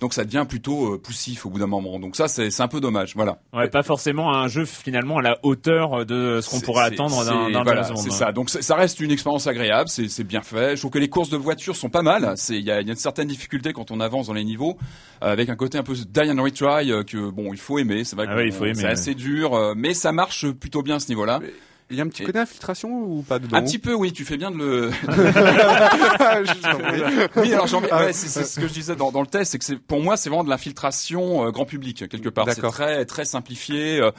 Donc 0.00 0.14
ça 0.14 0.24
devient 0.24 0.44
plutôt 0.48 0.94
euh, 0.94 0.98
poussif 0.98 1.46
au 1.46 1.50
bout 1.50 1.58
d'un 1.58 1.66
moment. 1.66 1.98
Donc 1.98 2.16
ça, 2.16 2.28
c'est 2.28 2.60
un 2.60 2.68
peu 2.68 2.80
dommage. 2.80 3.14
Voilà. 3.14 3.38
Ouais, 3.52 3.68
pas 3.68 3.82
forcément 3.82 4.32
un 4.34 4.48
jeu 4.48 4.64
finalement 4.64 5.18
à 5.18 5.22
la 5.22 5.38
hauteur 5.42 6.04
de 6.06 6.40
ce 6.42 6.50
qu'on 6.50 6.60
pourrait 6.60 6.84
attendre 6.84 7.24
d'un 7.24 7.62
voilà. 7.62 7.84
C'est 7.96 8.10
ça. 8.10 8.32
Donc 8.32 8.50
ça 8.50 8.74
reste 8.74 9.00
une 9.00 9.10
expérience 9.10 9.46
agréable, 9.46 9.88
c'est 9.88 10.24
bien 10.24 10.42
fait. 10.42 10.76
Je 10.76 10.80
trouve 10.80 10.90
que 10.90 10.98
les 10.98 11.08
courses 11.08 11.30
de 11.30 11.36
voiture 11.36 11.76
sont 11.76 11.88
pas 11.90 12.02
mal. 12.02 12.32
C'est 12.36 12.56
il 12.56 12.64
y 12.64 12.70
a, 12.70 12.80
il 12.80 12.86
y 12.86 12.90
a 12.90 12.92
une 12.92 12.98
certaine 12.98 13.28
difficulté 13.28 13.72
quand 13.72 13.90
on 13.90 14.00
avance 14.00 14.26
dans 14.28 14.32
les 14.32 14.44
niveaux, 14.44 14.76
euh, 15.22 15.32
avec 15.32 15.48
un 15.48 15.56
côté 15.56 15.78
un 15.78 15.82
peu 15.82 15.94
die 15.94 16.30
and 16.30 16.42
retry 16.42 16.90
euh, 16.90 17.02
que 17.02 17.30
bon 17.30 17.52
il 17.52 17.58
faut 17.58 17.78
aimer. 17.78 18.04
C'est 18.04 18.16
vrai 18.16 18.26
Ah 18.28 18.34
que 18.34 18.45
il 18.46 18.52
bon, 18.52 18.58
faut 18.58 18.64
aimer, 18.64 18.74
c'est 18.74 18.84
ouais. 18.84 18.90
assez 18.90 19.14
dur, 19.14 19.54
euh, 19.54 19.74
mais 19.76 19.94
ça 19.94 20.12
marche 20.12 20.50
plutôt 20.50 20.82
bien 20.82 20.96
à 20.96 21.00
ce 21.00 21.08
niveau-là. 21.08 21.40
Il 21.88 21.96
y 21.96 22.00
a 22.00 22.04
un 22.04 22.08
petit 22.08 22.24
Et- 22.24 22.26
côté 22.26 22.40
infiltration 22.40 22.88
ou 22.90 23.22
pas 23.22 23.38
dedans 23.38 23.56
Un 23.56 23.62
petit 23.62 23.78
peu, 23.78 23.94
oui. 23.94 24.12
Tu 24.12 24.24
fais 24.24 24.36
bien 24.36 24.50
de 24.50 24.56
le. 24.56 24.90
Oui, 27.36 27.52
alors 27.52 27.66
j'ai 27.66 27.76
envie. 27.76 27.88
Ah, 27.90 28.04
ouais, 28.06 28.12
c'est 28.12 28.28
c'est 28.28 28.44
ce 28.44 28.60
que 28.60 28.68
je 28.68 28.72
disais 28.72 28.96
dans, 28.96 29.10
dans 29.12 29.20
le 29.20 29.26
test, 29.26 29.52
c'est 29.52 29.58
que 29.58 29.64
c'est 29.64 29.76
pour 29.76 30.00
moi 30.02 30.16
c'est 30.16 30.28
vraiment 30.28 30.44
de 30.44 30.50
l'infiltration 30.50 31.46
euh, 31.46 31.50
grand 31.50 31.64
public 31.64 32.08
quelque 32.08 32.28
part. 32.28 32.46
C'est 32.48 32.56
D'accord. 32.56 32.72
très 32.72 33.04
très 33.04 33.24
simplifié. 33.24 34.00
euh, 34.00 34.10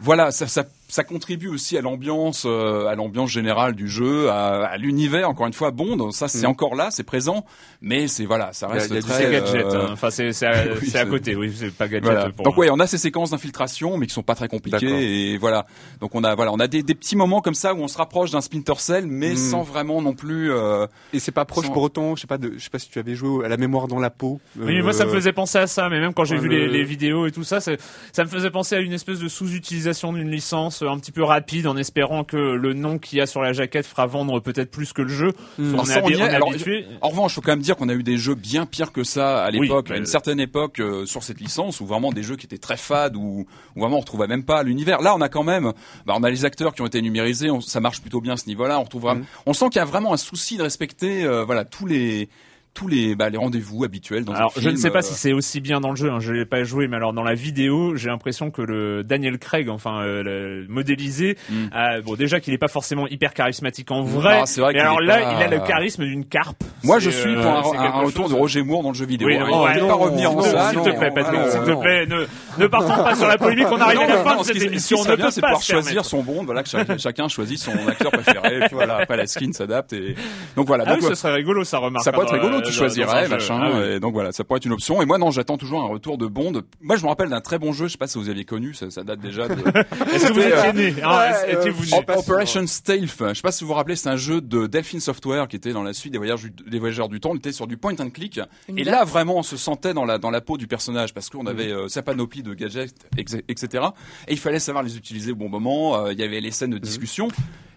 voilà, 0.00 0.30
ça, 0.30 0.46
ça, 0.46 0.64
ça 0.88 1.02
contribue 1.04 1.48
aussi 1.48 1.76
à 1.76 1.80
l'ambiance, 1.80 2.44
euh, 2.46 2.86
à 2.86 2.94
l'ambiance 2.94 3.30
générale 3.30 3.74
du 3.74 3.88
jeu, 3.88 4.28
à, 4.30 4.64
à 4.66 4.76
l'univers. 4.76 5.28
Encore 5.28 5.46
une 5.46 5.52
fois, 5.52 5.70
Bond, 5.72 6.10
ça 6.12 6.28
c'est 6.28 6.42
Mhm. 6.42 6.50
encore 6.50 6.74
là, 6.76 6.88
c'est 6.90 7.02
présent, 7.02 7.44
mais 7.80 8.06
c'est 8.08 8.24
voilà, 8.24 8.52
ça 8.52 8.66
Il 8.70 8.70
y 8.70 8.72
a- 8.72 8.74
reste 8.80 8.90
il 8.90 8.94
y 8.94 8.98
a 8.98 9.02
très 9.02 9.14
C'est 9.24 9.30
gadget. 9.32 9.66
euh, 9.66 9.86
hein. 9.86 9.88
Enfin, 9.92 10.10
c'est 10.10 10.32
c'est 10.32 10.46
à, 10.46 10.52
oui, 10.80 10.88
c'est 10.88 10.98
à 10.98 11.02
c'est- 11.04 11.08
côté. 11.08 11.34
Oui, 11.36 11.52
c'est 11.54 11.72
pas 11.74 11.88
gadget. 11.88 12.04
voilà. 12.04 12.30
Pour 12.30 12.44
Donc 12.44 12.56
ouais, 12.56 12.70
on 12.70 12.78
a 12.78 12.86
ces 12.86 12.98
séquences 12.98 13.30
d'infiltration, 13.30 13.96
mais 13.98 14.06
qui 14.06 14.14
sont 14.14 14.22
pas 14.22 14.34
très 14.34 14.46
D'accord. 14.46 14.60
compliquées 14.62 15.32
et 15.32 15.38
voilà. 15.38 15.66
Donc 16.00 16.14
on 16.14 16.22
a 16.24 16.34
voilà, 16.34 16.52
on 16.52 16.60
a 16.60 16.68
des, 16.68 16.82
des 16.82 16.94
petits 16.94 17.16
moments 17.16 17.40
comme 17.40 17.54
ça 17.54 17.74
où 17.74 17.78
on 17.78 17.88
se 17.88 17.98
rapproche 17.98 18.30
d'un 18.30 18.40
Splinter 18.40 18.74
Cell, 18.78 19.06
mais 19.06 19.30
Mhm. 19.30 19.36
sans 19.36 19.62
vraiment 19.62 20.00
non 20.02 20.14
plus. 20.14 20.52
euh, 20.52 20.86
Et 21.12 21.18
c'est 21.18 21.32
pas 21.32 21.44
proche 21.44 21.66
Sans- 21.66 21.72
pour 21.72 21.82
autant, 21.82 22.14
je 22.14 22.20
sais 22.22 22.26
pas, 22.26 22.38
de, 22.38 22.52
je 22.56 22.62
sais 22.62 22.70
pas 22.70 22.78
si 22.78 22.88
tu 22.90 22.98
avais 22.98 23.14
joué 23.14 23.44
à 23.44 23.48
la 23.48 23.56
mémoire 23.56 23.88
dans 23.88 23.98
la 23.98 24.10
peau. 24.10 24.40
Oui, 24.58 24.80
moi 24.82 24.92
ça 24.92 25.04
me 25.06 25.10
faisait 25.12 25.32
penser 25.32 25.58
à 25.58 25.66
ça, 25.66 25.88
mais 25.88 25.98
même 26.00 26.14
quand 26.14 26.24
j'ai 26.24 26.36
ouais, 26.36 26.40
vu 26.42 26.48
le- 26.48 26.66
les, 26.66 26.68
les 26.78 26.84
vidéos 26.84 27.26
et 27.26 27.32
tout 27.32 27.44
ça, 27.44 27.60
ça 27.60 27.72
me 27.72 28.28
faisait 28.28 28.50
penser 28.50 28.74
à 28.76 28.80
une 28.80 28.92
espèce 28.92 29.18
de 29.18 29.28
sous-utilisation 29.28 30.12
d'une 30.12 30.30
licence 30.30 30.75
un 30.82 30.98
petit 30.98 31.12
peu 31.12 31.22
rapide, 31.22 31.66
en 31.66 31.76
espérant 31.76 32.24
que 32.24 32.36
le 32.36 32.72
nom 32.74 32.98
qu'il 32.98 33.18
y 33.18 33.20
a 33.20 33.26
sur 33.26 33.40
la 33.40 33.52
jaquette 33.52 33.86
fera 33.86 34.06
vendre 34.06 34.40
peut-être 34.40 34.70
plus 34.70 34.92
que 34.92 35.02
le 35.02 35.08
jeu. 35.08 35.32
Hmm. 35.58 35.70
On 35.70 35.72
Alors 35.74 35.84
est, 35.88 35.92
ça, 35.92 36.00
on 36.02 36.06
habi- 36.08 36.12
y 36.12 36.18
est. 36.18 36.22
on 36.22 36.26
est 36.26 36.34
Alors, 36.34 36.48
habitué. 36.50 36.86
En 37.00 37.08
revanche, 37.08 37.34
faut 37.34 37.40
quand 37.40 37.52
même 37.52 37.60
dire 37.60 37.76
qu'on 37.76 37.88
a 37.88 37.94
eu 37.94 38.02
des 38.02 38.18
jeux 38.18 38.34
bien 38.34 38.66
pires 38.66 38.92
que 38.92 39.04
ça 39.04 39.42
à 39.44 39.50
l'époque, 39.50 39.86
Oui, 39.90 39.94
à 39.96 39.98
une 39.98 40.06
certaine 40.06 40.40
époque 40.40 40.80
euh, 40.80 41.06
sur 41.06 41.22
cette 41.22 41.40
licence, 41.40 41.80
où 41.80 41.86
vraiment 41.86 42.12
des 42.12 42.22
jeux 42.22 42.36
qui 42.36 42.46
étaient 42.46 42.58
très 42.58 42.76
fades, 42.76 43.16
où, 43.16 43.46
où 43.76 43.80
vraiment 43.80 43.96
on 43.96 44.00
retrouvait 44.00 44.26
même 44.26 44.44
pas 44.44 44.62
l'univers. 44.62 45.00
Là, 45.00 45.14
on 45.16 45.20
a 45.20 45.28
quand 45.28 45.44
même, 45.44 45.72
bah, 46.06 46.14
on 46.16 46.22
a 46.22 46.30
les 46.30 46.44
acteurs 46.44 46.74
qui 46.74 46.82
ont 46.82 46.86
été 46.86 47.00
numérisés, 47.02 47.50
on- 47.50 47.60
ça 47.60 47.80
marche 47.80 48.00
plutôt 48.00 48.20
bien 48.20 48.34
à 48.34 48.36
ce 48.36 48.46
niveau-là. 48.46 48.78
On 48.80 48.84
retrouve, 48.84 49.02
vraiment- 49.02 49.20
Mm. 49.20 49.26
on 49.46 49.52
sent 49.52 49.66
qu'il 49.70 49.76
y 49.78 49.82
a 49.82 49.84
vraiment 49.86 50.12
un 50.12 50.16
souci 50.18 50.56
de 50.56 50.62
respecter, 50.62 51.24
euh, 51.24 51.44
voilà, 51.44 51.64
tous 51.64 51.86
les 51.86 52.28
tous 52.76 52.86
les 52.88 53.16
bah, 53.16 53.28
les 53.30 53.38
rendez-vous 53.38 53.82
habituels 53.84 54.24
dans 54.24 54.34
Alors, 54.34 54.52
un 54.56 54.60
je 54.60 54.66
ne 54.66 54.74
film, 54.74 54.76
sais 54.76 54.90
pas 54.90 54.98
euh, 54.98 55.02
si 55.02 55.14
c'est 55.14 55.32
aussi 55.32 55.60
bien 55.60 55.80
dans 55.80 55.90
le 55.90 55.96
jeu, 55.96 56.10
hein, 56.10 56.18
je 56.20 56.32
l'ai 56.32 56.44
pas 56.44 56.62
joué, 56.62 56.88
mais 56.88 56.96
alors 56.96 57.12
dans 57.14 57.22
la 57.22 57.34
vidéo, 57.34 57.96
j'ai 57.96 58.08
l'impression 58.08 58.50
que 58.50 58.60
le 58.62 59.02
Daniel 59.02 59.38
Craig, 59.38 59.68
enfin 59.68 60.02
euh, 60.02 60.22
le 60.22 60.66
modélisé, 60.68 61.36
Mm. 61.50 61.54
euh, 61.74 62.02
bon 62.02 62.14
déjà 62.14 62.38
qu'il 62.40 62.52
est 62.54 62.58
pas 62.58 62.68
forcément 62.68 63.08
hyper 63.08 63.32
charismatique 63.34 63.90
en 63.90 64.02
vrai, 64.02 64.40
Non, 64.40 64.46
c'est 64.46 64.60
vrai 64.60 64.72
mais 64.74 64.80
alors 64.80 65.00
là, 65.00 65.18
pas- 65.20 65.32
il 65.38 65.42
a 65.42 65.48
le 65.48 65.66
charisme 65.66 66.04
d'une 66.04 66.24
carpe. 66.26 66.62
Moi, 66.84 66.98
je 66.98 67.10
suis 67.10 67.30
euh, 67.34 67.42
pour 67.42 67.50
un, 67.50 67.78
un- 67.78 67.84
un 68.00 68.02
retour 68.04 68.28
de 68.28 68.34
Roger 68.34 68.62
Moore 68.62 68.82
dans 68.82 68.90
le 68.90 68.94
jeu 68.94 69.06
vidéo. 69.06 69.26
Oui, 69.28 69.36
hein. 69.36 69.46
ne 69.46 69.80
non, 69.80 69.88
pas 69.88 69.94
revenir 69.94 70.30
en 70.32 70.36
non, 70.36 70.42
salle. 70.42 70.74
S'il 70.74 70.82
te 70.92 70.96
plaît, 70.98 71.10
Patrick, 71.14 71.38
non, 71.40 71.50
s'il 71.50 71.60
te 71.74 71.80
plaît, 71.80 72.06
ne, 72.06 72.26
ne 72.62 72.66
partons 72.66 73.02
pas 73.02 73.14
sur 73.14 73.26
la 73.26 73.38
polémique, 73.38 73.66
on 73.70 73.80
arrive 73.80 74.00
à 74.00 74.06
la 74.08 74.16
fin 74.18 74.34
de 74.36 74.40
ce 74.40 74.44
cette 74.44 74.54
qui- 74.54 74.60
ce 74.60 74.64
qui 74.66 74.70
émission, 74.72 74.98
on 75.00 75.04
ne 75.10 75.16
peut 75.16 75.30
c'est 75.30 75.40
pas 75.40 75.58
choisir 75.58 76.04
son 76.04 76.22
Bond, 76.22 76.44
voilà, 76.44 76.62
que 76.62 76.68
chacun 76.98 77.28
choisit 77.28 77.58
son 77.58 77.72
acteur 77.88 78.10
préféré, 78.10 78.60
puis 78.60 78.74
voilà, 78.74 78.96
après 78.98 79.16
la 79.16 79.26
skin 79.26 79.52
s'adapte 79.52 79.92
et 79.92 80.14
donc 80.56 80.66
voilà. 80.66 80.84
Ah 80.86 80.94
oui, 81.00 81.06
ce 81.06 81.14
serait 81.14 81.32
rigolo, 81.34 81.64
ça 81.64 81.78
remarque. 81.78 82.04
ça 82.04 82.12
pourrait 82.12 82.26
être 82.26 82.34
rigolo, 82.34 82.60
tu 82.66 82.72
choisirais, 82.72 83.28
machin. 83.28 83.60
Ah 83.62 83.70
oui. 83.74 83.84
Et 83.94 84.00
donc 84.00 84.12
voilà, 84.12 84.32
ça 84.32 84.44
pourrait 84.44 84.58
être 84.58 84.64
une 84.66 84.72
option. 84.72 85.00
Et 85.02 85.06
moi, 85.06 85.18
non, 85.18 85.30
j'attends 85.30 85.56
toujours 85.56 85.80
un 85.82 85.86
retour 85.88 86.18
de 86.18 86.26
Bond. 86.26 86.62
Moi, 86.80 86.96
je 86.96 87.02
me 87.02 87.08
rappelle 87.08 87.28
d'un 87.28 87.40
très 87.40 87.58
bon 87.58 87.72
jeu. 87.72 87.86
Je 87.86 87.92
sais 87.92 87.98
pas 87.98 88.06
si 88.06 88.18
vous 88.18 88.28
aviez 88.28 88.44
connu. 88.44 88.74
Ça, 88.74 88.90
ça 88.90 89.02
date 89.04 89.20
déjà. 89.20 89.48
De... 89.48 89.54
Est-ce 90.14 90.28
que 90.28 90.32
vous 90.32 90.40
euh, 90.40 90.70
étiez 90.70 90.92
né 90.94 91.02
hein, 91.02 91.32
né? 91.46 91.96
Op- 91.98 92.12
Operation 92.16 92.66
Stealth. 92.66 93.16
Je 93.28 93.34
sais 93.34 93.42
pas 93.42 93.52
si 93.52 93.64
vous 93.64 93.68
vous 93.68 93.74
rappelez, 93.74 93.96
c'est 93.96 94.08
un 94.08 94.16
jeu 94.16 94.40
de 94.40 94.66
Delphine 94.66 95.00
Software 95.00 95.48
qui 95.48 95.56
était 95.56 95.72
dans 95.72 95.82
la 95.82 95.92
suite 95.92 96.12
des 96.12 96.18
voyageurs, 96.18 96.50
du- 96.50 96.70
des 96.70 96.78
voyageurs 96.78 97.08
du 97.08 97.20
temps. 97.20 97.30
On 97.32 97.36
était 97.36 97.52
sur 97.52 97.66
du 97.66 97.76
point 97.76 97.94
and 97.98 98.10
click. 98.10 98.40
Une 98.68 98.78
Et 98.78 98.84
là, 98.84 99.04
vraiment, 99.04 99.36
on 99.38 99.42
se 99.42 99.56
sentait 99.56 99.94
dans 99.94 100.04
la 100.04 100.18
dans 100.18 100.30
la 100.30 100.40
peau 100.40 100.56
du 100.56 100.66
personnage 100.66 101.12
parce 101.14 101.30
qu'on 101.30 101.46
avait 101.46 101.72
euh, 101.72 101.88
sa 101.88 102.02
panoplie 102.02 102.42
de 102.42 102.54
gadgets, 102.54 102.94
etc. 103.18 103.84
Et 104.28 104.32
il 104.32 104.38
fallait 104.38 104.58
savoir 104.58 104.82
les 104.84 104.96
utiliser 104.96 105.32
au 105.32 105.36
bon 105.36 105.48
moment. 105.48 106.06
Euh, 106.06 106.12
Il 106.12 106.18
y 106.18 106.22
avait 106.22 106.40
les 106.40 106.50
scènes 106.50 106.70
de 106.70 106.78
discussion. 106.78 107.28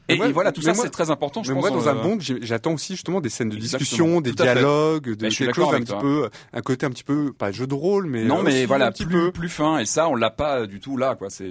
Et, 0.10 0.18
moi- 0.18 0.28
et 0.28 0.32
voilà, 0.32 0.52
tout 0.52 0.62
ça, 0.62 0.74
c'est 0.74 0.90
très 0.90 1.10
important. 1.12 1.44
Je 1.44 1.54
Mais 1.54 1.60
pense, 1.62 1.70
moi, 1.72 1.80
dans 1.82 1.88
euh, 1.88 1.92
un 1.92 1.96
Bond, 2.04 2.18
j'ai- 2.20 2.40
j'attends 2.42 2.74
aussi 2.74 2.94
justement 2.94 3.22
des 3.22 3.30
scènes 3.30 3.50
de 3.50 3.56
Exactement. 3.56 3.80
discussion, 3.80 4.22
des 4.22 4.32
dialogues, 4.34 5.16
de 5.16 5.30
quelque 5.30 5.54
chose 5.54 5.74
un 5.74 5.80
petit 5.80 5.92
toi. 5.92 6.00
peu, 6.02 6.30
un 6.54 6.62
côté 6.62 6.86
un 6.86 6.90
petit 6.90 7.04
peu, 7.04 7.32
pas 7.34 7.52
jeu 7.52 7.68
de 7.68 7.74
rôle, 7.74 8.08
mais 8.08 8.24
Non, 8.26 8.40
euh, 8.40 8.44
mais 8.44 8.52
aussi 8.52 8.66
voilà, 8.66 8.88
un 8.88 8.92
petit 8.92 9.06
plus, 9.06 9.14
peu. 9.28 9.32
plus 9.32 9.50
fin. 9.50 9.80
Et 9.80 9.86
ça, 9.86 10.08
on 10.10 10.16
l'a 10.16 10.30
pas 10.32 10.66
du 10.68 10.80
tout 10.80 10.98
là, 10.98 11.16
quoi. 11.16 11.30
C'est, 11.30 11.50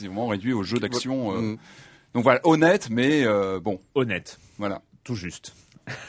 vraiment 0.00 0.26
réduit 0.28 0.52
au 0.52 0.62
jeu 0.62 0.78
d'action. 0.78 1.36
euh. 1.36 1.40
Mm. 1.40 1.56
Donc 2.14 2.24
voilà, 2.24 2.40
honnête, 2.44 2.88
mais 2.90 3.24
euh, 3.26 3.60
bon, 3.60 3.78
Honnête, 3.94 4.38
voilà. 4.58 4.80
tout 5.04 5.14
juste. 5.14 5.52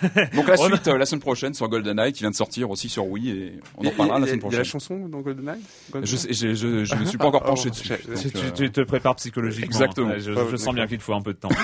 Donc 0.35 0.47
la 0.47 0.57
suite, 0.57 0.87
euh, 0.87 0.97
la 0.97 1.05
semaine 1.05 1.21
prochaine 1.21 1.53
sur 1.53 1.67
GoldenEye, 1.69 2.11
qui 2.13 2.21
vient 2.21 2.31
de 2.31 2.35
sortir 2.35 2.69
aussi 2.69 2.89
sur 2.89 3.07
Wii, 3.07 3.29
et 3.31 3.53
on 3.77 3.87
en 3.87 3.91
parlera 3.91 4.19
la 4.19 4.25
semaine 4.27 4.27
Il 4.27 4.35
y 4.35 4.37
a 4.37 4.41
prochaine. 4.41 4.57
la 4.59 4.63
chanson 4.63 5.07
dans 5.07 5.19
GoldenEye? 5.21 5.59
Je, 6.03 6.15
sais- 6.15 6.33
je, 6.33 6.53
je, 6.53 6.83
je 6.85 6.95
me 6.95 7.05
suis 7.05 7.17
pas 7.17 7.25
encore 7.27 7.43
penché 7.43 7.67
Oh, 7.67 7.69
dessus. 7.71 7.87
j'ai- 7.87 7.97
donc, 8.13 8.21
Tu, 8.21 8.31
tu- 8.31 8.37
euh, 8.37 8.51
tu 8.55 8.71
te 8.71 8.81
prépares 8.81 9.15
psychologiquement. 9.15 9.65
Exactement. 9.65 10.13
Je, 10.17 10.55
sens 10.57 10.73
bien 10.75 10.87
qu'il 10.87 10.97
te 10.97 11.03
faut 11.03 11.13
un 11.13 11.21
peu 11.21 11.33
de 11.33 11.39
temps. 11.39 11.49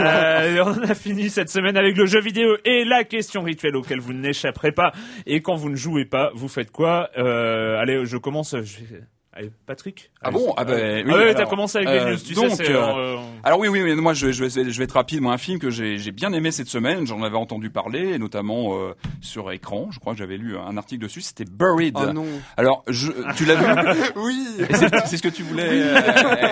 Euh, 0.00 0.62
on 0.64 0.82
a 0.90 0.94
fini 0.94 1.28
cette 1.30 1.50
semaine 1.50 1.76
avec 1.76 1.96
le 1.96 2.06
jeu 2.06 2.20
vidéo 2.20 2.56
et 2.64 2.84
la 2.84 3.04
question 3.04 3.42
rituelle 3.42 3.76
auquel 3.76 4.00
vous 4.00 4.12
n'échapperez 4.12 4.72
pas. 4.72 4.92
Et 5.26 5.40
quand 5.42 5.54
vous 5.56 5.68
ne 5.70 5.76
jouez 5.76 6.04
pas, 6.04 6.30
vous 6.34 6.48
faites 6.48 6.70
quoi? 6.70 7.10
Euh, 7.18 7.78
Allez, 7.78 8.04
je 8.06 8.16
commence. 8.16 8.54
Je 8.56 8.78
Patrick. 9.66 10.10
Ah 10.22 10.30
bon 10.30 10.52
Ah 10.56 10.64
ben, 10.64 10.74
euh, 10.74 11.02
oui, 11.06 11.12
ah 11.14 11.18
ouais, 11.18 11.34
t'as 11.34 11.46
commencé 11.46 11.78
avec 11.78 11.88
les 11.88 11.96
euh, 12.00 12.10
news. 12.10 12.18
Tu 12.18 12.34
donc, 12.34 12.50
sais, 12.50 12.68
euh, 12.70 12.82
euh, 12.82 13.16
Alors 13.44 13.58
oui, 13.60 13.68
oui, 13.68 13.80
oui. 13.82 13.94
Moi, 13.94 14.12
je, 14.12 14.32
je, 14.32 14.44
vais, 14.44 14.50
je 14.70 14.76
vais 14.78 14.84
être 14.84 14.92
rapide. 14.92 15.20
Moi, 15.20 15.32
un 15.32 15.38
film 15.38 15.58
que 15.58 15.70
j'ai 15.70 15.98
j'ai 15.98 16.10
bien 16.10 16.32
aimé 16.32 16.50
cette 16.50 16.66
semaine, 16.68 17.06
j'en 17.06 17.22
avais 17.22 17.36
entendu 17.36 17.70
parler, 17.70 18.14
et 18.14 18.18
notamment 18.18 18.76
euh, 18.76 18.92
sur 19.20 19.50
écran. 19.52 19.88
Je 19.92 20.00
crois 20.00 20.12
que 20.14 20.18
j'avais 20.18 20.36
lu 20.36 20.56
un 20.58 20.76
article 20.76 21.02
dessus. 21.04 21.20
C'était 21.20 21.44
Buried. 21.44 21.96
Oh 21.96 22.12
non. 22.12 22.26
Alors, 22.56 22.82
je, 22.88 23.12
tu 23.36 23.44
l'as 23.46 23.54
vu 23.54 23.66
Oui. 24.16 24.46
C'est 25.06 25.16
ce 25.16 25.22
que 25.22 25.28
tu 25.28 25.42
voulais. 25.44 25.68
euh, 25.70 25.94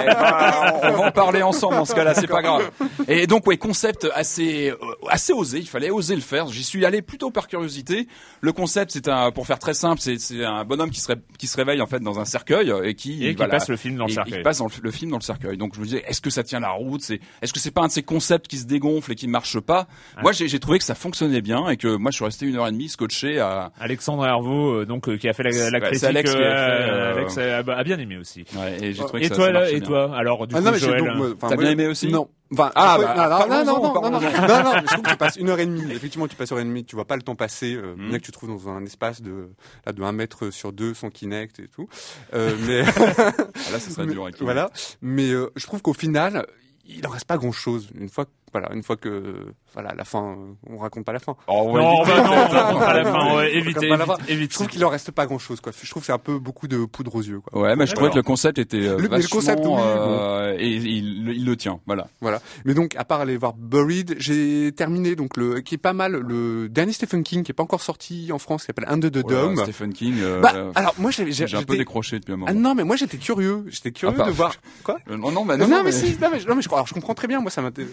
bah, 0.06 0.80
on 0.84 0.92
va 0.92 1.06
en 1.08 1.10
parler 1.10 1.42
ensemble 1.42 1.74
dans 1.74 1.84
ce 1.84 1.94
cas-là, 1.94 2.14
c'est 2.14 2.26
pas 2.28 2.42
grave. 2.42 2.70
Et 3.08 3.26
donc 3.26 3.46
ouais, 3.46 3.56
concept 3.56 4.06
assez 4.14 4.70
euh, 4.70 4.76
assez 5.10 5.32
osé. 5.32 5.58
Il 5.58 5.68
fallait 5.68 5.90
oser 5.90 6.14
le 6.14 6.20
faire. 6.22 6.46
J'y 6.46 6.62
suis 6.64 6.86
allé 6.86 7.02
plutôt 7.02 7.30
par 7.30 7.48
curiosité. 7.48 8.06
Le 8.40 8.52
concept, 8.52 8.92
c'est 8.92 9.08
un, 9.08 9.30
pour 9.32 9.46
faire 9.46 9.58
très 9.58 9.74
simple, 9.74 10.00
c'est 10.00 10.18
c'est 10.18 10.44
un 10.44 10.64
bonhomme 10.64 10.90
qui 10.90 11.00
se 11.00 11.08
ré- 11.08 11.20
qui 11.38 11.46
se 11.48 11.56
réveille 11.56 11.82
en 11.82 11.86
fait 11.86 12.00
dans 12.00 12.18
un 12.20 12.24
cercueil 12.24 12.67
et 12.84 12.94
qui 12.94 13.24
et 13.26 13.30
qui 13.30 13.36
voilà, 13.36 13.52
passe 13.54 13.68
le 13.68 13.76
film 13.76 13.96
dans 13.96 14.04
le 14.04 14.10
et- 14.10 14.12
et 14.12 14.14
cercueil. 14.14 14.34
qui 14.38 14.42
passe 14.42 14.58
dans 14.58 14.66
le, 14.66 14.72
le 14.82 14.90
film 14.90 15.10
dans 15.10 15.16
le 15.18 15.22
cercueil. 15.22 15.56
Donc 15.56 15.74
je 15.74 15.80
me 15.80 15.84
disais, 15.84 16.04
est-ce 16.06 16.20
que 16.20 16.30
ça 16.30 16.42
tient 16.42 16.60
la 16.60 16.70
route? 16.70 17.00
C'est 17.02 17.20
est-ce 17.42 17.52
que 17.52 17.58
c'est 17.60 17.70
pas 17.70 17.82
un 17.82 17.86
de 17.88 17.92
ces 17.92 18.02
concepts 18.02 18.46
qui 18.48 18.58
se 18.58 18.66
dégonflent 18.66 19.12
et 19.12 19.14
qui 19.14 19.28
marchent 19.28 19.60
pas? 19.60 19.86
Moi, 20.22 20.32
j'ai 20.32 20.58
trouvé 20.58 20.78
que 20.78 20.84
ça 20.84 20.94
fonctionnait 20.94 21.40
bien 21.40 21.68
et 21.68 21.76
que 21.76 21.96
moi, 21.96 22.10
je 22.10 22.16
suis 22.16 22.24
resté 22.24 22.46
une 22.46 22.56
heure 22.56 22.66
et 22.68 22.72
demie 22.72 22.88
scotché 22.88 23.38
à. 23.40 23.72
Alexandre 23.80 24.26
Hervaux, 24.26 24.80
euh, 24.80 24.86
donc 24.86 25.08
euh, 25.08 25.16
qui 25.16 25.28
a 25.28 25.32
fait 25.32 25.42
la, 25.44 25.70
la 25.70 25.80
critique. 25.80 26.00
c'est 26.00 26.06
Alex 26.06 26.30
qui 26.30 26.36
a 26.36 26.40
euh, 26.40 26.44
fait, 26.44 26.90
euh, 26.90 27.16
Alex 27.16 27.68
a, 27.68 27.78
a 27.78 27.84
bien 27.84 27.98
aimé 27.98 28.16
aussi. 28.16 28.44
Ouais, 28.56 28.76
et 28.82 28.92
j'ai 28.92 29.02
trouvé 29.04 29.20
que 29.20 29.26
Et 29.26 29.28
ça, 29.28 29.34
toi, 29.34 29.46
ça 29.46 29.52
là, 29.52 29.60
marchait 29.60 29.76
et 29.76 29.80
bien. 29.80 29.88
toi? 29.88 30.16
Alors, 30.16 30.46
du 30.46 30.54
Ah 30.54 30.58
coup, 30.58 30.64
non, 30.64 30.70
mais 30.72 30.78
j'ai 30.78 30.86
Joël. 30.86 31.04
T'as 31.40 31.56
bien 31.56 31.70
aimé 31.70 31.86
aussi? 31.86 32.08
Non. 32.08 32.28
Enfin, 32.52 32.72
Ah, 32.74 32.96
bah, 32.98 33.14
non, 33.14 33.22
non, 33.28 33.38
non, 33.38 33.48
non, 33.48 33.64
non, 33.64 33.82
non, 33.82 33.92
parlons-en. 33.92 34.20
non, 34.20 34.64
non, 34.64 34.72
mais 34.74 34.80
je 34.82 34.86
trouve 34.92 35.02
que 35.04 35.10
tu 35.10 35.16
passes 35.16 35.36
une 35.36 35.48
heure 35.50 35.58
et 35.58 35.66
demie. 35.66 35.82
Effectivement, 35.92 36.28
tu 36.28 36.36
passes 36.36 36.50
une 36.50 36.56
heure 36.56 36.62
et 36.62 36.66
demie, 36.66 36.84
tu 36.84 36.94
vois 36.96 37.04
pas 37.04 37.16
le 37.16 37.22
temps 37.22 37.34
passer, 37.36 37.74
euh, 37.74 37.94
bien 37.96 38.18
que 38.18 38.24
tu 38.24 38.32
te 38.32 38.36
trouves 38.36 38.48
dans 38.50 38.68
un 38.70 38.84
espace 38.86 39.20
de, 39.20 39.50
là, 39.84 39.92
de 39.92 40.02
1 40.02 40.12
mètre 40.12 40.50
sur 40.50 40.72
2 40.72 40.94
sans 40.94 41.10
Kinect 41.10 41.60
et 41.60 41.68
tout. 41.68 41.88
Euh, 42.34 42.54
mais, 42.66 42.82
Ah, 43.18 43.72
là, 43.72 43.78
ça 43.78 43.90
serait 43.90 44.06
dur. 44.12 44.22
avec 44.24 44.40
voilà. 44.40 44.70
Mais, 45.02 45.30
euh, 45.30 45.50
je 45.56 45.66
trouve 45.66 45.82
qu'au 45.82 45.92
final, 45.92 46.46
il 46.86 47.06
en 47.06 47.10
reste 47.10 47.26
pas 47.26 47.36
grand 47.36 47.52
chose. 47.52 47.90
Une 47.94 48.08
fois, 48.08 48.24
voilà, 48.52 48.72
une 48.74 48.82
fois 48.82 48.96
que, 48.96 49.34
voilà, 49.74 49.94
la 49.96 50.04
fin, 50.04 50.22
euh, 50.32 50.36
on 50.70 50.78
raconte 50.78 51.04
pas 51.04 51.12
la 51.12 51.18
fin. 51.18 51.36
Oh, 51.46 51.62
on 51.66 51.72
va 51.74 51.80
Non, 51.80 52.02
éviter. 52.02 52.10
bah 52.16 52.22
non, 52.22 52.30
on 52.32 52.48
raconte 52.48 52.78
pas 52.80 52.94
la 52.94 53.04
fin. 53.04 53.26
Ouais, 53.26 53.32
On 53.32 53.40
évitez, 53.40 53.86
évitez, 53.86 54.12
évitez. 54.28 54.44
Je 54.50 54.54
trouve 54.54 54.66
qu'il 54.68 54.84
en 54.84 54.88
reste 54.88 55.10
pas 55.10 55.26
grand 55.26 55.38
chose, 55.38 55.60
quoi. 55.60 55.72
Je 55.82 55.90
trouve 55.90 56.02
que 56.02 56.06
c'est 56.06 56.12
un 56.12 56.18
peu 56.18 56.38
beaucoup 56.38 56.68
de 56.68 56.84
poudre 56.84 57.14
aux 57.16 57.22
yeux, 57.22 57.40
quoi. 57.40 57.60
Ouais, 57.62 57.76
mais 57.76 57.86
je 57.86 57.94
trouvais 57.94 58.10
que 58.10 58.16
le 58.16 58.22
concept 58.22 58.58
était 58.58 58.86
euh, 58.86 58.98
Le- 58.98 59.08
concept, 59.28 59.62
oui, 59.64 59.72
euh, 59.78 60.56
et 60.58 60.68
il, 60.68 61.28
il 61.30 61.44
le 61.44 61.56
tient, 61.56 61.80
voilà. 61.86 62.08
Voilà. 62.20 62.40
Mais 62.64 62.74
donc, 62.74 62.94
à 62.96 63.04
part 63.04 63.20
aller 63.20 63.36
voir 63.36 63.54
Buried, 63.54 64.16
j'ai 64.18 64.72
terminé 64.72 65.14
donc 65.16 65.36
le 65.36 65.60
qui 65.60 65.74
est 65.74 65.78
pas 65.78 65.92
mal 65.92 66.12
le 66.12 66.68
dernier 66.68 66.92
Stephen 66.92 67.22
King 67.22 67.42
qui 67.42 67.50
est 67.52 67.54
pas 67.54 67.62
encore 67.62 67.82
sorti 67.82 68.30
en 68.32 68.38
France, 68.38 68.62
qui 68.62 68.66
s'appelle 68.66 68.86
Under 68.88 69.10
the 69.10 69.26
Dome. 69.26 69.56
Stephen 69.56 69.92
King, 69.92 70.14
euh, 70.20 70.40
Bah, 70.40 70.52
euh, 70.54 70.72
alors 70.74 70.94
moi 70.98 71.10
j'ai 71.10 71.30
j'ai 71.30 71.56
un 71.56 71.62
peu 71.62 71.76
décroché 71.76 72.18
depuis 72.18 72.32
un 72.32 72.36
moment. 72.36 72.50
Ah 72.50 72.54
non, 72.54 72.74
mais 72.74 72.84
moi 72.84 72.96
j'étais 72.96 73.16
curieux, 73.18 73.64
j'étais 73.68 73.92
curieux 73.92 74.14
Ah, 74.18 74.22
bah, 74.24 74.26
de 74.30 74.32
voir 74.34 74.54
quoi? 74.84 74.98
Euh, 75.10 75.16
non, 75.16 75.30
non, 75.30 75.44
bah, 75.44 75.56
Non, 75.56 75.66
mais, 75.84 75.92
si, 75.92 76.12
non 76.20 76.28
mais, 76.32 76.38
non, 76.46 76.54
mais 76.56 76.62
je, 76.62 76.68
alors, 76.68 76.86
je 76.86 76.94
comprends 76.94 77.14
très 77.14 77.26
bien, 77.28 77.40
moi 77.40 77.50
ça 77.50 77.62
m'intéresse. 77.62 77.90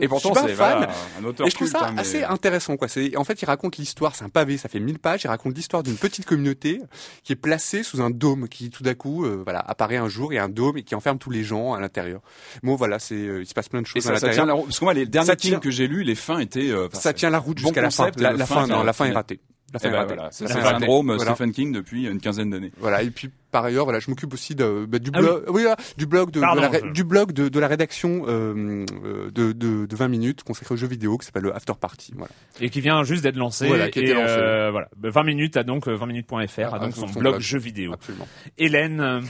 Et 0.00 0.08
pourtant, 0.08 0.32
je 0.34 0.38
suis 0.40 0.48
pas 0.48 0.54
fan. 0.56 0.76
voilà, 0.78 0.92
un 1.20 1.24
auteur 1.24 1.46
Et 1.46 1.50
je 1.50 1.54
trouve 1.54 1.68
culte, 1.68 1.80
ça 1.80 1.88
hein, 1.88 1.92
mais- 1.94 2.00
assez 2.00 2.22
intéressant, 2.24 2.76
quoi. 2.76 2.88
C'est, 2.88 3.16
en 3.16 3.24
fait, 3.24 3.40
il 3.42 3.44
raconte 3.46 3.76
l'histoire, 3.76 4.14
c'est 4.14 4.24
un 4.24 4.28
pavé, 4.28 4.56
ça 4.58 4.68
fait 4.68 4.80
1000 4.80 4.98
pages, 4.98 5.24
il 5.24 5.28
raconte 5.28 5.56
l'histoire 5.56 5.82
d'une 5.82 5.96
petite 5.96 6.24
communauté 6.26 6.80
qui 7.22 7.32
est 7.32 7.36
placée 7.36 7.82
sous 7.82 8.00
un 8.02 8.10
dôme, 8.10 8.48
qui 8.48 8.70
tout 8.70 8.82
d'un 8.82 8.94
coup, 8.94 9.24
euh, 9.24 9.40
voilà, 9.44 9.60
apparaît 9.60 9.96
un 9.96 10.08
jour, 10.08 10.32
il 10.32 10.36
y 10.36 10.38
a 10.38 10.44
un 10.44 10.48
dôme 10.48 10.78
et 10.78 10.82
qui 10.82 10.94
enferme 10.94 11.18
tous 11.18 11.30
les 11.30 11.44
gens 11.44 11.74
à 11.74 11.80
l'intérieur. 11.80 12.20
Bon, 12.62 12.74
voilà, 12.76 12.98
c'est, 12.98 13.14
euh, 13.14 13.42
il 13.42 13.46
se 13.46 13.54
passe 13.54 13.68
plein 13.68 13.80
de 13.82 13.86
Et 13.86 13.90
choses 13.90 14.06
à 14.08 14.14
ça, 14.14 14.20
ça 14.20 14.26
l'intérieur. 14.26 14.34
tient 14.34 14.46
la 14.46 14.52
route. 14.54 14.64
Parce 14.66 14.78
que 14.78 14.84
moi, 14.84 14.94
les 14.94 15.06
derniers 15.06 15.36
tient- 15.36 15.58
que 15.60 15.70
j'ai 15.70 15.86
lus, 15.86 16.02
les 16.04 16.14
fins 16.14 16.38
étaient. 16.38 16.70
euh, 16.70 16.88
ça 16.92 17.12
tient 17.12 17.30
la 17.30 17.38
route 17.38 17.56
bon 17.58 17.68
jusqu'à 17.68 17.82
la 17.82 17.90
fin. 17.90 18.04
concept, 18.04 18.20
La, 18.20 18.46
fin 18.46 18.66
non, 18.66 18.82
la 18.82 18.92
fin 18.92 19.06
est 19.06 19.12
ratée. 19.12 19.40
La 19.74 19.80
Eh 19.80 19.82
fin 19.82 19.88
est 19.88 19.92
ben, 19.92 19.98
ratée. 19.98 20.14
voilà, 20.14 20.28
c'est 20.30 20.44
le 20.44 20.50
syndrome 20.50 21.06
Voilà. 21.16 21.34
Stephen 21.34 21.52
King 21.52 21.72
depuis 21.72 22.06
une 22.06 22.20
quinzaine 22.20 22.48
d'années. 22.50 22.70
Voilà. 22.78 23.02
Et 23.02 23.10
puis 23.10 23.28
par 23.50 23.64
ailleurs, 23.64 23.84
voilà, 23.84 23.98
je 24.00 24.08
m'occupe 24.10 24.32
aussi 24.32 24.54
de, 24.54 24.86
bah, 24.88 24.98
du 24.98 25.10
Ah 25.12 25.18
oui. 25.20 25.24
blog, 25.26 25.44
oui, 25.48 25.64
du 25.96 26.06
blog 26.06 26.30
de, 26.30 26.40
la, 26.40 26.68
ré- 26.68 26.80
je- 26.84 26.90
du 26.92 27.04
blog 27.04 27.32
de, 27.32 27.48
de 27.48 27.60
la 27.60 27.68
rédaction 27.68 28.24
euh, 28.26 28.84
euh, 29.04 29.30
de, 29.32 29.52
de, 29.52 29.86
de 29.86 29.96
20 29.96 30.08
minutes 30.08 30.42
consacré 30.44 30.74
aux 30.74 30.76
jeux 30.78 30.86
vidéo 30.88 31.18
qui 31.18 31.26
s'appelle 31.26 31.42
le 31.44 31.54
After 31.54 31.72
Party. 31.80 32.12
Voilà. 32.16 32.32
Et 32.60 32.70
qui 32.70 32.80
vient 32.80 33.02
juste 33.04 33.22
d'être 33.24 33.36
lancé. 33.36 33.66
Voilà, 33.66 33.90
qui 33.90 33.98
a 33.98 34.02
et 34.02 34.04
été 34.06 34.14
lancé. 34.14 34.32
euh, 34.38 34.70
voilà. 34.70 34.88
20 35.02 35.22
minutes 35.24 35.56
à 35.56 35.62
donc 35.64 35.86
euh, 35.88 35.96
20minutes.fr, 35.96 36.60
Ah, 36.72 36.76
a 36.76 36.78
donc 36.78 36.94
son, 36.94 37.06
son 37.08 37.18
blog 37.20 37.34
blog. 37.34 37.40
jeux 37.40 37.58
vidéo. 37.58 37.92
Absolument. 37.92 38.26
Hélène, 38.58 39.00
euh, 39.00 39.20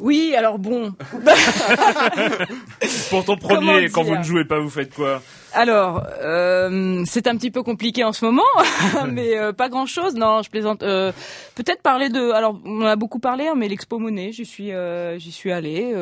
Oui, 0.00 0.34
alors 0.36 0.58
bon. 0.58 0.92
pour 3.10 3.24
ton 3.24 3.36
premier, 3.36 3.88
quand 3.90 4.02
vous 4.02 4.16
ne 4.16 4.24
jouez 4.24 4.44
pas, 4.44 4.58
vous 4.58 4.70
faites 4.70 4.92
quoi 4.92 5.22
Alors, 5.52 6.04
euh, 6.20 7.04
c'est 7.06 7.28
un 7.28 7.36
petit 7.36 7.52
peu 7.52 7.62
compliqué 7.62 8.02
en 8.02 8.12
ce 8.12 8.24
moment, 8.24 8.42
mais 9.08 9.38
euh, 9.38 9.52
pas 9.52 9.68
grand-chose. 9.68 10.14
Non, 10.14 10.42
je 10.42 10.50
plaisante. 10.50 10.82
Euh, 10.82 11.12
Peut-être 11.54 11.82
parler 11.82 12.08
de. 12.08 12.32
Alors, 12.32 12.60
on 12.64 12.82
en 12.82 12.86
a 12.86 12.96
beaucoup 12.96 13.20
parlé, 13.20 13.46
hein, 13.46 13.54
mais 13.56 13.68
l'expo 13.68 13.98
Monet, 13.98 14.32
j'y 14.32 14.44
suis, 14.44 14.72
j'y 15.16 15.32
suis 15.32 15.52
allée. 15.52 15.94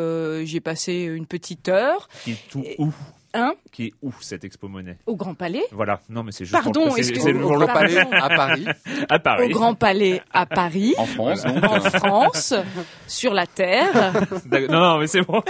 J'y 0.45 0.57
ai 0.57 0.61
passé 0.61 0.95
une 1.03 1.26
petite 1.26 1.68
heure. 1.68 2.09
Qui 2.24 2.32
est 2.32 2.49
tout 2.51 2.64
où 2.78 2.93
Hein 3.34 3.54
Qui 3.72 3.86
est 3.86 3.92
où 4.02 4.12
cette 4.20 4.44
expo 4.44 4.68
monnaie 4.68 4.98
Au 5.06 5.16
Grand 5.16 5.34
Palais. 5.34 5.62
Voilà. 5.72 6.00
Non, 6.10 6.22
mais 6.22 6.32
c'est 6.32 6.44
juste 6.44 6.52
Pardon, 6.62 6.86
pour 6.88 6.96
le 6.96 7.02
c'est- 7.02 7.14
c'est 7.18 7.32
Au 7.32 7.38
pour 7.40 7.50
Grand 7.52 7.60
le 7.60 7.66
Palais 7.66 7.98
à 7.98 8.28
Paris. 8.28 8.66
à 9.08 9.18
Paris. 9.18 9.44
Au 9.44 9.48
Grand 9.48 9.74
Palais 9.74 10.22
à 10.32 10.44
Paris. 10.46 10.94
En 10.98 11.06
France, 11.06 11.42
donc. 11.44 11.64
En 11.64 11.80
France, 11.80 12.54
sur 13.06 13.32
la 13.32 13.46
Terre. 13.46 14.12
Non, 14.50 14.80
non, 14.80 14.98
mais 14.98 15.06
c'est 15.06 15.22
bon. 15.22 15.42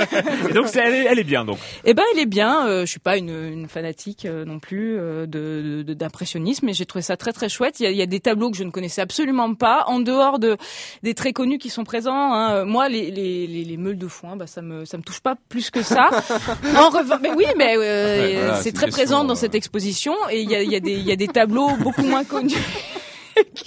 Et 0.48 0.52
donc, 0.52 0.68
c'est- 0.68 0.80
elle, 0.80 0.94
est, 0.94 1.04
elle 1.10 1.18
est 1.18 1.24
bien, 1.24 1.44
donc. 1.44 1.58
Eh 1.84 1.94
ben, 1.94 2.04
il 2.14 2.20
est 2.20 2.26
bien. 2.26 2.66
Euh, 2.66 2.82
je 2.82 2.90
suis 2.90 3.00
pas 3.00 3.16
une, 3.16 3.30
une 3.30 3.68
fanatique 3.68 4.26
euh, 4.26 4.44
non 4.44 4.58
plus 4.60 4.96
euh, 4.98 5.26
de 5.26 5.82
de- 5.82 5.94
d'impressionnisme, 5.94 6.66
mais 6.66 6.72
j'ai 6.74 6.86
trouvé 6.86 7.02
ça 7.02 7.16
très 7.16 7.32
très 7.32 7.48
chouette. 7.48 7.80
Il 7.80 7.84
y, 7.84 7.86
a, 7.86 7.90
il 7.90 7.96
y 7.96 8.02
a 8.02 8.06
des 8.06 8.20
tableaux 8.20 8.50
que 8.50 8.56
je 8.56 8.64
ne 8.64 8.70
connaissais 8.70 9.00
absolument 9.02 9.54
pas, 9.54 9.84
en 9.88 10.00
dehors 10.00 10.38
de 10.38 10.56
des 11.02 11.14
très 11.14 11.32
connus 11.32 11.58
qui 11.58 11.70
sont 11.70 11.84
présents. 11.84 12.32
Hein. 12.32 12.52
Euh, 12.58 12.64
Moi, 12.64 12.88
les, 12.88 13.10
les, 13.10 13.46
les, 13.46 13.64
les 13.64 13.76
meules 13.76 13.98
de 13.98 14.06
foin, 14.08 14.36
bah, 14.36 14.46
ça 14.46 14.62
me 14.62 14.84
ça 14.84 14.96
me 14.98 15.02
touche 15.02 15.20
pas 15.20 15.34
plus 15.48 15.70
que 15.70 15.82
ça. 15.82 16.08
en 16.76 16.88
revanche, 16.90 17.18
mais 17.22 17.32
oui, 17.36 17.46
mais 17.56 17.71
euh, 17.76 18.40
voilà, 18.40 18.62
c'est 18.62 18.72
très 18.72 18.88
présent 18.88 19.24
dans 19.24 19.34
euh, 19.34 19.36
cette 19.36 19.54
exposition, 19.54 20.14
et 20.30 20.40
il 20.40 20.50
y 20.50 20.56
a, 20.56 20.62
il 20.62 20.70
y 20.70 20.76
a 20.76 20.80
des 20.80 20.92
il 20.92 21.06
y 21.06 21.12
a 21.12 21.16
des 21.16 21.28
tableaux 21.28 21.70
beaucoup 21.78 22.02
moins 22.02 22.24
connus. 22.24 22.56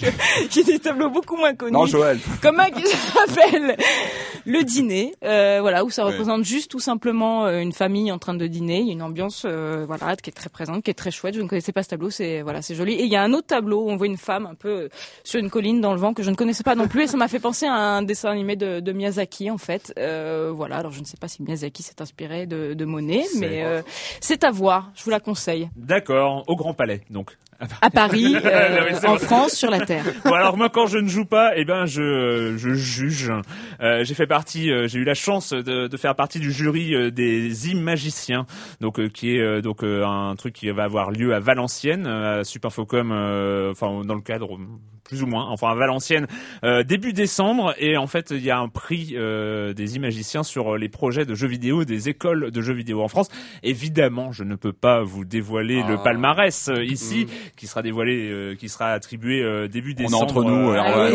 y 0.00 0.60
a 0.60 0.62
des 0.62 0.78
tableaux 0.78 1.10
beaucoup 1.10 1.36
moins 1.36 1.54
connus 1.54 1.72
Non, 1.72 1.86
Joël. 1.86 2.18
comme 2.42 2.60
un 2.60 2.70
qui 2.70 2.86
s'appelle 2.86 3.76
le 4.44 4.62
dîner, 4.62 5.12
euh, 5.24 5.58
voilà 5.60 5.84
où 5.84 5.90
ça 5.90 6.04
Ouais. 6.04 6.12
représente 6.12 6.44
juste 6.44 6.70
tout 6.70 6.78
simplement 6.78 7.46
euh, 7.46 7.58
une 7.60 7.72
famille 7.72 8.12
en 8.12 8.18
train 8.18 8.34
de 8.34 8.46
dîner. 8.46 8.78
Il 8.80 8.86
y 8.86 8.90
a 8.90 8.92
une 8.92 9.02
ambiance, 9.02 9.42
euh, 9.44 9.84
voilà, 9.86 10.14
qui 10.16 10.30
est 10.30 10.32
très 10.32 10.48
présente, 10.48 10.84
qui 10.84 10.90
est 10.90 10.94
très 10.94 11.10
chouette. 11.10 11.34
Je 11.34 11.40
ne 11.40 11.48
connaissais 11.48 11.72
pas 11.72 11.82
ce 11.82 11.88
tableau, 11.88 12.10
c'est 12.10 12.42
voilà, 12.42 12.62
c'est 12.62 12.74
joli. 12.76 12.94
Et 12.94 13.04
il 13.04 13.10
y 13.12 13.16
a 13.16 13.22
un 13.22 13.32
autre 13.32 13.48
tableau 13.48 13.82
où 13.82 13.90
on 13.90 13.96
voit 13.96 14.06
une 14.06 14.16
femme 14.16 14.46
un 14.46 14.54
peu 14.54 14.88
sur 15.24 15.40
une 15.40 15.50
colline 15.50 15.80
dans 15.80 15.92
le 15.92 15.98
vent 15.98 16.14
que 16.14 16.22
je 16.22 16.30
ne 16.30 16.36
connaissais 16.36 16.62
pas 16.62 16.74
non 16.76 16.86
plus, 16.86 17.02
et 17.02 17.06
ça 17.08 17.16
m'a 17.16 17.28
fait 17.28 17.40
penser 17.40 17.66
à 17.66 17.72
un 17.74 18.02
dessin 18.02 18.30
animé 18.30 18.54
de, 18.56 18.80
de 18.80 18.92
Miyazaki 18.92 19.50
en 19.50 19.58
fait. 19.58 19.92
Euh, 19.98 20.52
voilà, 20.54 20.76
alors 20.76 20.92
je 20.92 21.00
ne 21.00 21.04
sais 21.04 21.16
pas 21.16 21.28
si 21.28 21.42
Miyazaki 21.42 21.82
s'est 21.82 22.00
inspiré 22.00 22.46
de, 22.46 22.74
de 22.74 22.84
Monet, 22.84 23.24
mais 23.38 23.64
c'est 24.20 24.44
à 24.44 24.50
voir. 24.50 24.90
Je 24.94 25.02
vous 25.04 25.10
la 25.10 25.20
conseille. 25.20 25.68
D'accord. 25.76 26.44
Au 26.46 26.54
Grand 26.56 26.74
Palais, 26.74 27.00
donc. 27.10 27.36
À 27.80 27.90
Paris, 27.90 28.36
euh, 28.44 28.92
Non, 29.02 29.10
en. 29.10 29.16
France, 29.18 29.52
sur 29.52 29.70
la 29.70 29.80
Terre. 29.80 30.04
Bon 30.24 30.32
alors 30.34 30.56
moi 30.56 30.68
quand 30.68 30.86
je 30.86 30.98
ne 30.98 31.08
joue 31.08 31.24
pas, 31.24 31.52
eh 31.56 31.64
ben 31.64 31.86
je 31.86 32.54
je 32.56 32.74
juge. 32.74 33.32
Euh, 33.80 34.04
j'ai 34.04 34.14
fait 34.14 34.26
partie, 34.26 34.70
euh, 34.70 34.86
j'ai 34.88 34.98
eu 34.98 35.04
la 35.04 35.14
chance 35.14 35.52
de, 35.52 35.86
de 35.86 35.96
faire 35.96 36.14
partie 36.14 36.38
du 36.38 36.52
jury 36.52 36.94
euh, 36.94 37.10
des 37.10 37.70
Imagiciens, 37.70 38.46
donc 38.80 38.98
euh, 38.98 39.08
qui 39.08 39.36
est 39.36 39.40
euh, 39.40 39.60
donc 39.60 39.82
euh, 39.82 40.04
un 40.04 40.34
truc 40.36 40.54
qui 40.54 40.70
va 40.70 40.84
avoir 40.84 41.10
lieu 41.10 41.34
à 41.34 41.40
Valenciennes, 41.40 42.06
à 42.06 42.44
Supinfocom, 42.44 43.10
euh, 43.12 43.70
enfin 43.72 44.04
dans 44.04 44.14
le 44.14 44.20
cadre 44.20 44.58
plus 45.08 45.22
ou 45.22 45.26
moins, 45.26 45.46
enfin 45.50 45.68
à 45.70 45.74
Valenciennes, 45.74 46.26
euh, 46.64 46.82
début 46.82 47.12
décembre. 47.12 47.74
Et 47.78 47.96
en 47.96 48.06
fait 48.06 48.30
il 48.30 48.44
y 48.44 48.50
a 48.50 48.58
un 48.58 48.68
prix 48.68 49.14
euh, 49.16 49.72
des 49.72 49.96
Imagiciens 49.96 50.42
sur 50.42 50.76
les 50.76 50.88
projets 50.88 51.24
de 51.24 51.34
jeux 51.34 51.46
vidéo 51.48 51.84
des 51.84 52.08
écoles 52.08 52.50
de 52.50 52.60
jeux 52.62 52.74
vidéo 52.74 53.02
en 53.02 53.08
France. 53.08 53.28
Évidemment, 53.62 54.32
je 54.32 54.44
ne 54.44 54.54
peux 54.56 54.72
pas 54.72 55.02
vous 55.02 55.24
dévoiler 55.24 55.82
le 55.86 55.94
Ah. 55.94 56.02
palmarès 56.02 56.68
euh, 56.68 56.84
ici, 56.84 57.26
qui 57.56 57.66
sera 57.66 57.82
dévoilé, 57.82 58.28
euh, 58.30 58.54
qui 58.54 58.68
sera 58.68 58.92
attribué 58.92 59.42
euh, 59.42 59.68
début 59.68 59.94
On 59.98 60.00
est 60.00 60.04
décembre. 60.04 60.22
entre 60.24 60.44
nous, 60.44 60.70
euh, 60.70 61.10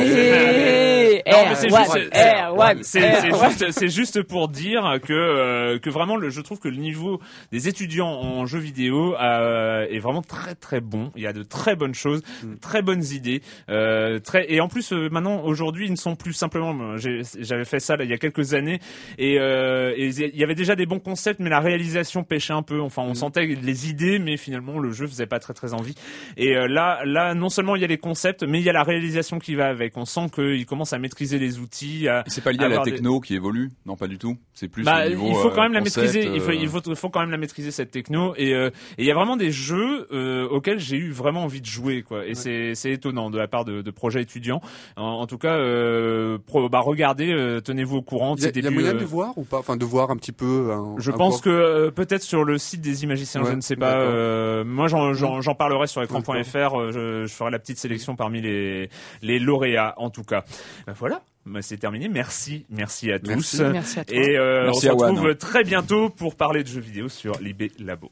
c'est 2.81 3.89
juste, 3.89 4.21
pour 4.23 4.47
dire 4.47 4.99
que 5.03 5.13
euh, 5.13 5.79
que 5.79 5.89
vraiment, 5.89 6.15
le, 6.17 6.29
je 6.29 6.41
trouve 6.41 6.59
que 6.59 6.67
le 6.67 6.77
niveau 6.77 7.19
des 7.51 7.67
étudiants 7.67 8.07
en 8.09 8.45
jeux 8.45 8.59
vidéo 8.59 9.15
euh, 9.15 9.85
est 9.89 9.99
vraiment 9.99 10.21
très 10.21 10.55
très 10.55 10.81
bon. 10.81 11.11
Il 11.15 11.21
y 11.23 11.27
a 11.27 11.33
de 11.33 11.43
très 11.43 11.75
bonnes 11.75 11.93
choses, 11.95 12.21
Mm. 12.43 12.55
très 12.61 12.81
bonnes 12.81 13.03
idées, 13.11 13.41
euh, 13.69 13.80
très 14.19 14.51
et 14.51 14.61
en 14.61 14.67
plus 14.67 14.91
euh, 14.93 15.09
maintenant 15.09 15.43
aujourd'hui 15.43 15.85
ils 15.87 15.91
ne 15.91 15.95
sont 15.97 16.15
plus 16.15 16.33
simplement. 16.33 16.97
j'ai- 16.97 17.21
J'avais 17.39 17.65
fait 17.65 17.79
ça 17.79 17.95
là, 17.97 18.03
il 18.03 18.09
y 18.09 18.13
a 18.13 18.17
quelques 18.17 18.53
années 18.53 18.79
et, 19.17 19.37
euh, 19.39 19.93
et 19.97 20.07
il 20.09 20.35
y 20.37 20.43
avait 20.43 20.55
déjà 20.55 20.75
des 20.75 20.85
bons 20.85 20.99
concepts, 20.99 21.39
mais 21.39 21.49
la 21.49 21.59
réalisation 21.59 22.23
pêchait 22.23 22.53
un 22.53 22.61
peu. 22.63 22.79
Enfin, 22.81 23.03
on 23.03 23.13
sentait 23.13 23.45
les 23.45 23.89
idées, 23.89 24.19
mais 24.19 24.37
finalement 24.37 24.79
le 24.79 24.91
jeu 24.91 25.07
faisait 25.07 25.25
pas 25.25 25.39
très 25.39 25.53
très 25.53 25.73
envie. 25.73 25.95
Et 26.37 26.55
euh, 26.55 26.67
là, 26.67 27.01
là, 27.05 27.33
non 27.33 27.49
seulement 27.49 27.75
il 27.75 27.81
y 27.81 27.85
a 27.85 27.87
les 27.87 27.97
concepts, 27.97 28.43
mais 28.43 28.59
il 28.59 28.63
y 28.65 28.69
a 28.69 28.73
la 28.73 28.83
réalisation 28.83 29.39
qui 29.39 29.55
va 29.55 29.67
avec. 29.67 29.97
On 29.97 30.05
sent 30.05 30.27
qu'ils 30.33 30.65
commencent 30.65 30.93
à 30.93 30.99
maîtriser 30.99 31.39
les 31.39 31.59
outils. 31.59 32.07
C'est 32.27 32.43
pas 32.43 32.51
lié 32.51 32.63
à 32.63 32.67
la 32.67 32.79
des- 32.79 32.91
techno 32.91 33.19
qui 33.19 33.35
évolue? 33.35 33.69
Non, 33.85 33.95
pas 33.95 34.07
du 34.07 34.17
tout. 34.17 34.37
C'est 34.53 34.67
plus 34.67 34.83
bah, 34.83 35.05
au 35.05 35.09
niveau, 35.09 35.27
il 35.29 35.35
faut 35.35 35.47
euh, 35.49 35.51
quand 35.55 35.63
même 35.63 35.73
la 35.73 35.79
concept, 35.81 35.97
maîtriser. 36.05 36.31
Il 36.33 36.41
faut, 36.41 36.49
euh, 36.51 36.55
il 36.55 36.67
faut, 36.67 36.81
il 36.85 36.95
faut 36.95 37.09
quand 37.09 37.21
même 37.21 37.31
la 37.31 37.37
maîtriser 37.37 37.71
cette 37.71 37.91
techno. 37.91 38.33
Et 38.37 38.53
euh, 38.53 38.69
il 38.97 39.05
y 39.05 39.11
a 39.11 39.13
vraiment 39.15 39.37
des 39.37 39.51
jeux 39.51 40.07
euh, 40.11 40.47
auxquels 40.47 40.79
j'ai 40.79 40.97
eu 40.97 41.11
vraiment 41.11 41.43
envie 41.43 41.61
de 41.61 41.65
jouer, 41.65 42.01
quoi. 42.03 42.25
Et 42.25 42.35
c'est 42.35 42.91
étonnant 42.91 43.29
de 43.29 43.37
la 43.37 43.47
part 43.47 43.65
de, 43.65 43.70
de 43.81 43.91
projets 43.91 44.21
étudiants. 44.21 44.59
En, 44.97 45.03
en 45.03 45.27
tout 45.27 45.37
cas, 45.37 45.55
euh, 45.55 46.37
pro- 46.45 46.67
bah 46.67 46.79
regardez, 46.81 47.31
euh, 47.31 47.61
tenez-vous 47.61 47.97
au 47.97 48.01
courant. 48.01 48.35
de 48.35 48.41
Il 48.41 48.43
y 48.43 48.47
a, 48.47 48.51
ces 48.51 48.59
il 48.59 48.65
y 48.65 48.67
a 48.67 48.71
moyen 48.71 48.95
euh, 48.95 48.99
de 48.99 49.05
voir 49.05 49.37
ou 49.37 49.43
pas 49.45 49.59
Enfin, 49.59 49.77
de 49.77 49.85
voir 49.85 50.11
un 50.11 50.17
petit 50.17 50.31
peu. 50.33 50.71
un- 50.73 50.95
je 50.97 51.11
un 51.11 51.15
pense 51.15 51.39
que 51.41 51.49
euh, 51.49 51.91
peut-être 51.91 52.23
sur 52.23 52.43
le 52.43 52.57
site 52.57 52.81
des 52.81 53.03
Imagiciens, 53.03 53.43
je 53.45 53.53
ne 53.53 53.61
sais 53.61 53.75
pas. 53.77 53.93
euh, 54.01 54.63
moi, 54.65 54.87
j'en, 54.87 55.13
j'en, 55.13 55.39
j'en 55.41 55.55
parlerai 55.55 55.87
sur 55.87 56.03
écran.fr. 56.03 56.79
Euh, 56.79 56.91
Je, 56.91 57.25
je 57.27 57.33
ferai 57.33 57.51
la 57.51 57.59
petite 57.59 57.77
sélection 57.77 58.15
parmi 58.15 58.41
les, 58.41 58.89
les 59.21 59.39
lauréats, 59.39 59.93
en 59.97 60.09
tout 60.09 60.23
cas. 60.23 60.43
Ben 60.87 60.93
voilà, 60.97 61.21
Ben, 61.45 61.61
c'est 61.61 61.77
terminé. 61.77 62.09
Merci, 62.09 62.65
merci 62.69 63.11
à 63.11 63.19
Merci. 63.25 63.57
tous. 63.57 63.61
Merci 63.63 63.99
à 63.99 64.05
toi. 64.05 64.15
Et 64.15 64.37
euh, 64.37 64.69
on 64.69 64.73
se 64.73 64.89
retrouve 64.89 65.35
très 65.35 65.63
bientôt 65.63 66.09
pour 66.09 66.35
parler 66.35 66.63
de 66.63 66.67
jeux 66.69 66.81
vidéo 66.81 67.07
sur 67.09 67.39
Libé 67.39 67.71
Labo. 67.79 68.09